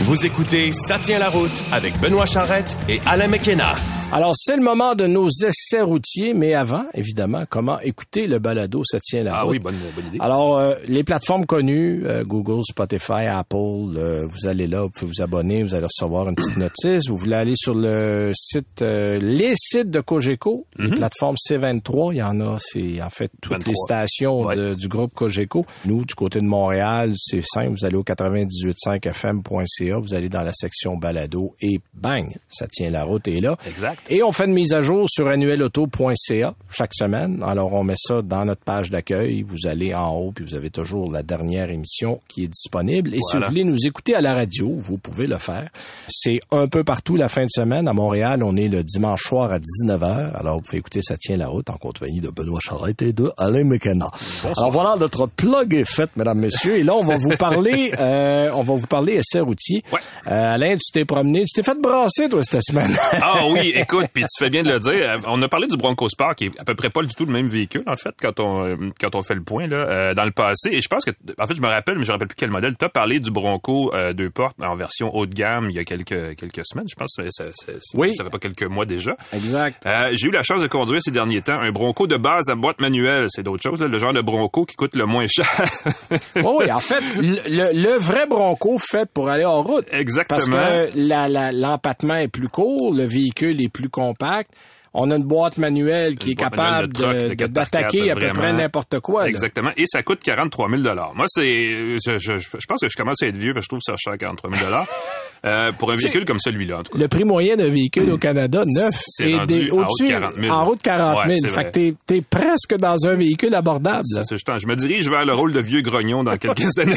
Vous 0.00 0.24
écoutez 0.24 0.72
Ça 0.72 0.98
tient 0.98 1.18
la 1.18 1.28
route 1.28 1.62
avec 1.72 1.98
Benoît 2.00 2.26
Charrette 2.26 2.76
et 2.88 3.00
Alain 3.06 3.28
McKenna. 3.28 3.74
Alors, 4.12 4.34
c'est 4.36 4.56
le 4.56 4.62
moment 4.62 4.94
de 4.94 5.06
nos 5.06 5.28
essais 5.28 5.82
routiers, 5.82 6.32
mais 6.32 6.54
avant, 6.54 6.84
évidemment, 6.94 7.42
comment 7.48 7.80
écouter 7.80 8.28
le 8.28 8.38
balado, 8.38 8.82
ça 8.84 9.00
tient 9.00 9.24
la 9.24 9.40
Ah 9.40 9.46
oui, 9.46 9.58
bonne, 9.58 9.74
bonne, 9.96 10.06
idée. 10.06 10.18
Alors, 10.20 10.58
euh, 10.58 10.74
les 10.86 11.02
plateformes 11.02 11.44
connues, 11.44 12.06
euh, 12.06 12.22
Google, 12.24 12.62
Spotify, 12.68 13.26
Apple, 13.28 13.56
euh, 13.56 14.26
vous 14.26 14.46
allez 14.46 14.68
là, 14.68 14.82
vous 14.82 14.90
pouvez 14.90 15.10
vous 15.14 15.22
abonner, 15.22 15.64
vous 15.64 15.74
allez 15.74 15.86
recevoir 15.86 16.28
une 16.28 16.36
petite 16.36 16.56
notice. 16.56 17.08
Vous 17.08 17.16
voulez 17.16 17.34
aller 17.34 17.56
sur 17.56 17.74
le 17.74 18.30
site, 18.34 18.80
les 18.80 19.54
sites 19.56 19.90
de 19.90 20.00
Cogeco, 20.00 20.66
les 20.78 20.86
mhm. 20.86 20.94
plateformes 20.94 21.36
C23, 21.36 22.12
il 22.12 22.18
y 22.18 22.22
en 22.22 22.40
a, 22.40 22.58
c'est 22.60 23.02
en 23.02 23.10
fait 23.10 23.32
toutes 23.42 23.66
les 23.66 23.74
stations 23.74 24.46
du 24.76 24.86
groupe 24.88 25.14
Cogeco. 25.14 25.66
Nous, 25.84 26.04
du 26.04 26.14
côté 26.14 26.38
de 26.38 26.46
Montréal, 26.46 27.14
c'est 27.16 27.42
simple, 27.44 27.74
vous 27.76 27.84
allez 27.84 27.96
au 27.96 28.04
98.5fm.ca, 28.04 29.98
vous 29.98 30.14
allez 30.14 30.28
dans 30.28 30.42
la 30.42 30.52
section 30.54 30.96
balado 30.96 31.56
et 31.60 31.80
bang, 31.92 32.32
ça 32.48 32.68
tient 32.68 32.90
la 32.90 33.02
route 33.02 33.26
et 33.26 33.40
là. 33.40 33.56
Exact. 33.66 33.95
Et 34.08 34.22
on 34.22 34.32
fait 34.32 34.44
une 34.44 34.52
mise 34.52 34.72
à 34.72 34.82
jour 34.82 35.06
sur 35.10 35.26
annuelauto.ca 35.28 36.54
chaque 36.70 36.94
semaine. 36.94 37.42
Alors, 37.44 37.72
on 37.72 37.82
met 37.82 37.94
ça 37.96 38.22
dans 38.22 38.44
notre 38.44 38.62
page 38.62 38.90
d'accueil. 38.90 39.42
Vous 39.42 39.66
allez 39.66 39.94
en 39.94 40.10
haut, 40.14 40.32
puis 40.32 40.44
vous 40.44 40.54
avez 40.54 40.70
toujours 40.70 41.10
la 41.10 41.22
dernière 41.22 41.70
émission 41.70 42.20
qui 42.28 42.44
est 42.44 42.48
disponible. 42.48 43.14
Et 43.14 43.20
si 43.30 43.36
vous 43.36 43.42
voulez 43.44 43.64
nous 43.64 43.86
écouter 43.86 44.14
à 44.14 44.20
la 44.20 44.34
radio, 44.34 44.72
vous 44.76 44.98
pouvez 44.98 45.26
le 45.26 45.38
faire. 45.38 45.68
C'est 46.08 46.40
un 46.52 46.68
peu 46.68 46.84
partout 46.84 47.16
la 47.16 47.28
fin 47.28 47.44
de 47.44 47.50
semaine. 47.50 47.88
À 47.88 47.92
Montréal, 47.92 48.42
on 48.42 48.56
est 48.56 48.68
le 48.68 48.84
dimanche 48.84 49.22
soir 49.22 49.52
à 49.52 49.58
19h. 49.58 50.34
Alors, 50.36 50.56
vous 50.56 50.62
pouvez 50.62 50.78
écouter 50.78 51.00
Ça 51.02 51.16
tient 51.16 51.36
la 51.36 51.48
route 51.48 51.68
en 51.70 51.76
compagnie 51.76 52.20
de 52.20 52.30
Benoît 52.30 52.60
Charrette 52.62 53.02
et 53.02 53.12
de 53.12 53.32
Alain 53.36 53.64
McKenna. 53.64 54.10
Alors, 54.56 54.70
voilà, 54.70 54.96
notre 54.98 55.26
plug 55.26 55.74
est 55.74 55.84
fait, 55.84 56.10
mesdames, 56.16 56.38
messieurs. 56.38 56.78
Et 56.78 56.84
là, 56.84 56.94
on 56.94 57.04
va 57.04 57.18
vous 57.18 57.36
parler, 57.36 57.92
euh, 57.98 58.50
on 58.54 58.62
va 58.62 58.74
vous 58.74 58.86
parler 58.86 59.14
essai 59.14 59.40
routier. 59.40 59.82
Euh, 59.92 60.54
Alain, 60.54 60.76
tu 60.76 60.92
t'es 60.92 61.04
promené, 61.04 61.44
tu 61.44 61.52
t'es 61.54 61.62
fait 61.62 61.80
brasser, 61.80 62.28
toi, 62.28 62.42
cette 62.42 62.62
semaine. 62.62 62.96
Ah 63.22 63.46
oui, 63.48 63.72
écoute, 63.86 64.06
puis 64.12 64.22
tu 64.22 64.44
fais 64.44 64.50
bien 64.50 64.62
de 64.62 64.70
le 64.70 64.80
dire. 64.80 65.20
On 65.26 65.40
a 65.42 65.48
parlé 65.48 65.68
du 65.68 65.76
Bronco 65.76 66.08
Sport, 66.08 66.34
qui 66.34 66.46
est 66.46 66.60
à 66.60 66.64
peu 66.64 66.74
près 66.74 66.90
pas 66.90 67.02
du 67.02 67.14
tout 67.14 67.24
le 67.24 67.32
même 67.32 67.48
véhicule, 67.48 67.84
en 67.86 67.96
fait, 67.96 68.14
quand 68.20 68.40
on 68.40 68.76
quand 69.00 69.14
on 69.14 69.22
fait 69.22 69.34
le 69.34 69.42
point 69.42 69.66
là, 69.66 69.76
euh, 69.76 70.14
dans 70.14 70.24
le 70.24 70.30
passé. 70.30 70.70
Et 70.72 70.80
je 70.80 70.88
pense 70.88 71.04
que, 71.04 71.10
en 71.38 71.46
fait, 71.46 71.54
je 71.54 71.62
me 71.62 71.68
rappelle, 71.68 71.98
mais 71.98 72.04
je 72.04 72.08
me 72.08 72.12
rappelle 72.12 72.28
plus 72.28 72.36
quel 72.36 72.50
modèle. 72.50 72.76
Tu 72.76 72.84
as 72.84 72.88
parlé 72.88 73.20
du 73.20 73.30
Bronco 73.30 73.94
euh, 73.94 74.12
deux 74.12 74.30
portes 74.30 74.56
en 74.62 74.76
version 74.76 75.14
haut 75.14 75.26
de 75.26 75.34
gamme 75.34 75.70
il 75.70 75.76
y 75.76 75.78
a 75.78 75.84
quelques 75.84 76.36
quelques 76.36 76.62
semaines. 76.64 76.86
Je 76.88 76.94
pense 76.94 77.14
que 77.16 77.24
ça, 77.30 77.44
ça, 77.52 77.72
oui. 77.94 78.14
ça 78.14 78.24
fait 78.24 78.30
pas 78.30 78.38
quelques 78.38 78.64
mois 78.64 78.84
déjà. 78.84 79.16
Exact. 79.32 79.84
Euh, 79.86 80.10
J'ai 80.12 80.28
eu 80.28 80.30
la 80.30 80.42
chance 80.42 80.60
de 80.60 80.66
conduire 80.66 81.00
ces 81.02 81.10
derniers 81.10 81.42
temps 81.42 81.58
un 81.58 81.70
Bronco 81.70 82.06
de 82.06 82.16
base 82.16 82.48
à 82.48 82.54
boîte 82.54 82.80
manuelle. 82.80 83.26
C'est 83.28 83.42
d'autres 83.42 83.62
choses, 83.62 83.82
le 83.82 83.98
genre 83.98 84.12
de 84.12 84.20
Bronco 84.20 84.64
qui 84.64 84.76
coûte 84.76 84.96
le 84.96 85.06
moins 85.06 85.26
cher. 85.26 85.46
oui, 86.36 86.70
en 86.70 86.80
fait, 86.80 87.02
le, 87.16 87.80
le, 87.80 87.98
vrai 87.98 88.26
Bronco 88.26 88.78
fait 88.78 89.08
pour 89.10 89.28
aller 89.28 89.44
en 89.44 89.62
route. 89.62 89.86
Exactement. 89.90 90.38
Parce 90.56 90.90
que 90.90 91.60
l'empattement 91.60 92.16
est 92.16 92.28
plus 92.28 92.48
court, 92.48 92.92
le 92.94 93.04
véhicule 93.04 93.60
est 93.62 93.68
plus 93.76 93.88
compact 93.88 94.50
on 94.98 95.10
a 95.10 95.16
une 95.16 95.24
boîte 95.24 95.58
manuelle 95.58 96.16
qui 96.16 96.32
est 96.32 96.34
capable 96.34 96.92
d'attaquer 96.92 98.10
à 98.10 98.16
peu 98.16 98.28
près 98.32 98.52
n'importe 98.52 99.00
quoi. 99.00 99.28
Exactement. 99.28 99.70
Et 99.76 99.84
ça 99.86 100.02
coûte 100.02 100.20
43 100.22 100.70
000 100.70 100.82
Moi, 101.14 101.26
c'est, 101.28 101.98
je, 102.04 102.18
je, 102.18 102.38
je, 102.38 102.66
pense 102.66 102.80
que 102.80 102.88
je 102.88 102.96
commence 102.96 103.22
à 103.22 103.26
être 103.26 103.36
vieux, 103.36 103.52
je 103.54 103.68
trouve 103.68 103.80
ça 103.82 103.94
cher 103.98 104.16
43 104.18 104.50
000 104.50 104.70
euh, 105.46 105.72
pour 105.72 105.92
un 105.92 105.96
véhicule 105.96 106.24
comme 106.24 106.38
celui-là. 106.38 106.78
En 106.78 106.82
tout 106.82 106.92
cas. 106.92 106.98
Le 106.98 107.08
prix 107.08 107.24
moyen 107.24 107.56
d'un 107.56 107.70
véhicule 107.70 108.10
au 108.10 108.18
Canada, 108.18 108.64
neuf, 108.66 108.94
c'est 108.94 109.34
au-dessus, 109.34 110.14
en 110.14 110.66
haut 110.66 110.76
de 110.76 110.82
40 110.82 111.26
000. 111.26 111.54
fait 111.54 111.64
que 111.64 111.70
t'es, 112.06 112.16
es 112.16 112.22
presque 112.22 112.76
dans 112.76 113.06
un 113.06 113.14
véhicule 113.14 113.54
abordable. 113.54 114.04
Ça, 114.06 114.22
je, 114.36 114.66
me 114.66 114.74
dirige 114.74 115.08
vers 115.08 115.24
le 115.24 115.34
rôle 115.34 115.52
de 115.52 115.60
vieux 115.60 115.82
grognon 115.82 116.24
dans 116.24 116.36
quelques 116.36 116.78
années. 116.78 116.96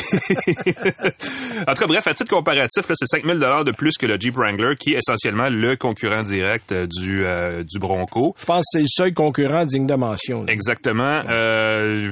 en 1.68 1.74
tout 1.74 1.82
cas, 1.82 1.88
bref, 1.88 2.08
à 2.08 2.14
titre 2.14 2.30
comparatif, 2.30 2.86
c'est 2.94 3.06
5 3.06 3.26
000 3.26 3.38
de 3.38 3.72
plus 3.72 3.98
que 3.98 4.06
le 4.06 4.20
Jeep 4.20 4.36
Wrangler, 4.36 4.76
qui 4.80 4.94
est 4.94 4.98
essentiellement 4.98 5.50
le 5.50 5.76
concurrent 5.76 6.24
direct 6.24 6.74
du, 6.74 7.26
euh, 7.26 7.64
du 7.64 7.80
je 7.80 8.46
pense 8.46 8.60
que 8.60 8.64
c'est 8.72 8.82
le 8.82 8.88
seul 8.88 9.14
concurrent 9.14 9.66
digne 9.66 9.88
de 9.88 9.96
mention. 9.96 10.46
Exactement. 10.48 11.22
Euh, 11.30 12.12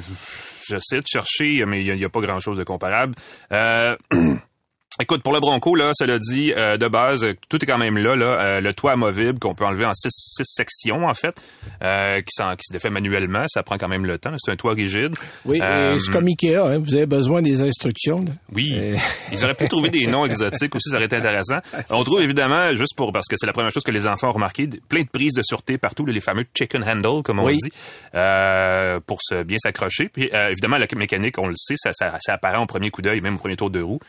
J'essaie 0.67 0.97
de 0.97 1.07
chercher, 1.07 1.63
mais 1.65 1.81
il 1.81 1.95
n'y 1.95 2.03
a, 2.03 2.09
pas 2.09 2.19
grand-chose 2.19 2.57
de 2.57 2.65
comparable. 2.65 3.13
Euh, 3.53 3.95
Écoute, 4.99 5.21
pour 5.21 5.31
le 5.31 5.39
Bronco, 5.39 5.75
là, 5.75 5.91
cela 5.93 6.17
dit, 6.17 6.51
euh, 6.53 6.77
de 6.77 6.87
base, 6.87 7.23
tout 7.49 7.63
est 7.63 7.67
quand 7.67 7.77
même 7.77 7.99
là. 7.99 8.15
là 8.15 8.41
euh, 8.41 8.61
le 8.61 8.73
toit 8.73 8.93
amovible 8.93 9.37
qu'on 9.37 9.53
peut 9.53 9.63
enlever 9.63 9.85
en 9.85 9.93
six, 9.93 10.09
six 10.09 10.43
sections, 10.43 11.05
en 11.05 11.13
fait, 11.13 11.39
euh, 11.83 12.15
qui, 12.21 12.33
qui 12.35 12.63
se 12.67 12.73
défait 12.73 12.89
manuellement. 12.89 13.45
Ça 13.47 13.61
prend 13.61 13.77
quand 13.77 13.87
même 13.87 14.07
le 14.07 14.17
temps. 14.17 14.31
C'est 14.39 14.51
un 14.51 14.55
toit 14.55 14.73
rigide. 14.73 15.13
Oui, 15.45 15.59
c'est 15.59 16.11
comme 16.11 16.25
Ikea. 16.25 16.55
Hein, 16.55 16.79
vous 16.79 16.95
avez 16.95 17.05
besoin 17.05 17.43
des 17.43 17.61
instructions. 17.61 18.25
Oui. 18.51 18.73
Ils 19.31 19.43
auraient 19.43 19.53
pu 19.53 19.67
trouver 19.67 19.91
des 19.91 20.07
noms 20.07 20.25
exotiques 20.25 20.73
aussi. 20.73 20.89
Ça 20.89 20.95
aurait 20.95 21.05
été 21.05 21.17
intéressant. 21.17 21.59
On 21.91 22.03
trouve 22.03 22.21
évidemment, 22.21 22.73
juste 22.73 22.95
pour 22.97 23.11
parce 23.11 23.27
que 23.27 23.35
c'est 23.37 23.45
la 23.45 23.53
première 23.53 23.71
chose 23.71 23.83
que 23.83 23.91
les 23.91 24.07
enfants 24.07 24.29
ont 24.29 24.33
remarqué, 24.33 24.67
plein 24.89 25.03
de 25.03 25.09
prises 25.09 25.35
de 25.35 25.43
sûreté 25.43 25.77
partout, 25.77 26.07
les 26.07 26.19
fameux 26.21 26.45
chicken 26.57 26.83
handle, 26.83 27.21
comme 27.23 27.39
on 27.39 27.47
dit, 27.47 27.69
pour 29.05 29.19
se 29.21 29.43
bien 29.43 29.57
s'accrocher. 29.59 30.09
Puis 30.09 30.31
évidemment, 30.33 30.77
la 30.77 30.87
mécanique, 30.95 31.37
on 31.37 31.47
le 31.47 31.55
sait, 31.55 31.75
ça, 31.77 31.91
ça, 31.93 32.17
ça 32.19 32.33
apparaît 32.33 32.57
au 32.57 32.65
premier 32.65 32.89
coup 32.89 33.03
d'œil, 33.03 33.21
même 33.21 33.35
au 33.35 33.37
premier 33.37 33.55
tour 33.55 33.69
de 33.69 33.79
roue. 33.79 33.99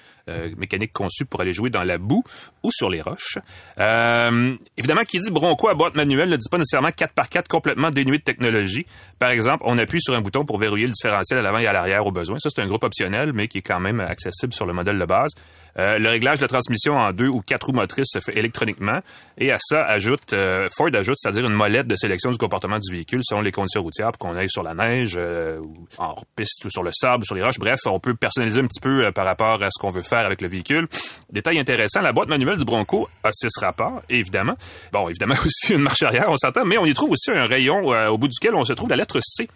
mécanique 0.56 0.77
conçu 0.86 1.24
pour 1.24 1.40
aller 1.40 1.52
jouer 1.52 1.70
dans 1.70 1.82
la 1.82 1.98
boue 1.98 2.22
ou 2.62 2.70
sur 2.70 2.90
les 2.90 3.00
roches. 3.00 3.38
Euh, 3.78 4.54
évidemment, 4.76 5.02
qui 5.02 5.20
dit 5.20 5.30
Bronco 5.30 5.68
à 5.68 5.74
boîte 5.74 5.94
manuelle 5.94 6.28
ne 6.28 6.36
dit 6.36 6.48
pas 6.50 6.58
nécessairement 6.58 6.88
4x4 6.88 7.48
complètement 7.48 7.90
dénué 7.90 8.18
de 8.18 8.22
technologie. 8.22 8.86
Par 9.18 9.30
exemple, 9.30 9.64
on 9.66 9.78
appuie 9.78 10.00
sur 10.00 10.14
un 10.14 10.20
bouton 10.20 10.44
pour 10.44 10.58
verrouiller 10.58 10.86
le 10.86 10.92
différentiel 10.92 11.40
à 11.40 11.42
l'avant 11.42 11.58
et 11.58 11.66
à 11.66 11.72
l'arrière 11.72 12.06
au 12.06 12.12
besoin. 12.12 12.38
Ça, 12.38 12.50
c'est 12.54 12.62
un 12.62 12.66
groupe 12.66 12.84
optionnel, 12.84 13.32
mais 13.32 13.48
qui 13.48 13.58
est 13.58 13.62
quand 13.62 13.80
même 13.80 14.00
accessible 14.00 14.52
sur 14.52 14.66
le 14.66 14.72
modèle 14.72 14.98
de 14.98 15.04
base. 15.04 15.32
Euh, 15.78 15.98
le 15.98 16.08
réglage 16.08 16.38
de 16.38 16.42
la 16.42 16.48
transmission 16.48 16.94
en 16.94 17.12
deux 17.12 17.28
ou 17.28 17.40
quatre 17.40 17.66
roues 17.66 17.72
motrices 17.72 18.10
se 18.12 18.18
fait 18.18 18.36
électroniquement. 18.36 19.00
Et 19.38 19.52
à 19.52 19.58
ça, 19.60 19.84
ajoute 19.84 20.32
euh, 20.32 20.68
Ford 20.76 20.88
ajoute, 20.92 21.16
c'est-à-dire 21.18 21.44
une 21.44 21.54
molette 21.54 21.86
de 21.86 21.96
sélection 21.96 22.30
du 22.30 22.38
comportement 22.38 22.78
du 22.78 22.92
véhicule 22.92 23.20
selon 23.22 23.40
les 23.40 23.52
conditions 23.52 23.82
routières 23.82 24.12
pour 24.12 24.18
qu'on 24.18 24.36
aille 24.36 24.50
sur 24.50 24.62
la 24.62 24.74
neige, 24.74 25.16
ou 25.16 25.86
en 25.98 26.14
piste 26.36 26.64
ou 26.64 26.70
sur 26.70 26.82
le 26.82 26.90
sable, 26.92 27.22
ou 27.22 27.26
sur 27.26 27.34
les 27.34 27.42
roches. 27.42 27.58
Bref, 27.58 27.80
on 27.86 28.00
peut 28.00 28.14
personnaliser 28.14 28.60
un 28.60 28.66
petit 28.66 28.80
peu 28.80 29.10
par 29.12 29.24
rapport 29.24 29.62
à 29.62 29.68
ce 29.70 29.80
qu'on 29.80 29.90
veut 29.90 30.02
faire 30.02 30.26
avec 30.26 30.40
le 30.40 30.48
véhicule 30.48 30.67
Détail 31.30 31.58
intéressant, 31.58 32.00
la 32.00 32.12
boîte 32.12 32.28
manuelle 32.28 32.56
du 32.56 32.64
Bronco 32.64 33.08
a 33.22 33.30
six 33.32 33.48
rapports, 33.60 34.02
évidemment. 34.08 34.54
Bon, 34.92 35.08
évidemment 35.08 35.34
aussi 35.44 35.74
une 35.74 35.82
marche 35.82 36.02
arrière, 36.02 36.26
on 36.28 36.36
s'entend, 36.36 36.64
mais 36.64 36.78
on 36.78 36.86
y 36.86 36.94
trouve 36.94 37.12
aussi 37.12 37.30
un 37.30 37.46
rayon 37.46 37.92
euh, 37.92 38.08
au 38.08 38.18
bout 38.18 38.28
duquel 38.28 38.54
on 38.54 38.64
se 38.64 38.72
trouve 38.72 38.88
la 38.90 38.96
lettre 38.96 39.18
C 39.20 39.48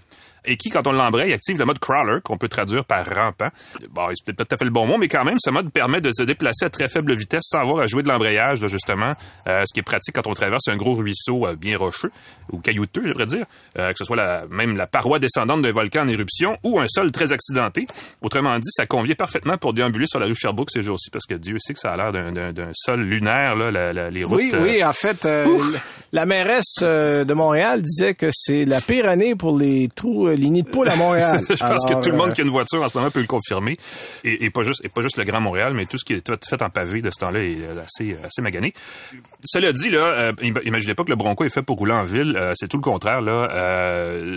et 0.44 0.56
qui, 0.56 0.70
quand 0.70 0.86
on 0.86 0.92
l'embraye, 0.92 1.32
active 1.32 1.58
le 1.58 1.64
mode 1.64 1.78
crawler, 1.78 2.20
qu'on 2.22 2.36
peut 2.36 2.48
traduire 2.48 2.84
par 2.84 3.06
rampant. 3.06 3.48
Bon, 3.90 4.08
c'est 4.14 4.24
peut-être 4.24 4.38
pas 4.38 4.44
tout 4.44 4.54
à 4.54 4.58
fait 4.58 4.64
le 4.64 4.70
bon 4.70 4.86
mot, 4.86 4.98
mais 4.98 5.08
quand 5.08 5.24
même, 5.24 5.38
ce 5.38 5.50
mode 5.50 5.70
permet 5.70 6.00
de 6.00 6.10
se 6.12 6.22
déplacer 6.24 6.66
à 6.66 6.70
très 6.70 6.88
faible 6.88 7.14
vitesse 7.14 7.44
sans 7.44 7.60
avoir 7.60 7.80
à 7.80 7.86
jouer 7.86 8.02
de 8.02 8.08
l'embrayage, 8.08 8.66
justement, 8.66 9.14
euh, 9.48 9.62
ce 9.64 9.72
qui 9.72 9.80
est 9.80 9.84
pratique 9.84 10.14
quand 10.14 10.26
on 10.26 10.34
traverse 10.34 10.68
un 10.68 10.76
gros 10.76 10.94
ruisseau 10.94 11.46
euh, 11.46 11.54
bien 11.54 11.76
rocheux, 11.76 12.10
ou 12.50 12.58
caillouteux, 12.58 13.02
j'aimerais 13.04 13.26
dire, 13.26 13.46
euh, 13.78 13.90
que 13.90 13.98
ce 13.98 14.04
soit 14.04 14.16
la, 14.16 14.46
même 14.50 14.76
la 14.76 14.86
paroi 14.86 15.18
descendante 15.18 15.62
d'un 15.62 15.70
volcan 15.70 16.02
en 16.02 16.08
éruption 16.08 16.56
ou 16.64 16.80
un 16.80 16.88
sol 16.88 17.12
très 17.12 17.32
accidenté. 17.32 17.86
Autrement 18.20 18.58
dit, 18.58 18.70
ça 18.70 18.86
convient 18.86 19.14
parfaitement 19.14 19.58
pour 19.58 19.74
déambuler 19.74 20.06
sur 20.06 20.18
la 20.18 20.26
rue 20.26 20.34
Sherbrooke 20.34 20.70
ces 20.70 20.82
jours-ci, 20.82 21.10
parce 21.10 21.26
que 21.26 21.34
Dieu 21.34 21.56
sait 21.58 21.74
que 21.74 21.80
ça 21.80 21.92
a 21.92 21.96
l'air 21.96 22.32
d'un 22.32 22.70
sol 22.74 23.00
lunaire, 23.00 23.54
là, 23.54 24.10
les 24.10 24.24
routes. 24.24 24.40
Oui, 24.40 24.52
oui, 24.60 24.84
en 24.84 24.92
fait, 24.92 25.26
la 26.12 26.26
mairesse 26.26 26.82
de 26.82 27.32
Montréal 27.32 27.82
disait 27.82 28.14
que 28.14 28.28
c'est 28.32 28.64
la 28.64 28.80
pire 28.80 29.08
année 29.08 29.34
pour 29.36 29.56
les 29.56 29.88
trous 29.94 30.31
les 30.36 30.50
nids 30.50 30.62
de 30.62 30.68
poule 30.68 30.88
à 30.88 30.96
Montréal. 30.96 31.40
je 31.48 31.54
pense 31.56 31.86
que 31.86 32.02
tout 32.02 32.10
le 32.10 32.16
monde 32.16 32.30
euh, 32.30 32.32
qui 32.32 32.40
a 32.40 32.44
une 32.44 32.50
voiture 32.50 32.82
en 32.82 32.88
ce 32.88 32.96
moment 32.96 33.10
peut 33.10 33.20
le 33.20 33.26
confirmer. 33.26 33.76
Et, 34.24 34.50
pas 34.50 34.62
juste 34.62 34.84
et 34.84 34.88
pas 34.88 35.02
juste 35.02 35.16
le 35.16 35.24
Grand 35.24 35.40
Montréal, 35.40 35.74
mais 35.74 35.86
tout 35.86 35.98
ce 35.98 36.04
qui 36.04 36.14
est 36.14 36.46
fait 36.48 36.62
en 36.62 36.70
pavé 36.70 37.00
de 37.02 37.10
ce 37.10 37.18
temps-là 37.20 37.40
est 37.40 37.58
euh, 37.62 37.82
assez 37.82 38.16
assez 38.24 38.42
magané. 38.42 38.74
Cela 39.44 39.72
dit 39.72 39.90
là, 39.90 40.32
euh, 40.32 40.32
imaginez 40.64 40.94
pas 40.94 41.04
que 41.04 41.10
le 41.10 41.16
Bronco 41.16 41.44
est 41.44 41.48
fait 41.48 41.62
pour 41.62 41.76
rouler 41.76 41.94
en 41.94 42.04
ville. 42.04 42.38
c'est 42.54 42.68
tout 42.68 42.76
le 42.76 42.82
contraire 42.82 43.20
là. 43.20 43.48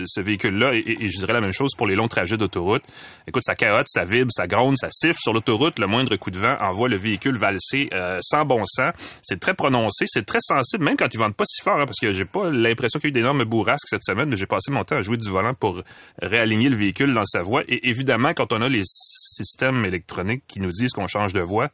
ce 0.06 0.20
véhicule-là, 0.20 0.74
et, 0.74 1.08
je 1.08 1.18
dirais 1.18 1.32
la 1.32 1.40
même 1.40 1.52
chose 1.52 1.72
pour 1.76 1.86
les 1.86 1.94
longs 1.94 2.08
trajets 2.08 2.36
d'autoroute. 2.36 2.82
Écoute, 3.26 3.42
ça 3.44 3.54
carotte, 3.54 3.86
ça 3.88 4.04
vibre, 4.04 4.30
ça 4.32 4.46
gronde, 4.46 4.76
ça 4.76 4.88
siffle 4.90 5.18
sur 5.18 5.32
l'autoroute. 5.32 5.78
Le 5.78 5.86
moindre 5.86 6.16
coup 6.16 6.30
de 6.30 6.38
vent 6.38 6.56
envoie 6.60 6.88
le 6.88 6.96
véhicule 6.96 7.36
valser 7.36 7.90
sans 8.20 8.44
bon 8.44 8.64
sens. 8.66 8.92
C'est 9.22 9.40
très 9.40 9.54
prononcé, 9.54 10.04
c'est 10.06 10.26
très 10.26 10.40
sensible, 10.40 10.84
même 10.84 10.96
quand 10.96 11.12
ils 11.12 11.18
vendent 11.18 11.34
pas 11.34 11.44
si 11.46 11.62
fort, 11.62 11.80
hein, 11.80 11.86
parce 11.86 11.98
que 12.00 12.12
j'ai 12.12 12.24
pas 12.24 12.50
l'impression 12.50 12.98
qu'il 12.98 13.08
y 13.08 13.10
a 13.10 13.10
eu 13.10 13.12
d'énormes 13.12 13.44
bourrasques 13.44 13.88
cette 13.88 14.04
semaine. 14.04 14.34
J'ai 14.34 14.46
passé 14.46 14.70
mon 14.70 14.84
temps 14.84 14.96
à 14.96 15.02
jouer 15.02 15.16
du 15.16 15.28
volant 15.28 15.54
pour 15.54 15.82
réaligner 16.20 16.68
le 16.68 16.76
véhicule 16.76 17.12
dans 17.14 17.24
sa 17.24 17.42
voie. 17.42 17.62
Et 17.68 17.88
évidemment, 17.88 18.32
quand 18.34 18.52
on 18.52 18.60
a 18.60 18.68
les 18.68 18.82
systèmes 18.84 19.84
électroniques 19.84 20.42
qui 20.46 20.60
nous 20.60 20.70
disent 20.70 20.92
qu'on 20.92 21.06
change 21.06 21.32
de 21.32 21.40
voie, 21.40 21.68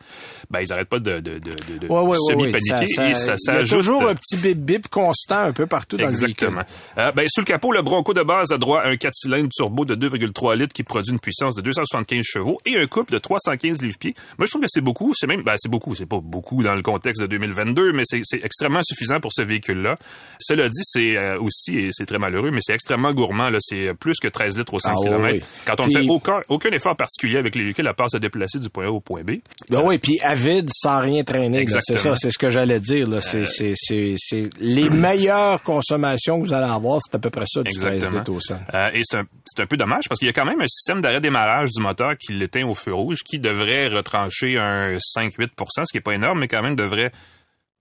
ben 0.50 0.60
ils 0.60 0.72
arrêtent 0.72 0.88
pas 0.88 0.98
de, 0.98 1.20
de, 1.20 1.38
de, 1.38 1.50
de 1.78 1.88
semi-paniquer 1.88 3.10
et 3.10 3.14
ça, 3.14 3.36
ça, 3.36 3.60
Il 3.60 3.60
y 3.60 3.72
a 3.72 3.76
toujours 3.76 4.08
un 4.08 4.14
petit 4.14 4.36
bip 4.36 4.58
bip 4.58 4.88
constant 4.88 5.40
un 5.40 5.52
peu 5.52 5.66
partout 5.66 5.96
dans 5.96 6.06
le 6.06 6.10
véhicule. 6.10 6.48
Exactement. 6.48 6.62
Euh, 6.98 7.12
ben, 7.12 7.26
sous 7.28 7.40
le 7.40 7.46
capot, 7.46 7.72
le 7.72 7.82
Bronco 7.82 8.14
de 8.14 8.22
base 8.22 8.52
a 8.52 8.58
droit 8.58 8.80
à 8.80 8.88
un 8.88 8.96
4 8.96 9.12
cylindres 9.14 9.50
turbo 9.50 9.84
de 9.84 9.94
2,3 9.94 10.56
litres 10.56 10.72
qui 10.72 10.82
produit 10.82 11.12
une 11.12 11.20
puissance 11.20 11.54
de 11.54 11.62
275 11.62 12.22
chevaux 12.24 12.58
et 12.66 12.78
un 12.78 12.86
couple 12.86 13.12
de 13.12 13.18
315 13.18 13.82
livres-pieds. 13.82 14.14
Moi, 14.38 14.46
je 14.46 14.50
trouve 14.50 14.62
que 14.62 14.68
c'est 14.68 14.80
beaucoup. 14.80 15.12
C'est 15.14 15.26
même, 15.26 15.42
ben, 15.42 15.54
c'est 15.56 15.70
beaucoup. 15.70 15.94
C'est 15.94 16.06
pas 16.06 16.20
beaucoup 16.20 16.62
dans 16.62 16.74
le 16.74 16.82
contexte 16.82 17.22
de 17.22 17.26
2022, 17.26 17.92
mais 17.92 18.02
c'est 18.04 18.22
extrêmement 18.42 18.82
suffisant 18.82 19.20
pour 19.20 19.32
ce 19.32 19.42
véhicule-là. 19.42 19.96
Cela 20.38 20.68
dit, 20.68 20.82
c'est 20.82 21.16
euh, 21.16 21.38
aussi, 21.40 21.78
et 21.78 21.88
c'est 21.92 22.06
très 22.06 22.18
malheureux, 22.18 22.50
mais 22.50 22.60
c'est 22.60 22.74
extrêmement 22.74 23.12
gourmand. 23.12 23.50
C'est 23.60 23.94
plus 24.02 24.18
que 24.18 24.26
13 24.26 24.58
litres 24.58 24.74
au 24.74 24.80
100 24.80 24.90
ah 24.90 24.94
km. 25.00 25.46
Quand 25.64 25.80
on 25.80 25.86
ne 25.86 25.92
fait 25.92 26.08
aucun, 26.08 26.42
aucun 26.48 26.70
effort 26.70 26.96
particulier 26.96 27.38
avec 27.38 27.54
les 27.54 27.62
véhicules 27.62 27.86
à 27.86 27.94
part 27.94 28.10
se 28.10 28.16
déplacer 28.16 28.58
du 28.58 28.68
point 28.68 28.86
A 28.86 28.90
au 28.90 29.00
point 29.00 29.22
B. 29.22 29.36
Ben 29.70 29.80
oui, 29.84 29.98
puis 29.98 30.18
avide 30.22 30.68
sans 30.74 31.00
rien 31.00 31.22
traîner. 31.22 31.64
C'est 31.86 31.96
ça, 31.96 32.14
c'est 32.16 32.32
ce 32.32 32.38
que 32.38 32.50
j'allais 32.50 32.80
dire. 32.80 33.08
C'est, 33.22 33.46
c'est, 33.46 33.74
c'est, 33.76 34.16
c'est 34.18 34.50
les 34.60 34.90
meilleures 34.90 35.62
consommations 35.62 36.40
que 36.40 36.48
vous 36.48 36.52
allez 36.52 36.70
avoir, 36.70 36.98
c'est 37.00 37.16
à 37.16 37.20
peu 37.20 37.30
près 37.30 37.44
ça 37.46 37.62
du 37.62 37.70
13 37.78 38.10
litres 38.10 38.32
au 38.32 38.40
100. 38.40 38.54
Euh, 38.74 38.90
et 38.92 39.00
c'est 39.04 39.18
un, 39.18 39.24
c'est 39.44 39.62
un 39.62 39.66
peu 39.66 39.76
dommage 39.76 40.04
parce 40.08 40.18
qu'il 40.18 40.26
y 40.26 40.30
a 40.30 40.32
quand 40.32 40.44
même 40.44 40.60
un 40.60 40.68
système 40.68 41.00
d'arrêt-démarrage 41.00 41.70
du 41.70 41.80
moteur 41.80 42.16
qui 42.18 42.32
l'éteint 42.32 42.66
au 42.66 42.74
feu 42.74 42.92
rouge 42.92 43.18
qui 43.24 43.38
devrait 43.38 43.86
retrancher 43.88 44.58
un 44.58 44.96
5-8% 44.96 45.48
ce 45.86 45.92
qui 45.92 45.98
est 45.98 46.00
pas 46.00 46.14
énorme, 46.14 46.40
mais 46.40 46.48
quand 46.48 46.62
même 46.62 46.76
devrait 46.76 47.12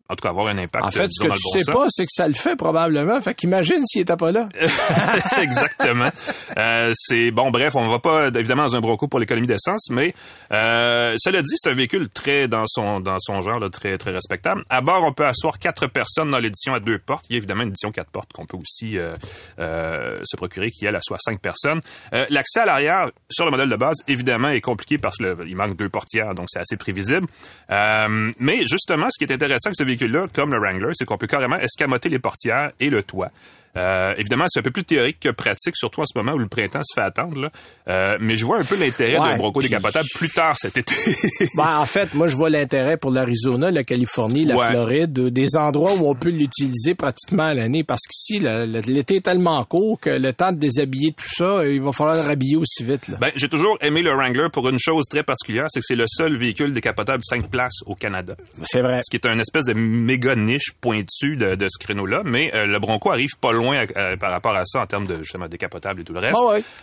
en 0.09 0.15
tout 0.15 0.21
cas 0.23 0.29
avoir 0.29 0.47
un 0.47 0.57
impact. 0.57 0.85
En 0.85 0.91
fait, 0.91 1.07
ce 1.11 1.23
que 1.23 1.31
tu 1.31 1.59
sais 1.59 1.71
pas, 1.71 1.85
c'est 1.89 2.05
que 2.05 2.11
ça 2.11 2.27
le 2.27 2.33
fait 2.33 2.55
probablement. 2.55 3.21
Fait 3.21 3.33
qu'imagine 3.33 3.85
s'il 3.85 4.01
était 4.01 4.17
pas 4.17 4.31
là. 4.31 4.49
Exactement. 5.41 6.09
euh, 6.57 6.91
c'est 6.95 7.31
bon, 7.31 7.51
bref, 7.51 7.75
on 7.75 7.87
va 7.87 7.99
pas 7.99 8.27
évidemment 8.27 8.65
dans 8.65 8.75
un 8.75 8.81
Bronco 8.81 9.07
pour 9.07 9.19
l'économie 9.19 9.47
d'essence, 9.47 9.89
mais 9.89 10.13
euh, 10.51 11.15
cela 11.17 11.41
dit, 11.41 11.53
c'est 11.55 11.69
un 11.69 11.73
véhicule 11.73 12.09
très 12.09 12.47
dans 12.47 12.65
son 12.67 12.99
dans 12.99 13.17
son 13.19 13.41
genre, 13.41 13.59
là, 13.59 13.69
très 13.69 13.97
très 13.97 14.11
respectable. 14.11 14.63
À 14.69 14.81
bord, 14.81 15.03
on 15.03 15.13
peut 15.13 15.25
asseoir 15.25 15.59
quatre 15.59 15.87
personnes 15.87 16.31
dans 16.31 16.39
l'édition 16.39 16.73
à 16.73 16.79
deux 16.79 16.99
portes. 16.99 17.25
Il 17.29 17.33
y 17.33 17.35
a 17.35 17.37
évidemment 17.37 17.63
une 17.63 17.69
édition 17.69 17.91
quatre 17.91 18.11
portes 18.11 18.31
qu'on 18.33 18.45
peut 18.45 18.57
aussi 18.57 18.97
euh, 18.97 19.15
euh, 19.59 20.19
se 20.23 20.35
procurer, 20.35 20.69
qui 20.71 20.85
elle 20.85 20.95
assoit 20.95 21.17
cinq 21.19 21.39
personnes. 21.39 21.81
Euh, 22.13 22.25
l'accès 22.29 22.61
à 22.61 22.65
l'arrière 22.65 23.09
sur 23.29 23.45
le 23.45 23.51
modèle 23.51 23.69
de 23.69 23.75
base, 23.75 23.97
évidemment, 24.07 24.49
est 24.49 24.61
compliqué 24.61 24.97
parce 24.97 25.17
qu'il 25.17 25.55
manque 25.55 25.75
deux 25.75 25.89
portières, 25.89 26.33
donc 26.35 26.47
c'est 26.49 26.59
assez 26.59 26.77
prévisible. 26.77 27.27
Euh, 27.71 28.31
mais 28.39 28.65
justement, 28.65 29.07
ce 29.09 29.17
qui 29.23 29.31
est 29.31 29.33
intéressant 29.33 29.67
avec 29.67 29.75
ce 29.77 29.83
véhicule 29.83 30.00
comme 30.33 30.51
le 30.51 30.59
Wrangler, 30.59 30.91
c'est 30.93 31.05
qu'on 31.05 31.17
peut 31.17 31.27
carrément 31.27 31.57
escamoter 31.57 32.09
les 32.09 32.19
portières 32.19 32.71
et 32.79 32.89
le 32.89 33.03
toit. 33.03 33.31
Euh, 33.77 34.13
évidemment, 34.17 34.45
c'est 34.47 34.59
un 34.59 34.63
peu 34.63 34.71
plus 34.71 34.83
théorique 34.83 35.19
que 35.19 35.29
pratique, 35.29 35.75
surtout 35.77 36.01
en 36.01 36.05
ce 36.05 36.17
moment 36.17 36.33
où 36.33 36.37
le 36.37 36.47
printemps 36.47 36.83
se 36.83 36.93
fait 36.93 37.05
attendre. 37.05 37.39
Là. 37.39 37.49
Euh, 37.87 38.17
mais 38.19 38.35
je 38.35 38.45
vois 38.45 38.59
un 38.59 38.63
peu 38.63 38.77
l'intérêt 38.77 39.13
d'un 39.13 39.37
Bronco 39.37 39.61
décapotable 39.61 40.07
plus 40.15 40.29
tard 40.29 40.57
cet 40.57 40.77
été. 40.77 40.93
ben, 41.55 41.77
en 41.77 41.85
fait, 41.85 42.13
moi, 42.13 42.27
je 42.27 42.35
vois 42.35 42.49
l'intérêt 42.49 42.97
pour 42.97 43.11
l'Arizona, 43.11 43.71
la 43.71 43.83
Californie, 43.83 44.45
la 44.45 44.57
Floride, 44.57 45.13
des 45.13 45.55
endroits 45.55 45.93
où 45.95 46.09
on 46.09 46.15
peut 46.15 46.29
l'utiliser 46.29 46.95
pratiquement 46.95 47.43
à 47.43 47.53
l'année. 47.53 47.83
Parce 47.83 48.01
qu'ici, 48.07 48.39
l'été 48.39 49.17
est 49.17 49.25
tellement 49.25 49.63
court 49.63 49.99
que 49.99 50.09
le 50.09 50.33
temps 50.33 50.51
de 50.51 50.57
déshabiller 50.57 51.13
tout 51.13 51.29
ça, 51.29 51.65
il 51.65 51.81
va 51.81 51.91
falloir 51.91 52.15
le 52.15 52.23
rhabiller 52.23 52.57
aussi 52.57 52.83
vite. 52.83 53.07
Là. 53.07 53.17
Ben, 53.19 53.31
j'ai 53.35 53.49
toujours 53.49 53.77
aimé 53.81 54.01
le 54.01 54.13
Wrangler 54.13 54.47
pour 54.51 54.67
une 54.69 54.79
chose 54.79 55.05
très 55.09 55.23
particulière, 55.23 55.65
c'est 55.69 55.79
que 55.79 55.85
c'est 55.87 55.95
le 55.95 56.05
seul 56.07 56.35
véhicule 56.35 56.73
décapotable 56.73 57.23
5 57.23 57.49
places 57.49 57.81
au 57.85 57.95
Canada. 57.95 58.35
C'est 58.63 58.81
vrai. 58.81 58.99
Ce 59.03 59.09
qui 59.09 59.17
est 59.17 59.29
un 59.29 59.39
espèce 59.39 59.65
de 59.65 59.73
méga 59.73 60.35
niche 60.35 60.73
pointue 60.81 61.37
de, 61.37 61.55
de 61.55 61.67
ce 61.69 61.79
créneau-là. 61.79 62.21
Mais 62.25 62.53
euh, 62.53 62.65
le 62.65 62.79
Bronco 62.79 63.11
arrive 63.11 63.37
pas 63.39 63.51
loin 63.51 63.60
euh, 63.69 64.17
par 64.17 64.31
rapport 64.31 64.55
à 64.55 64.65
ça 64.65 64.81
en 64.81 64.87
termes 64.87 65.05
de 65.05 65.15
justement 65.15 65.47
décapotable 65.47 66.01
et 66.01 66.03
tout 66.03 66.13
le 66.13 66.19
reste. 66.19 66.37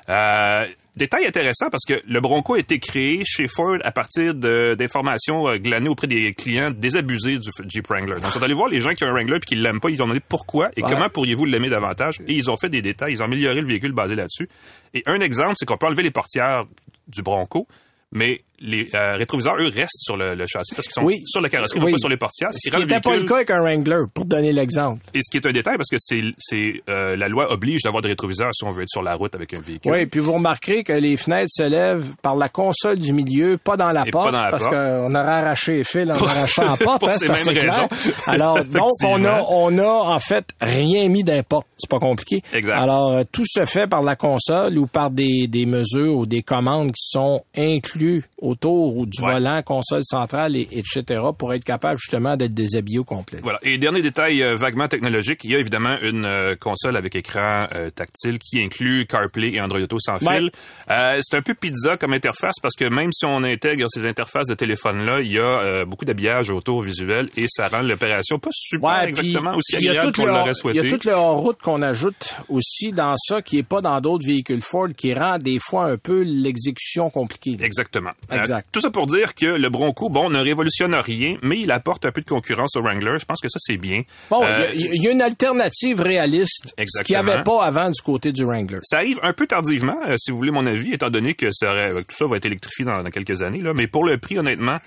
Ah 0.06 0.62
euh, 0.62 0.66
détail 0.96 1.26
intéressant 1.26 1.70
parce 1.70 1.84
que 1.84 2.00
le 2.06 2.20
Bronco 2.20 2.54
a 2.54 2.58
été 2.58 2.78
créé 2.78 3.22
chez 3.24 3.46
Ford 3.46 3.78
à 3.82 3.92
partir 3.92 4.34
d'informations 4.34 5.48
euh, 5.48 5.58
glanées 5.58 5.88
auprès 5.88 6.06
des 6.06 6.34
clients 6.34 6.70
désabusés 6.70 7.38
du 7.38 7.50
Jeep 7.68 7.86
Wrangler. 7.88 8.16
Donc, 8.16 8.24
ils 8.26 8.32
sont 8.32 8.42
allés 8.42 8.54
voir 8.54 8.68
les 8.68 8.80
gens 8.80 8.90
qui 8.90 9.04
ont 9.04 9.08
un 9.08 9.12
Wrangler 9.12 9.36
et 9.36 9.40
qui 9.40 9.54
l'aiment 9.54 9.80
pas. 9.80 9.90
Ils 9.90 10.00
ont 10.02 10.06
demandé 10.06 10.22
pourquoi 10.26 10.70
et 10.76 10.82
comment 10.82 11.08
pourriez-vous 11.08 11.44
l'aimer 11.44 11.70
davantage. 11.70 12.20
Et 12.26 12.32
ils 12.32 12.50
ont 12.50 12.56
fait 12.56 12.68
des 12.68 12.82
détails. 12.82 13.12
Ils 13.12 13.22
ont 13.22 13.26
amélioré 13.26 13.60
le 13.60 13.68
véhicule 13.68 13.92
basé 13.92 14.14
là-dessus. 14.14 14.48
Et 14.94 15.02
un 15.06 15.20
exemple, 15.20 15.54
c'est 15.56 15.66
qu'on 15.66 15.76
peut 15.76 15.86
enlever 15.86 16.02
les 16.02 16.10
portières 16.10 16.64
du 17.06 17.22
Bronco 17.22 17.66
mais 18.12 18.40
les 18.60 18.88
euh, 18.94 19.14
rétroviseurs, 19.14 19.56
eux, 19.60 19.70
restent 19.74 20.00
sur 20.00 20.16
le, 20.16 20.34
châssis 20.46 20.74
parce 20.74 20.88
qu'ils 20.88 21.02
sont 21.02 21.08
sur 21.26 21.40
la 21.40 21.48
carrosserie, 21.48 21.80
oui. 21.80 21.92
pas 21.92 21.98
sur 21.98 22.08
les 22.08 22.16
portières. 22.16 22.50
Ce 22.52 22.70
qui 22.70 22.76
n'était 22.76 23.00
pas 23.00 23.16
le 23.16 23.22
cas 23.22 23.36
avec 23.36 23.50
un 23.50 23.60
Wrangler, 23.60 24.02
pour 24.12 24.24
donner 24.24 24.52
l'exemple. 24.52 25.02
Et 25.14 25.20
ce 25.22 25.30
qui 25.30 25.36
est 25.36 25.46
un 25.46 25.52
détail, 25.52 25.76
parce 25.76 25.90
que 25.90 25.96
c'est, 25.98 26.22
c'est 26.38 26.82
euh, 26.88 27.16
la 27.16 27.28
loi 27.28 27.52
oblige 27.52 27.82
d'avoir 27.82 28.02
des 28.02 28.08
rétroviseurs 28.08 28.50
si 28.54 28.64
on 28.64 28.72
veut 28.72 28.82
être 28.82 28.88
sur 28.88 29.02
la 29.02 29.14
route 29.14 29.34
avec 29.34 29.54
un 29.54 29.60
véhicule. 29.60 29.92
Oui, 29.92 30.06
puis 30.06 30.20
vous 30.20 30.32
remarquerez 30.32 30.82
que 30.82 30.92
les 30.92 31.16
fenêtres 31.16 31.50
se 31.50 31.62
lèvent 31.62 32.12
par 32.22 32.36
la 32.36 32.48
console 32.48 32.98
du 32.98 33.12
milieu, 33.12 33.58
pas 33.58 33.76
dans 33.76 33.92
la 33.92 34.04
porte, 34.06 34.32
parce 34.32 34.64
qu'on 34.64 35.14
aurait 35.14 35.28
arraché 35.28 35.78
les 35.78 35.84
fils 35.84 36.10
en 36.10 36.26
arrachant 36.26 36.62
la 36.70 36.76
porte. 36.76 37.00
pour 37.00 37.08
hein, 37.08 37.18
ces 37.18 37.28
mêmes 37.28 37.56
raisons. 37.56 37.88
Alors, 38.26 38.64
donc, 38.64 38.90
on 39.04 39.24
a, 39.24 39.44
on 39.48 39.78
a 39.78 40.14
en 40.14 40.18
fait 40.20 40.46
rien 40.60 41.08
mis 41.08 41.22
d'importe. 41.22 41.66
C'est 41.78 41.90
pas 41.90 42.00
compliqué. 42.00 42.42
Exact. 42.52 42.80
Alors, 42.80 43.12
euh, 43.12 43.22
tout 43.30 43.44
se 43.46 43.64
fait 43.64 43.86
par 43.86 44.02
la 44.02 44.16
console 44.16 44.78
ou 44.78 44.86
par 44.86 45.10
des, 45.10 45.46
des 45.46 45.66
mesures 45.66 46.16
ou 46.16 46.26
des 46.26 46.42
commandes 46.42 46.88
qui 46.88 47.04
sont 47.04 47.42
inclus 47.56 48.24
autour 48.48 48.96
ou 48.96 49.06
du 49.06 49.20
volant, 49.20 49.62
console 49.62 50.02
centrale, 50.04 50.56
et, 50.56 50.68
etc., 50.72 51.20
pour 51.36 51.52
être 51.54 51.64
capable 51.64 51.98
justement 51.98 52.36
d'être 52.36 52.54
déshabillé 52.54 52.98
au 52.98 53.04
complet. 53.04 53.40
Voilà. 53.42 53.58
Et 53.62 53.78
dernier 53.78 54.02
détail 54.02 54.42
euh, 54.42 54.56
vaguement 54.56 54.88
technologique, 54.88 55.44
il 55.44 55.52
y 55.52 55.56
a 55.56 55.58
évidemment 55.58 55.96
une 56.02 56.24
euh, 56.24 56.56
console 56.56 56.96
avec 56.96 57.14
écran 57.14 57.66
euh, 57.74 57.90
tactile 57.90 58.38
qui 58.38 58.62
inclut 58.62 59.06
CarPlay 59.06 59.54
et 59.54 59.60
Android 59.60 59.80
Auto 59.80 59.98
sans 60.00 60.18
fil. 60.18 60.50
c'est 60.88 61.36
un 61.36 61.42
peu 61.42 61.54
pizza 61.54 61.96
comme 61.96 62.12
interface 62.12 62.56
parce 62.62 62.74
que 62.74 62.84
même 62.86 63.12
si 63.12 63.26
on 63.26 63.42
intègre 63.44 63.86
ces 63.88 64.06
interfaces 64.06 64.46
de 64.46 64.54
téléphone-là, 64.54 65.20
il 65.20 65.32
y 65.32 65.38
a 65.38 65.84
beaucoup 65.84 66.04
d'habillage 66.04 66.50
autour 66.50 66.82
visuel 66.82 67.28
et 67.36 67.46
ça 67.48 67.68
rend 67.68 67.82
l'opération 67.82 68.38
pas 68.38 68.50
super 68.52 69.02
exactement 69.02 69.54
aussi 69.54 69.76
agréable 69.76 70.12
qu'on 70.12 70.26
l'aurait 70.26 70.54
souhaité. 70.54 70.78
Il 70.78 70.84
y 70.84 70.88
a 70.88 70.90
toute 70.90 71.04
le 71.04 71.12
hors-route 71.12 71.60
qu'on 71.60 71.82
ajoute 71.82 72.34
aussi 72.48 72.92
dans 72.92 73.14
ça 73.16 73.42
qui 73.42 73.58
est 73.58 73.62
pas 73.62 73.80
dans 73.80 74.00
d'autres 74.00 74.26
véhicules 74.26 74.62
Ford 74.62 74.88
qui 74.96 75.14
rend 75.14 75.38
des 75.38 75.58
fois 75.58 75.86
un 75.86 75.96
peu 75.96 76.22
l'exécution 76.22 77.10
compliquée. 77.10 77.56
Exactement. 77.60 78.10
Exact. 78.38 78.68
tout 78.72 78.80
ça 78.80 78.90
pour 78.90 79.06
dire 79.06 79.34
que 79.34 79.46
le 79.46 79.68
Bronco, 79.68 80.08
bon, 80.08 80.30
ne 80.30 80.38
révolutionne 80.38 80.94
rien, 80.94 81.36
mais 81.42 81.58
il 81.58 81.70
apporte 81.72 82.04
un 82.04 82.12
peu 82.12 82.20
de 82.20 82.26
concurrence 82.26 82.76
au 82.76 82.82
Wrangler. 82.82 83.16
Je 83.18 83.24
pense 83.24 83.40
que 83.40 83.48
ça, 83.48 83.58
c'est 83.60 83.76
bien. 83.76 84.02
Bon, 84.30 84.42
il 84.74 84.80
y, 84.80 85.04
y, 85.04 85.08
a 85.08 85.10
une 85.10 85.22
alternative 85.22 86.00
réaliste, 86.00 86.74
ce 86.78 87.02
qu'il 87.02 87.14
n'y 87.14 87.20
avait 87.20 87.42
pas 87.42 87.64
avant 87.64 87.90
du 87.90 88.00
côté 88.02 88.32
du 88.32 88.44
Wrangler. 88.44 88.78
Ça 88.82 88.98
arrive 88.98 89.18
un 89.22 89.32
peu 89.32 89.46
tardivement, 89.46 89.98
euh, 90.06 90.14
si 90.18 90.30
vous 90.30 90.36
voulez 90.36 90.50
mon 90.50 90.66
avis, 90.66 90.92
étant 90.92 91.10
donné 91.10 91.34
que 91.34 91.50
ça 91.52 91.70
aurait, 91.70 91.92
tout 92.04 92.16
ça 92.16 92.26
va 92.26 92.36
être 92.36 92.46
électrifié 92.46 92.84
dans, 92.84 93.02
quelques 93.04 93.42
années. 93.42 93.60
Là. 93.60 93.72
Mais 93.74 93.86
pour 93.86 94.04
le 94.04 94.18
prix, 94.18 94.38
honnêtement, 94.38 94.78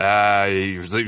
euh, 0.00 0.74
je 0.74 0.80
veux 0.80 1.02
dire, 1.02 1.06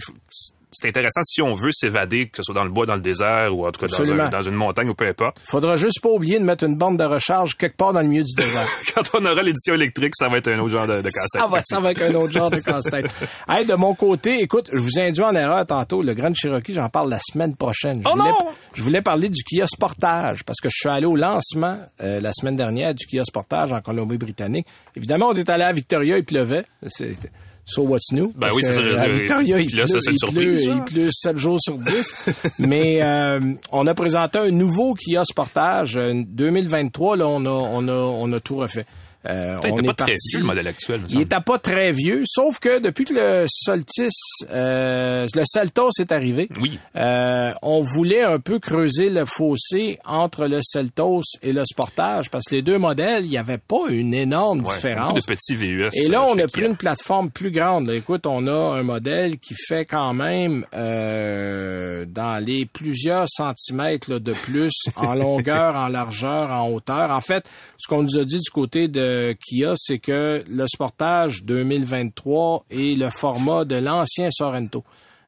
c'est 0.73 0.89
intéressant 0.89 1.23
si 1.25 1.43
on 1.43 1.55
veut 1.55 1.73
s'évader, 1.73 2.29
que 2.29 2.37
ce 2.37 2.43
soit 2.43 2.55
dans 2.55 2.64
le 2.64 2.71
bois, 2.71 2.87
dans 2.87 2.95
le 2.95 3.01
désert 3.01 3.57
ou 3.57 3.66
en 3.66 3.73
tout 3.73 3.87
cas 3.87 4.31
dans, 4.31 4.43
une 4.43 4.55
montagne 4.55 4.89
ou 4.89 4.95
peu 4.95 5.07
importe. 5.07 5.39
Faudra 5.45 5.77
juste 5.77 6.01
pas 6.01 6.09
oublier 6.09 6.39
de 6.39 6.45
mettre 6.45 6.64
une 6.64 6.77
bande 6.77 6.97
de 6.97 7.05
recharge 7.05 7.57
quelque 7.57 7.77
part 7.77 7.93
dans 7.93 8.03
le 8.03 8.09
milieu 8.09 8.25
du 8.25 8.35
désert. 8.35 8.66
Quand 8.95 9.03
on 9.14 9.25
aura 9.25 9.43
l'édition 9.43 9.75
électrique, 9.75 10.14
ça 10.16 10.29
va 10.29 10.39
être 10.39 10.49
un 10.49 10.59
autre 10.61 10.71
genre 10.71 10.87
de, 10.87 11.03
casse-tête. 11.03 11.41
Ça 11.41 11.47
va, 11.47 11.62
ça 11.64 11.81
va 11.81 11.91
être 11.91 12.03
un 12.03 12.14
autre 12.14 12.33
genre 12.33 12.51
de 12.51 12.61
casse-tête. 12.61 13.07
hey, 13.49 13.66
de 13.66 13.75
mon 13.75 13.95
côté, 13.95 14.41
écoute, 14.43 14.71
je 14.73 14.79
vous 14.79 14.99
ai 14.99 15.09
induit 15.09 15.25
en 15.25 15.35
erreur 15.35 15.66
tantôt. 15.66 16.03
Le 16.03 16.14
Grand 16.14 16.35
Cherokee, 16.35 16.75
j'en 16.75 16.89
parle 16.89 17.11
la 17.11 17.21
semaine 17.21 17.57
prochaine. 17.57 18.01
Je 18.03 18.09
oh 18.09 18.12
voulais, 18.12 18.31
non! 18.31 18.39
Je 18.75 18.83
voulais 18.83 19.03
parler 19.03 19.29
du 19.29 19.43
Kia 19.43 19.66
Sportage 19.66 20.45
parce 20.45 20.61
que 20.61 20.68
je 20.68 20.77
suis 20.77 20.89
allé 20.89 21.07
au 21.07 21.16
lancement 21.16 21.79
euh, 22.03 22.21
la 22.21 22.33
semaine 22.33 22.57
dernière 22.57 22.95
du 22.95 23.07
Kia 23.07 23.25
Sportage 23.25 23.73
en 23.73 23.81
Colombie-Britannique. 23.81 24.66
Évidemment, 24.97 25.29
on 25.29 25.35
est 25.35 25.49
allé 25.51 25.64
à 25.64 25.73
Victoria, 25.73 26.18
il 26.18 26.25
pleuvait. 26.25 26.64
C'était 26.89 27.31
So 27.71 27.83
what's 27.83 28.11
new? 28.11 28.33
Ben 28.37 28.49
oui, 28.53 28.62
c'est 28.64 28.73
ça. 28.73 29.03
À 29.03 29.09
Victoria, 29.09 29.61
il, 29.61 29.77
là, 29.77 29.85
pleut, 29.85 30.01
ça, 30.01 30.11
il, 30.11 30.18
surprise, 30.18 30.64
pleut, 30.64 30.75
il 30.75 30.83
pleut 30.83 31.09
7 31.12 31.39
jours 31.39 31.59
sur 31.61 31.79
10. 31.79 32.31
Mais 32.59 33.01
euh, 33.01 33.39
on 33.71 33.87
a 33.87 33.95
présenté 33.95 34.41
un 34.41 34.51
nouveau 34.51 34.95
Kia 34.95 35.25
Sportage. 35.25 35.95
2023, 35.95 37.16
là, 37.16 37.29
on 37.29 37.47
a, 37.47 37.49
on 37.49 37.87
a, 37.87 37.93
on 37.93 38.33
a 38.33 38.41
tout 38.41 38.57
refait. 38.57 38.87
Euh, 39.29 39.59
on 39.62 39.77
est 39.77 39.87
pas 39.87 39.95
très 39.95 40.14
vieux, 40.31 40.41
le 40.41 40.47
modèle 40.47 40.66
actuel. 40.66 41.03
Il 41.11 41.21
était 41.21 41.41
pas 41.41 41.59
très 41.59 41.93
vieux, 41.93 42.23
sauf 42.25 42.59
que 42.59 42.81
depuis 42.81 43.05
que 43.05 43.12
le 43.12 43.47
Soltis, 43.49 44.09
euh, 44.51 45.27
le 45.35 45.43
Celtos 45.45 45.91
est 45.99 46.11
arrivé, 46.11 46.49
oui. 46.59 46.79
euh, 46.97 47.53
on 47.61 47.83
voulait 47.83 48.23
un 48.23 48.39
peu 48.39 48.59
creuser 48.59 49.11
le 49.11 49.27
fossé 49.27 49.99
entre 50.07 50.47
le 50.47 50.61
Celtos 50.62 51.21
et 51.43 51.53
le 51.53 51.64
Sportage, 51.66 52.31
parce 52.31 52.47
que 52.47 52.55
les 52.55 52.62
deux 52.62 52.79
modèles, 52.79 53.27
il 53.27 53.31
n'y 53.31 53.37
avait 53.37 53.59
pas 53.59 53.91
une 53.91 54.14
énorme 54.14 54.61
ouais, 54.61 54.75
différence. 54.75 55.14
de 55.14 55.27
petits 55.27 55.55
VUS. 55.55 55.91
Et 55.93 56.09
là, 56.09 56.25
on 56.25 56.39
a 56.39 56.49
pris 56.49 56.64
une 56.64 56.77
plateforme 56.77 57.31
plus 57.31 57.51
grande. 57.51 57.89
Là, 57.89 57.97
écoute, 57.97 58.27
on 58.27 58.47
a 58.47 58.79
un 58.79 58.83
modèle 58.83 59.39
qui 59.39 59.55
fait 59.55 59.85
quand 59.85 60.14
même 60.14 60.64
euh, 60.75 62.07
dans 62.07 62.43
les 62.43 62.64
plusieurs 62.64 63.27
centimètres 63.29 64.11
là, 64.11 64.18
de 64.18 64.33
plus 64.33 64.73
en 64.97 65.14
longueur, 65.14 65.77
en 65.77 65.89
largeur, 65.89 66.51
en 66.51 66.71
hauteur. 66.71 67.11
En 67.11 67.21
fait, 67.21 67.45
ce 67.77 67.87
qu'on 67.87 68.03
nous 68.03 68.16
a 68.16 68.25
dit 68.25 68.39
du 68.39 68.51
côté 68.51 68.89
de 68.89 69.10
Kia, 69.47 69.75
c'est 69.77 69.99
que 69.99 70.45
le 70.49 70.67
Sportage 70.67 71.45
2023 71.45 72.65
est 72.71 72.99
le 72.99 73.11
format 73.11 73.65
de 73.65 73.77
l'ancien 73.77 74.31
Sorento. 74.31 74.85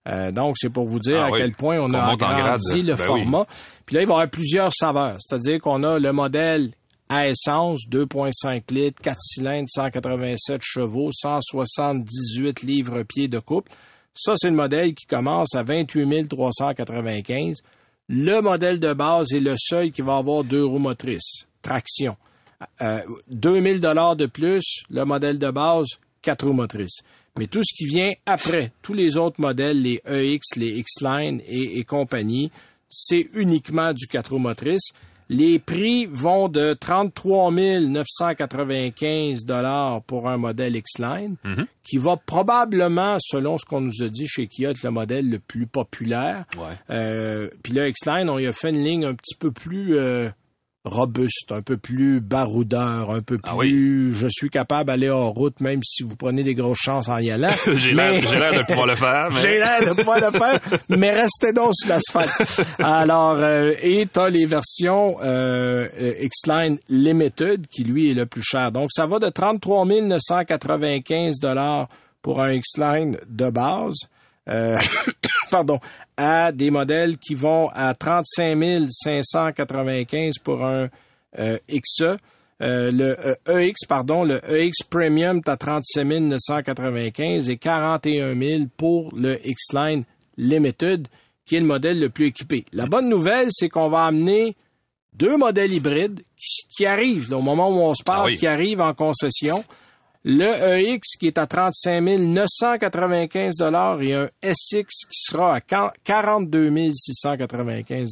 Euh, 0.09 0.33
donc, 0.33 0.57
c'est 0.59 0.70
pour 0.70 0.87
vous 0.87 0.99
dire 0.99 1.20
Ah 1.20 1.26
à 1.26 1.30
oui. 1.30 1.39
quel 1.41 1.53
point 1.53 1.78
on, 1.78 1.93
a 1.95 2.12
agrandi 2.12 2.83
le 2.83 2.95
Ben 2.95 3.07
format. 3.07 3.47
Puis 3.87 3.97
là, 3.97 4.03
il 4.03 4.07
va 4.07 4.12
y 4.12 4.16
avoir 4.16 4.30
plusieurs 4.30 4.72
saveurs. 4.72 5.16
C'est-à-dire 5.20 5.61
qu'on 5.61 5.83
a 5.85 5.99
le 5.99 6.12
modèle 6.12 6.70
à 7.09 7.28
essence, 7.28 7.83
2.5 7.91 8.72
litres, 8.72 9.03
4 9.03 9.16
cylindres, 9.20 9.68
187 9.68 10.62
chevaux, 10.62 11.11
178 11.12 12.62
livres-pieds 12.62 13.28
de 13.28 13.39
couple. 13.39 13.70
Ça, 14.14 14.35
c'est 14.37 14.51
le 14.51 14.57
modèle 14.57 14.95
qui 14.95 15.07
commence 15.07 15.55
à 15.55 15.62
28 15.62 16.28
395. 16.28 17.59
Le 18.09 18.41
modèle 18.41 18.80
de 18.80 18.93
base 18.93 19.33
est 19.33 19.41
le 19.41 19.55
seul 19.57 19.91
qui 19.91 20.03
va 20.03 20.16
avoir 20.16 20.45
deux 20.45 20.64
roues 20.64 20.78
motrices, 20.78 21.47
traction. 21.62 22.16
Euh, 22.80 23.00
2000 23.30 23.80
dollars 23.80 24.16
de 24.16 24.26
plus, 24.26 24.84
le 24.90 25.04
modèle 25.04 25.38
de 25.38 25.50
base, 25.50 25.86
quatre 26.22 26.46
roues 26.46 26.52
motrices. 26.52 27.02
Mais 27.38 27.46
tout 27.46 27.62
ce 27.64 27.74
qui 27.74 27.86
vient 27.86 28.12
après, 28.26 28.72
tous 28.82 28.92
les 28.92 29.16
autres 29.16 29.40
modèles, 29.40 29.80
les 29.80 30.02
EX, 30.06 30.40
les 30.56 30.78
X-Line 30.80 31.40
et, 31.46 31.78
et 31.78 31.84
compagnie, 31.84 32.50
c'est 32.88 33.24
uniquement 33.34 33.92
du 33.94 34.06
quatre 34.06 34.32
roues 34.32 34.38
motrices. 34.38 34.92
Les 35.30 35.58
prix 35.58 36.04
vont 36.04 36.48
de 36.48 36.74
33 36.74 37.50
995 37.52 39.44
dollars 39.44 40.02
pour 40.02 40.28
un 40.28 40.36
modèle 40.36 40.76
X-Line, 40.76 41.36
qui 41.84 41.96
va 41.96 42.16
probablement, 42.18 43.16
selon 43.20 43.56
ce 43.56 43.64
qu'on 43.64 43.80
nous 43.80 44.02
a 44.02 44.08
dit 44.08 44.26
chez 44.26 44.46
Kia, 44.46 44.70
être 44.70 44.82
le 44.82 44.90
modèle 44.90 45.30
le 45.30 45.38
plus 45.38 45.66
populaire. 45.66 46.44
Ouais. 46.58 46.74
Euh, 46.90 47.48
Puis 47.62 47.72
le 47.72 47.88
X-Line, 47.88 48.28
on 48.28 48.38
y 48.38 48.46
a 48.46 48.52
fait 48.52 48.70
une 48.70 48.84
ligne 48.84 49.04
un 49.06 49.14
petit 49.14 49.34
peu 49.36 49.50
plus 49.50 49.96
euh, 49.96 50.28
robuste, 50.85 51.53
un 51.53 51.62
peu 51.62 51.76
plus 51.76 52.20
baroudeur, 52.20 53.11
un 53.12 53.20
peu 53.22 53.39
Ah 53.45 53.55
plus 53.57 54.12
je 54.14 54.26
suis 54.28 54.51
capable 54.51 54.89
d'aller 54.89 55.09
hors 55.09 55.33
route, 55.33 55.61
même 55.61 55.80
si 55.85 56.03
vous 56.03 56.16
prenez 56.16 56.43
des 56.43 56.55
grosses 56.57 56.80
chances 56.83 57.09
en 57.09 57.18
y 57.18 57.30
allant. 57.30 57.51
J'ai 57.76 57.93
Mais- 57.95 58.20
l'air 58.20 58.28
j'ai 58.30 58.39
l'air 58.39 58.55
de 58.59 58.62
pouvoir 58.66 58.87
le 58.87 58.95
faire, 58.97 59.28
mais... 59.33 59.41
j'ai 59.41 59.59
l'air 59.59 59.80
de 59.89 59.95
pouvoir 59.95 60.20
le 60.20 60.37
faire, 60.39 60.61
mais 60.89 61.11
restez 61.12 61.53
donc 61.53 61.70
sur 61.74 61.89
l'asphalte. 61.89 62.62
Alors, 62.80 63.37
euh, 63.39 63.74
et 63.80 64.07
t'as 64.12 64.28
les 64.28 64.45
versions 64.47 65.18
euh, 65.22 65.89
X-Line 66.20 66.78
Limited, 66.89 67.66
qui 67.68 67.85
lui 67.85 68.11
est 68.11 68.14
le 68.14 68.26
plus 68.26 68.43
cher. 68.43 68.72
Donc, 68.72 68.91
ça 68.93 69.07
va 69.07 69.18
de 69.20 69.28
33 69.28 69.85
995 69.87 71.39
dollars 71.39 71.89
pour 72.22 72.41
un 72.43 72.53
X-Line 72.53 73.18
de 73.28 73.51
base. 73.51 73.95
euh, 74.49 74.76
pardon, 75.51 75.78
à 76.16 76.52
des 76.52 76.70
modèles 76.70 77.18
qui 77.18 77.34
vont 77.34 77.68
à 77.74 77.94
35 77.94 78.88
595 78.90 80.38
pour 80.42 80.64
un 80.64 80.88
euh, 81.38 81.58
XE. 81.68 82.16
Euh, 82.60 82.92
le 82.92 83.16
euh, 83.48 83.58
EX, 83.58 83.86
pardon, 83.88 84.22
le 84.24 84.40
EX 84.48 84.84
Premium 84.88 85.38
est 85.38 85.48
à 85.48 85.56
37 85.56 86.04
995 86.06 87.48
et 87.48 87.56
41 87.56 88.38
000 88.38 88.64
pour 88.76 89.12
le 89.16 89.38
X-Line 89.44 90.04
Limited, 90.36 91.08
qui 91.44 91.56
est 91.56 91.60
le 91.60 91.66
modèle 91.66 91.98
le 91.98 92.08
plus 92.08 92.26
équipé. 92.26 92.64
La 92.72 92.86
bonne 92.86 93.08
nouvelle, 93.08 93.48
c'est 93.50 93.68
qu'on 93.68 93.88
va 93.88 94.04
amener 94.04 94.54
deux 95.14 95.36
modèles 95.36 95.72
hybrides 95.72 96.20
qui, 96.36 96.66
qui 96.68 96.86
arrivent 96.86 97.30
là, 97.30 97.38
au 97.38 97.42
moment 97.42 97.68
où 97.68 97.80
on 97.80 97.94
se 97.94 98.04
parle, 98.04 98.28
Ah 98.28 98.32
oui. 98.32 98.36
qui 98.36 98.46
arrivent 98.46 98.80
en 98.80 98.94
concession. 98.94 99.64
Le 100.24 100.44
EX 100.44 101.16
qui 101.18 101.26
est 101.26 101.38
à 101.38 101.46
35 101.46 102.00
995 102.00 103.54
et 104.00 104.14
un 104.14 104.28
SX 104.42 104.86
qui 105.10 105.20
sera 105.20 105.56
à 105.56 105.60
42 105.60 106.92
695 106.92 108.10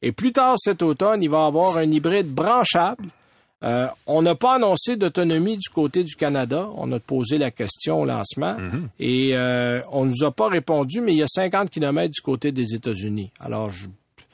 Et 0.00 0.12
plus 0.12 0.32
tard 0.32 0.54
cet 0.56 0.82
automne, 0.82 1.22
il 1.22 1.28
va 1.28 1.44
y 1.44 1.46
avoir 1.46 1.76
un 1.76 1.90
hybride 1.90 2.28
branchable. 2.28 3.04
Euh, 3.64 3.88
on 4.06 4.22
n'a 4.22 4.36
pas 4.36 4.54
annoncé 4.54 4.96
d'autonomie 4.96 5.58
du 5.58 5.68
côté 5.68 6.04
du 6.04 6.14
Canada. 6.14 6.68
On 6.76 6.90
a 6.92 6.98
posé 6.98 7.36
la 7.36 7.50
question 7.50 8.00
au 8.02 8.04
lancement 8.06 8.56
et 8.98 9.36
euh, 9.36 9.82
on 9.90 10.06
nous 10.06 10.24
a 10.24 10.30
pas 10.30 10.48
répondu, 10.48 11.00
mais 11.02 11.12
il 11.12 11.18
y 11.18 11.22
a 11.22 11.28
50 11.28 11.68
kilomètres 11.68 12.14
du 12.14 12.22
côté 12.22 12.52
des 12.52 12.74
États-Unis. 12.74 13.32
Alors, 13.40 13.68
je, 13.70 13.86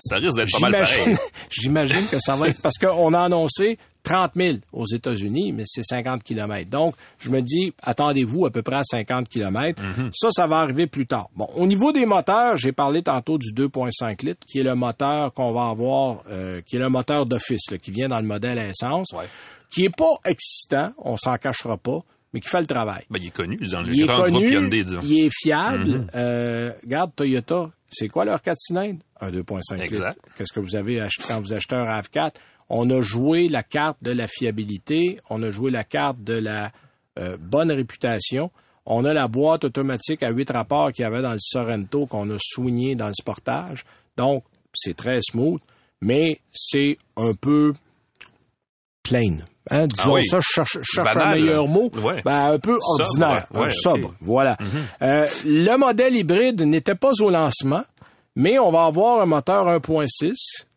Ça 0.05 0.17
risque 0.17 0.37
d'être 0.37 0.51
pas 0.61 0.71
mal 0.71 0.83
pareil. 0.83 1.17
J'imagine, 1.51 2.07
que 2.09 2.19
ça 2.19 2.37
va 2.37 2.49
être 2.49 2.61
parce 2.61 2.77
qu'on 2.79 3.15
a 3.15 3.21
annoncé 3.21 3.79
30 4.03 4.33
000 4.37 4.57
aux 4.75 4.85
États-Unis, 4.87 5.53
mais 5.53 5.63
c'est 5.67 5.83
50 5.83 6.23
kilomètres. 6.23 6.69
Donc, 6.69 6.95
je 7.19 7.31
me 7.31 7.41
dis, 7.41 7.73
attendez-vous 7.83 8.45
à 8.45 8.51
peu 8.51 8.61
près 8.63 8.77
à 8.77 8.85
50 8.85 9.31
kilomètres. 9.31 9.83
Ça, 10.13 10.29
ça 10.31 10.47
va 10.47 10.59
arriver 10.61 10.87
plus 10.87 11.07
tard. 11.07 11.31
Bon, 11.37 11.49
au 11.57 11.67
niveau 11.67 11.91
des 11.91 12.05
moteurs, 12.05 12.59
j'ai 12.59 12.73
parlé 12.73 13.03
tantôt 13.03 13.39
du 13.39 13.53
2.5 13.55 14.23
litres, 14.27 14.47
qui 14.47 14.59
est 14.59 14.63
le 14.63 14.75
moteur 14.75 15.33
qu'on 15.33 15.53
va 15.53 15.69
avoir, 15.71 16.19
euh, 16.31 16.61
qui 16.67 16.77
est 16.77 16.81
le 16.81 16.91
moteur 16.91 17.25
d'office, 17.25 17.63
qui 17.83 17.91
vient 17.91 18.09
dans 18.09 18.21
le 18.21 18.27
modèle 18.27 18.59
à 18.59 18.69
essence, 18.69 19.11
Ouais. 19.15 19.25
qui 19.71 19.87
est 19.87 19.97
pas 19.97 20.13
excitant, 20.27 20.93
on 20.99 21.17
s'en 21.17 21.39
cachera 21.39 21.79
pas, 21.79 22.01
mais 22.35 22.41
qui 22.41 22.49
fait 22.51 22.61
le 22.61 22.67
travail. 22.67 23.05
Ben, 23.09 23.19
il 23.23 23.29
est 23.29 23.31
connu 23.31 23.57
dans 23.57 23.81
le 23.81 23.95
Il 23.95 24.03
est 24.03 24.07
grand 24.07 24.29
groupe 24.29 24.43
Hyundai, 24.43 24.83
disons. 24.85 25.01
il 25.03 25.25
est 25.27 25.31
fiable. 25.33 26.07
Euh, 26.15 26.73
regarde, 26.83 27.13
Toyota, 27.17 27.71
c'est 27.89 28.09
quoi 28.09 28.27
leur 28.27 28.43
4 28.43 28.59
cylindres? 28.59 29.01
Un 29.21 29.31
2.5 29.31 29.75
litres. 29.75 29.85
Exact. 29.95 30.19
Qu'est-ce 30.37 30.53
que 30.53 30.61
vous 30.61 30.75
avez 30.75 31.01
ach- 31.01 31.13
quand 31.27 31.41
vous 31.41 31.53
achetez 31.55 31.77
un 31.77 31.85
RAV4? 31.87 32.33
On 32.69 32.91
a 32.91 33.01
joué 33.01 33.49
la 33.49 33.63
carte 33.63 33.99
de 34.03 34.11
la 34.11 34.27
fiabilité, 34.27 35.19
on 35.31 35.43
a 35.43 35.51
joué 35.51 35.71
la 35.71 35.85
carte 35.85 36.23
de 36.23 36.35
la 36.35 36.73
euh, 37.19 37.37
bonne 37.41 37.71
réputation. 37.71 38.51
On 38.87 39.05
a 39.05 39.15
la 39.15 39.29
boîte 39.29 39.65
automatique 39.65 40.23
à 40.23 40.31
8 40.31 40.51
rapports 40.51 40.93
qu'il 40.93 41.05
y 41.05 41.07
avait 41.07 41.23
dans 41.23 41.33
le 41.33 41.39
Sorento 41.41 42.05
qu'on 42.07 42.29
a 42.31 42.37
soigné 42.39 42.97
dans 42.97 43.07
le 43.07 43.15
Sportage. 43.15 43.85
Donc, 44.17 44.45
c'est 44.75 44.97
très 44.97 45.21
smooth, 45.23 45.61
mais 46.03 46.41
c'est 46.53 46.97
un 47.17 47.33
peu 47.35 47.75
plain. 49.03 49.39
Hein, 49.71 49.87
disons 49.87 50.11
Ah 50.11 50.15
oui. 50.15 50.27
ça, 50.27 50.39
je 50.41 50.47
cherche, 50.53 50.79
je 50.81 50.95
cherche 50.97 51.17
un 51.17 51.31
meilleur 51.33 51.67
mot, 51.69 51.91
Ouais. 52.03 52.23
ben, 52.25 52.53
un 52.53 52.59
peu 52.59 52.79
Sobre, 52.81 53.03
ordinaire, 53.05 53.47
sobre, 53.73 54.15
voilà. 54.21 54.57
Euh, 55.03 55.27
le 55.47 55.77
modèle 55.77 56.15
hybride 56.17 56.61
n'était 56.63 56.95
pas 56.95 57.13
au 57.21 57.31
lancement, 57.31 57.85
mais 58.37 58.59
on 58.59 58.71
va 58.73 58.85
avoir 58.87 59.21
un 59.21 59.27
moteur 59.27 59.67
1.6 59.69 60.33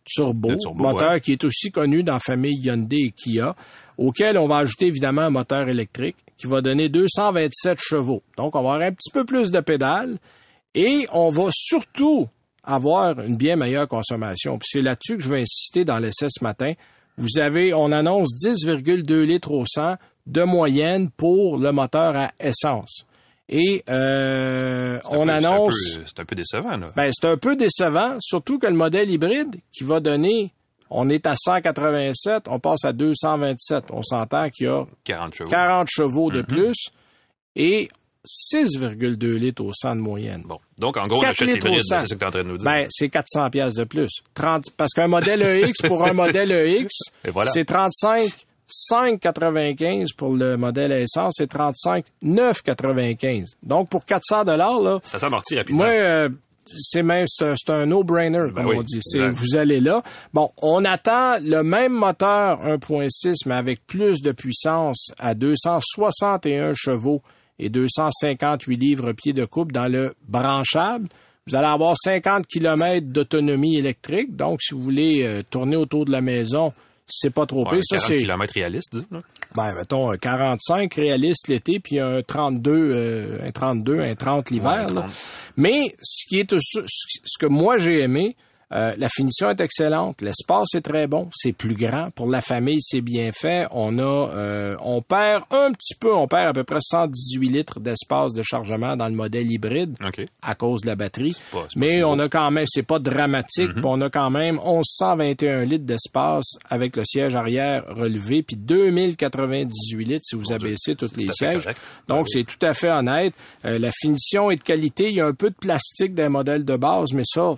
turbo, 0.05 0.53
moteur 0.75 1.11
ouais. 1.13 1.21
qui 1.21 1.33
est 1.33 1.43
aussi 1.43 1.71
connu 1.71 2.03
dans 2.03 2.13
la 2.13 2.19
famille 2.19 2.57
Hyundai 2.63 3.07
et 3.07 3.11
Kia, 3.11 3.55
auquel 3.97 4.37
on 4.37 4.47
va 4.47 4.57
ajouter 4.57 4.85
évidemment 4.85 5.23
un 5.23 5.29
moteur 5.31 5.67
électrique 5.67 6.15
qui 6.37 6.47
va 6.47 6.61
donner 6.61 6.87
227 6.87 7.77
chevaux. 7.81 8.21
Donc, 8.37 8.55
on 8.55 8.61
va 8.63 8.73
avoir 8.75 8.87
un 8.87 8.91
petit 8.93 9.09
peu 9.11 9.25
plus 9.25 9.51
de 9.51 9.59
pédales 9.59 10.17
et 10.75 11.07
on 11.11 11.29
va 11.31 11.45
surtout 11.51 12.27
avoir 12.63 13.19
une 13.21 13.35
bien 13.35 13.55
meilleure 13.55 13.87
consommation. 13.87 14.57
Puis 14.59 14.67
c'est 14.71 14.81
là-dessus 14.81 15.17
que 15.17 15.23
je 15.23 15.29
vais 15.29 15.41
insister 15.41 15.83
dans 15.83 15.97
l'essai 15.97 16.27
ce 16.29 16.43
matin. 16.43 16.73
Vous 17.17 17.39
avez, 17.39 17.73
on 17.73 17.91
annonce 17.91 18.29
10,2 18.35 19.23
litres 19.23 19.51
au 19.51 19.65
100 19.65 19.95
de 20.27 20.43
moyenne 20.43 21.09
pour 21.09 21.57
le 21.57 21.71
moteur 21.71 22.15
à 22.15 22.31
essence. 22.39 23.05
Et 23.49 23.83
euh, 23.89 24.99
on 25.05 25.09
peu- 25.09 25.15
c'est 25.17 25.21
un 25.21 25.27
annonce... 25.29 25.99
C'est 26.05 26.19
un 26.19 26.25
peu 26.25 26.35
décevant, 26.35 26.77
là. 26.77 26.91
Ben, 26.95 27.11
c'est 27.13 27.27
un 27.27 27.37
peu 27.37 27.55
décevant, 27.55 28.17
surtout 28.19 28.59
que 28.59 28.67
le 28.67 28.73
modèle 28.73 29.09
hybride 29.09 29.55
qui 29.71 29.83
va 29.85 29.99
donner, 30.01 30.53
on 30.89 31.09
est 31.09 31.25
à 31.25 31.35
187, 31.37 32.47
on 32.49 32.59
passe 32.59 32.83
à 32.85 32.91
227. 32.93 33.85
On 33.91 34.03
s'entend 34.03 34.49
qu'il 34.49 34.65
y 34.67 34.69
a 34.69 34.85
40 35.05 35.33
chevaux. 35.33 35.49
40 35.49 35.87
chevaux 35.89 36.29
Mm-hmm. 36.31 36.35
de 36.35 36.41
plus 36.41 36.75
et 37.55 37.87
6,2 38.53 39.35
litres 39.37 39.63
au 39.63 39.71
100 39.73 39.95
de 39.95 40.01
moyenne. 40.01 40.43
Bon. 40.45 40.59
Donc, 40.79 40.97
en 40.97 41.07
gros, 41.07 41.17
on 41.17 41.21
4 41.21 41.29
achète 41.41 41.61
100. 41.61 41.69
c'est 41.71 41.81
ça 41.81 41.97
que 41.99 42.05
tu 42.07 42.15
es 42.15 42.25
en 42.25 42.31
train 42.31 42.43
de 42.43 42.49
nous 42.49 42.57
dire. 42.57 42.69
Ben, 42.69 42.87
c'est 42.89 43.09
400 43.09 43.49
pièces 43.49 43.73
de 43.73 43.83
plus. 43.83 44.09
30, 44.35 44.65
parce 44.77 44.93
qu'un 44.93 45.07
modèle 45.07 45.41
EX 45.41 45.87
pour 45.87 46.03
un 46.05 46.13
modèle 46.13 46.51
EX, 46.51 46.87
Et 47.25 47.31
voilà. 47.31 47.51
c'est 47.51 47.65
35 47.65 48.29
5,95 48.69 50.07
pour 50.15 50.35
le 50.35 50.57
modèle 50.57 50.91
essence, 50.91 51.35
c'est 51.37 51.47
35 51.47 52.05
9,95. 52.23 53.55
Donc 53.63 53.89
pour 53.89 54.05
400 54.05 54.43
dollars 54.43 54.81
là, 54.81 54.99
ça 55.03 55.19
s'amortit 55.19 55.55
rapidement. 55.55 55.85
moi 55.85 55.93
euh, 55.93 56.29
c'est 56.69 57.01
même 57.01 57.27
c'est 57.29 57.69
un, 57.69 57.85
no-brainer 57.85 58.37
comme 58.37 58.51
Ben 58.51 58.65
oui, 58.65 58.75
on 58.79 58.83
dit. 58.83 58.99
C'est 59.01 59.29
vous 59.29 59.55
allez 59.55 59.79
là. 59.79 60.03
Bon, 60.33 60.51
on 60.61 60.83
attend 60.83 61.37
le 61.41 61.63
même 61.63 61.93
moteur 61.93 62.59
1.6 62.61 63.35
mais 63.45 63.55
avec 63.55 63.85
plus 63.87 64.21
de 64.21 64.33
puissance 64.33 65.11
à 65.17 65.33
261 65.33 66.73
chevaux 66.75 67.21
et 67.59 67.69
258 67.69 68.75
livres 68.77 69.13
pieds 69.13 69.33
de 69.33 69.45
coupe 69.45 69.71
dans 69.71 69.91
le 69.91 70.15
branchable. 70.27 71.07
Vous 71.47 71.55
allez 71.55 71.67
avoir 71.67 71.95
50 71.97 72.45
km 72.45 73.07
d'autonomie 73.07 73.77
électrique. 73.77 74.35
Donc, 74.35 74.61
si 74.61 74.73
vous 74.73 74.81
voulez 74.81 75.23
euh, 75.23 75.43
tourner 75.49 75.77
autour 75.77 76.05
de 76.05 76.11
la 76.11 76.21
maison, 76.21 76.73
c'est 77.07 77.33
pas 77.33 77.45
trop 77.45 77.63
Ouais, 77.63 77.77
pire. 77.77 77.83
Ça, 77.83 77.97
40 77.97 78.07
c'est, 78.07 78.17
km 78.17 78.53
réaliste, 78.53 78.93
disons, 78.93 79.23
ben, 79.55 79.73
mettons, 79.73 80.11
un 80.11 80.17
45 80.17 80.93
réaliste 80.93 81.47
l'été, 81.47 81.79
puis 81.79 81.99
un 81.99 82.21
32, 82.21 82.71
euh, 82.71 83.39
un 83.47 83.51
32, 83.51 84.01
un 84.01 84.15
30 84.15 84.49
l'hiver. 84.51 84.69
Ouais, 84.69 84.91
un 84.91 84.93
là. 84.93 85.01
30. 85.01 85.11
Mais 85.55 85.95
ce 86.01 86.27
qui 86.27 86.39
est 86.39 86.53
ce 86.59 86.81
ce 86.85 87.37
que 87.39 87.45
moi 87.45 87.77
j'ai 87.77 88.01
aimé, 88.01 88.35
euh, 88.73 88.91
la 88.97 89.07
finition 89.09 89.49
est 89.49 89.61
excellente, 89.61 90.21
l'espace 90.21 90.67
est 90.75 90.81
très 90.81 91.07
bon, 91.07 91.29
c'est 91.35 91.53
plus 91.53 91.75
grand 91.75 92.09
pour 92.15 92.27
la 92.29 92.41
famille, 92.41 92.79
c'est 92.81 93.01
bien 93.01 93.31
fait. 93.31 93.65
On 93.71 93.97
a, 93.99 94.01
euh, 94.03 94.75
on 94.81 95.01
perd 95.01 95.43
un 95.51 95.71
petit 95.71 95.95
peu, 95.95 96.13
on 96.13 96.27
perd 96.27 96.47
à 96.49 96.53
peu 96.53 96.63
près 96.63 96.79
118 96.81 97.49
litres 97.49 97.79
d'espace 97.79 98.33
de 98.33 98.43
chargement 98.43 98.97
dans 98.97 99.07
le 99.07 99.15
modèle 99.15 99.49
hybride 99.51 99.95
à 100.41 100.53
cause 100.55 100.81
de 100.81 100.87
la 100.87 100.95
batterie. 100.95 101.35
pas- 101.51 101.67
Mais 101.77 102.03
on 102.03 102.19
a 102.19 102.27
quand 102.29 102.51
même, 102.51 102.65
c'est 102.67 102.83
pas 102.85 102.99
dramatique, 102.99 103.71
puis 103.73 103.81
on 103.85 104.01
a 104.01 104.09
quand 104.09 104.29
même 104.29 104.59
1121 104.63 105.63
litres 105.65 105.85
d'espace 105.85 106.45
avec 106.69 106.95
le 106.97 107.03
siège 107.05 107.35
arrière 107.35 107.83
relevé, 107.87 108.43
puis 108.43 108.57
2098 108.57 110.05
litres 110.05 110.25
si 110.25 110.35
vous 110.35 110.51
abaissez 110.51 110.95
tous 110.95 111.11
les 111.15 111.27
sièges. 111.31 111.63
correct. 111.63 111.81
Donc 112.07 112.27
c'est 112.29 112.43
tout 112.43 112.63
à 112.65 112.73
fait 112.73 112.89
honnête. 112.89 113.33
Euh, 113.65 113.77
la 113.79 113.91
finition 113.91 114.51
est 114.51 114.57
de 114.57 114.63
qualité. 114.63 115.09
Il 115.09 115.15
y 115.15 115.21
a 115.21 115.25
un 115.27 115.33
peu 115.33 115.49
de 115.49 115.55
plastique 115.55 116.13
dans 116.13 116.23
les 116.23 116.29
modèles 116.29 116.65
de 116.65 116.75
base, 116.75 117.13
mais 117.13 117.23
ça, 117.25 117.55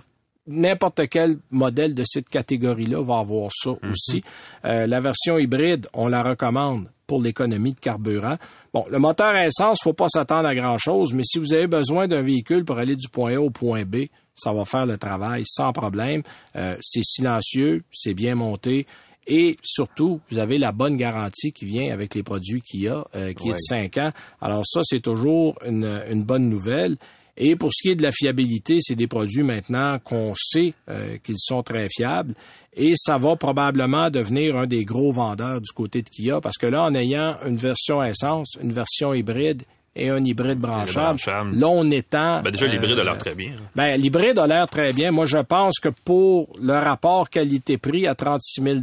n'importe 0.50 1.08
quel 1.08 1.38
modèle 1.50 1.94
de 1.94 2.02
cette 2.04 2.28
catégorie-là 2.28 3.02
va 3.02 3.18
avoir 3.18 3.50
ça 3.52 3.70
aussi. 3.88 4.22
Euh, 4.64 4.86
la 4.86 5.00
version 5.00 5.38
hybride, 5.38 5.86
on 5.94 6.08
la 6.08 6.22
recommande 6.22 6.90
pour 7.06 7.22
l'économie 7.22 7.72
de 7.72 7.80
carburant. 7.80 8.36
Bon, 8.74 8.84
le 8.90 8.98
moteur 8.98 9.34
à 9.34 9.46
essence, 9.46 9.78
faut 9.82 9.92
pas 9.92 10.08
s'attendre 10.08 10.48
à 10.48 10.54
grand-chose, 10.54 11.12
mais 11.14 11.22
si 11.24 11.38
vous 11.38 11.52
avez 11.52 11.66
besoin 11.66 12.06
d'un 12.06 12.22
véhicule 12.22 12.64
pour 12.64 12.78
aller 12.78 12.96
du 12.96 13.08
point 13.08 13.34
A 13.36 13.40
au 13.40 13.50
point 13.50 13.84
B, 13.84 14.06
ça 14.34 14.52
va 14.52 14.64
faire 14.64 14.86
le 14.86 14.96
travail 14.98 15.42
sans 15.46 15.72
problème. 15.72 16.22
Euh, 16.56 16.76
c'est 16.80 17.02
silencieux, 17.04 17.82
c'est 17.92 18.14
bien 18.14 18.34
monté. 18.34 18.86
Et 19.26 19.56
surtout, 19.62 20.20
vous 20.30 20.38
avez 20.38 20.58
la 20.58 20.72
bonne 20.72 20.96
garantie 20.96 21.52
qui 21.52 21.64
vient 21.64 21.92
avec 21.92 22.14
les 22.14 22.22
produits 22.22 22.62
qu'il 22.62 22.82
y 22.82 22.88
a, 22.88 23.04
euh, 23.14 23.32
qui 23.34 23.48
est 23.48 23.52
de 23.52 23.56
Ouais. 23.56 23.88
5 23.90 23.96
ans. 23.98 24.12
Alors 24.40 24.62
ça, 24.66 24.80
c'est 24.82 25.00
toujours 25.00 25.56
une, 25.66 26.02
une 26.10 26.22
bonne 26.22 26.48
nouvelle. 26.48 26.96
Et 27.36 27.56
pour 27.56 27.70
ce 27.72 27.82
qui 27.82 27.90
est 27.90 27.96
de 27.96 28.02
la 28.02 28.12
fiabilité, 28.12 28.78
c'est 28.80 28.94
des 28.96 29.06
produits 29.06 29.42
maintenant 29.42 29.98
qu'on 29.98 30.32
sait 30.36 30.74
euh, 30.88 31.16
qu'ils 31.22 31.38
sont 31.38 31.62
très 31.62 31.88
fiables. 31.88 32.34
Et 32.76 32.94
ça 32.96 33.18
va 33.18 33.36
probablement 33.36 34.10
devenir 34.10 34.56
un 34.56 34.66
des 34.66 34.84
gros 34.84 35.10
vendeurs 35.12 35.60
du 35.60 35.72
côté 35.72 36.02
de 36.02 36.08
Kia 36.08 36.40
parce 36.40 36.56
que 36.56 36.66
là, 36.66 36.84
en 36.84 36.94
ayant 36.94 37.36
une 37.46 37.56
version 37.56 38.02
essence, 38.02 38.56
une 38.62 38.72
version 38.72 39.12
hybride 39.12 39.62
et 39.96 40.08
un 40.08 40.24
hybride 40.24 40.58
branchable, 40.60 41.18
branchable. 41.18 41.56
là, 41.58 41.68
on 41.68 41.90
étend... 41.90 42.42
Ben, 42.42 42.52
déjà, 42.52 42.66
l'hybride 42.66 42.98
a 42.98 43.00
euh, 43.00 43.04
l'air 43.04 43.18
très 43.18 43.34
bien. 43.34 43.50
hein. 43.50 43.68
ben, 43.74 44.00
l'hybride 44.00 44.38
a 44.38 44.46
l'air 44.46 44.68
très 44.68 44.92
bien. 44.92 45.10
Moi, 45.10 45.26
je 45.26 45.38
pense 45.38 45.80
que 45.80 45.88
pour 45.88 46.48
le 46.62 46.74
rapport 46.74 47.28
qualité-prix 47.28 48.06
à 48.06 48.14
36 48.14 48.62
000 48.62 48.78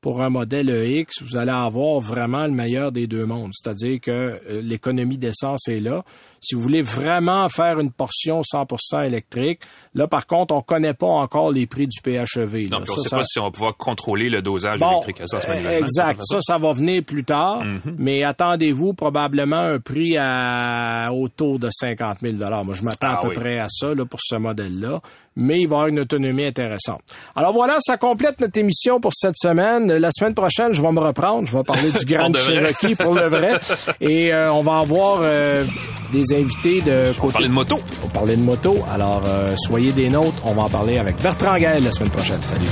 pour 0.00 0.22
un 0.22 0.28
modèle 0.30 0.68
EX, 0.70 1.22
vous 1.22 1.36
allez 1.36 1.50
avoir 1.50 2.00
vraiment 2.00 2.44
le 2.46 2.52
meilleur 2.52 2.92
des 2.92 3.06
deux 3.06 3.26
mondes. 3.26 3.50
C'est-à-dire 3.54 4.00
que 4.00 4.10
euh, 4.10 4.60
l'économie 4.62 5.18
d'essence 5.18 5.66
est 5.68 5.80
là. 5.80 6.04
Si 6.40 6.54
vous 6.54 6.60
voulez 6.60 6.82
vraiment 6.82 7.48
faire 7.48 7.80
une 7.80 7.90
portion 7.90 8.42
100% 8.42 9.04
électrique, 9.04 9.60
là, 9.94 10.06
par 10.06 10.26
contre, 10.26 10.54
on 10.54 10.60
connaît 10.62 10.94
pas 10.94 11.06
encore 11.08 11.50
les 11.50 11.66
prix 11.66 11.88
du 11.88 12.00
PHEV. 12.02 12.68
Non, 12.70 12.78
là. 12.78 12.84
puis 12.84 12.92
on 12.92 12.96
Ça, 12.96 13.02
sait 13.02 13.08
ça- 13.08 13.16
pas 13.16 13.24
si 13.24 13.38
on 13.40 13.44
va 13.44 13.50
pouvoir 13.50 13.76
contrôler 13.76 14.28
le 14.28 14.42
dosage 14.42 14.78
Bon, 14.78 14.90
électrique 15.02 15.20
à 15.22 15.26
ça, 15.26 15.38
euh, 15.50 15.78
exact. 15.80 16.20
Ça, 16.22 16.38
ça 16.40 16.58
va 16.58 16.72
venir 16.72 17.02
plus 17.02 17.24
tard. 17.24 17.64
Mhm. 17.64 17.96
Mais 17.98 18.22
attendez-vous 18.22 18.94
probablement 18.94 19.56
un 19.56 19.80
prix 19.80 20.16
à 20.18 21.10
autour 21.12 21.58
de 21.58 21.68
50 21.70 22.18
000 22.22 22.36
Moi, 22.64 22.74
je 22.74 22.82
m'attends 22.82 23.08
Ah 23.08 23.18
à 23.18 23.22
peu 23.22 23.28
oui. 23.28 23.34
près 23.34 23.58
à 23.58 23.66
ça 23.68 23.94
là, 23.94 24.04
pour 24.04 24.20
ce 24.22 24.36
modèle-là. 24.36 25.00
Mais 25.36 25.60
il 25.60 25.68
va 25.68 25.76
avoir 25.76 25.88
une 25.88 26.00
autonomie 26.00 26.44
intéressante. 26.44 27.00
Alors 27.34 27.52
voilà, 27.52 27.76
ça 27.80 27.96
complète 27.98 28.40
notre 28.40 28.58
émission 28.58 29.00
pour 29.00 29.12
cette 29.14 29.36
semaine. 29.36 29.92
La 29.92 30.10
semaine 30.10 30.34
prochaine, 30.34 30.72
je 30.72 30.80
vais 30.80 30.92
me 30.92 31.00
reprendre. 31.00 31.46
Je 31.46 31.56
vais 31.56 31.62
parler 31.62 31.90
du 31.90 32.04
Grand. 32.06 32.34
Cherokee 32.34 32.94
pour 32.94 33.14
le 33.14 33.28
vrai. 33.28 33.52
Et 34.00 34.32
euh, 34.32 34.52
on 34.52 34.62
va 34.62 34.78
avoir 34.78 35.18
euh, 35.22 35.64
des 36.12 36.34
invités 36.34 36.80
de 36.80 37.10
On 37.10 37.20
côté... 37.20 37.32
parlait 37.34 37.48
de 37.48 37.52
moto. 37.52 37.76
On 38.02 38.06
va 38.06 38.12
parler 38.12 38.36
de 38.36 38.42
moto. 38.42 38.76
Alors, 38.92 39.22
euh, 39.26 39.54
soyez 39.56 39.92
des 39.92 40.08
nôtres. 40.08 40.40
On 40.44 40.54
va 40.54 40.62
en 40.62 40.68
parler 40.70 40.98
avec 40.98 41.16
Bertrand 41.20 41.56
Gaël 41.56 41.84
la 41.84 41.92
semaine 41.92 42.10
prochaine. 42.10 42.40
Salut. 42.42 42.66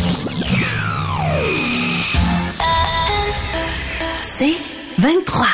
C'est 4.38 4.54
23. 4.98 5.46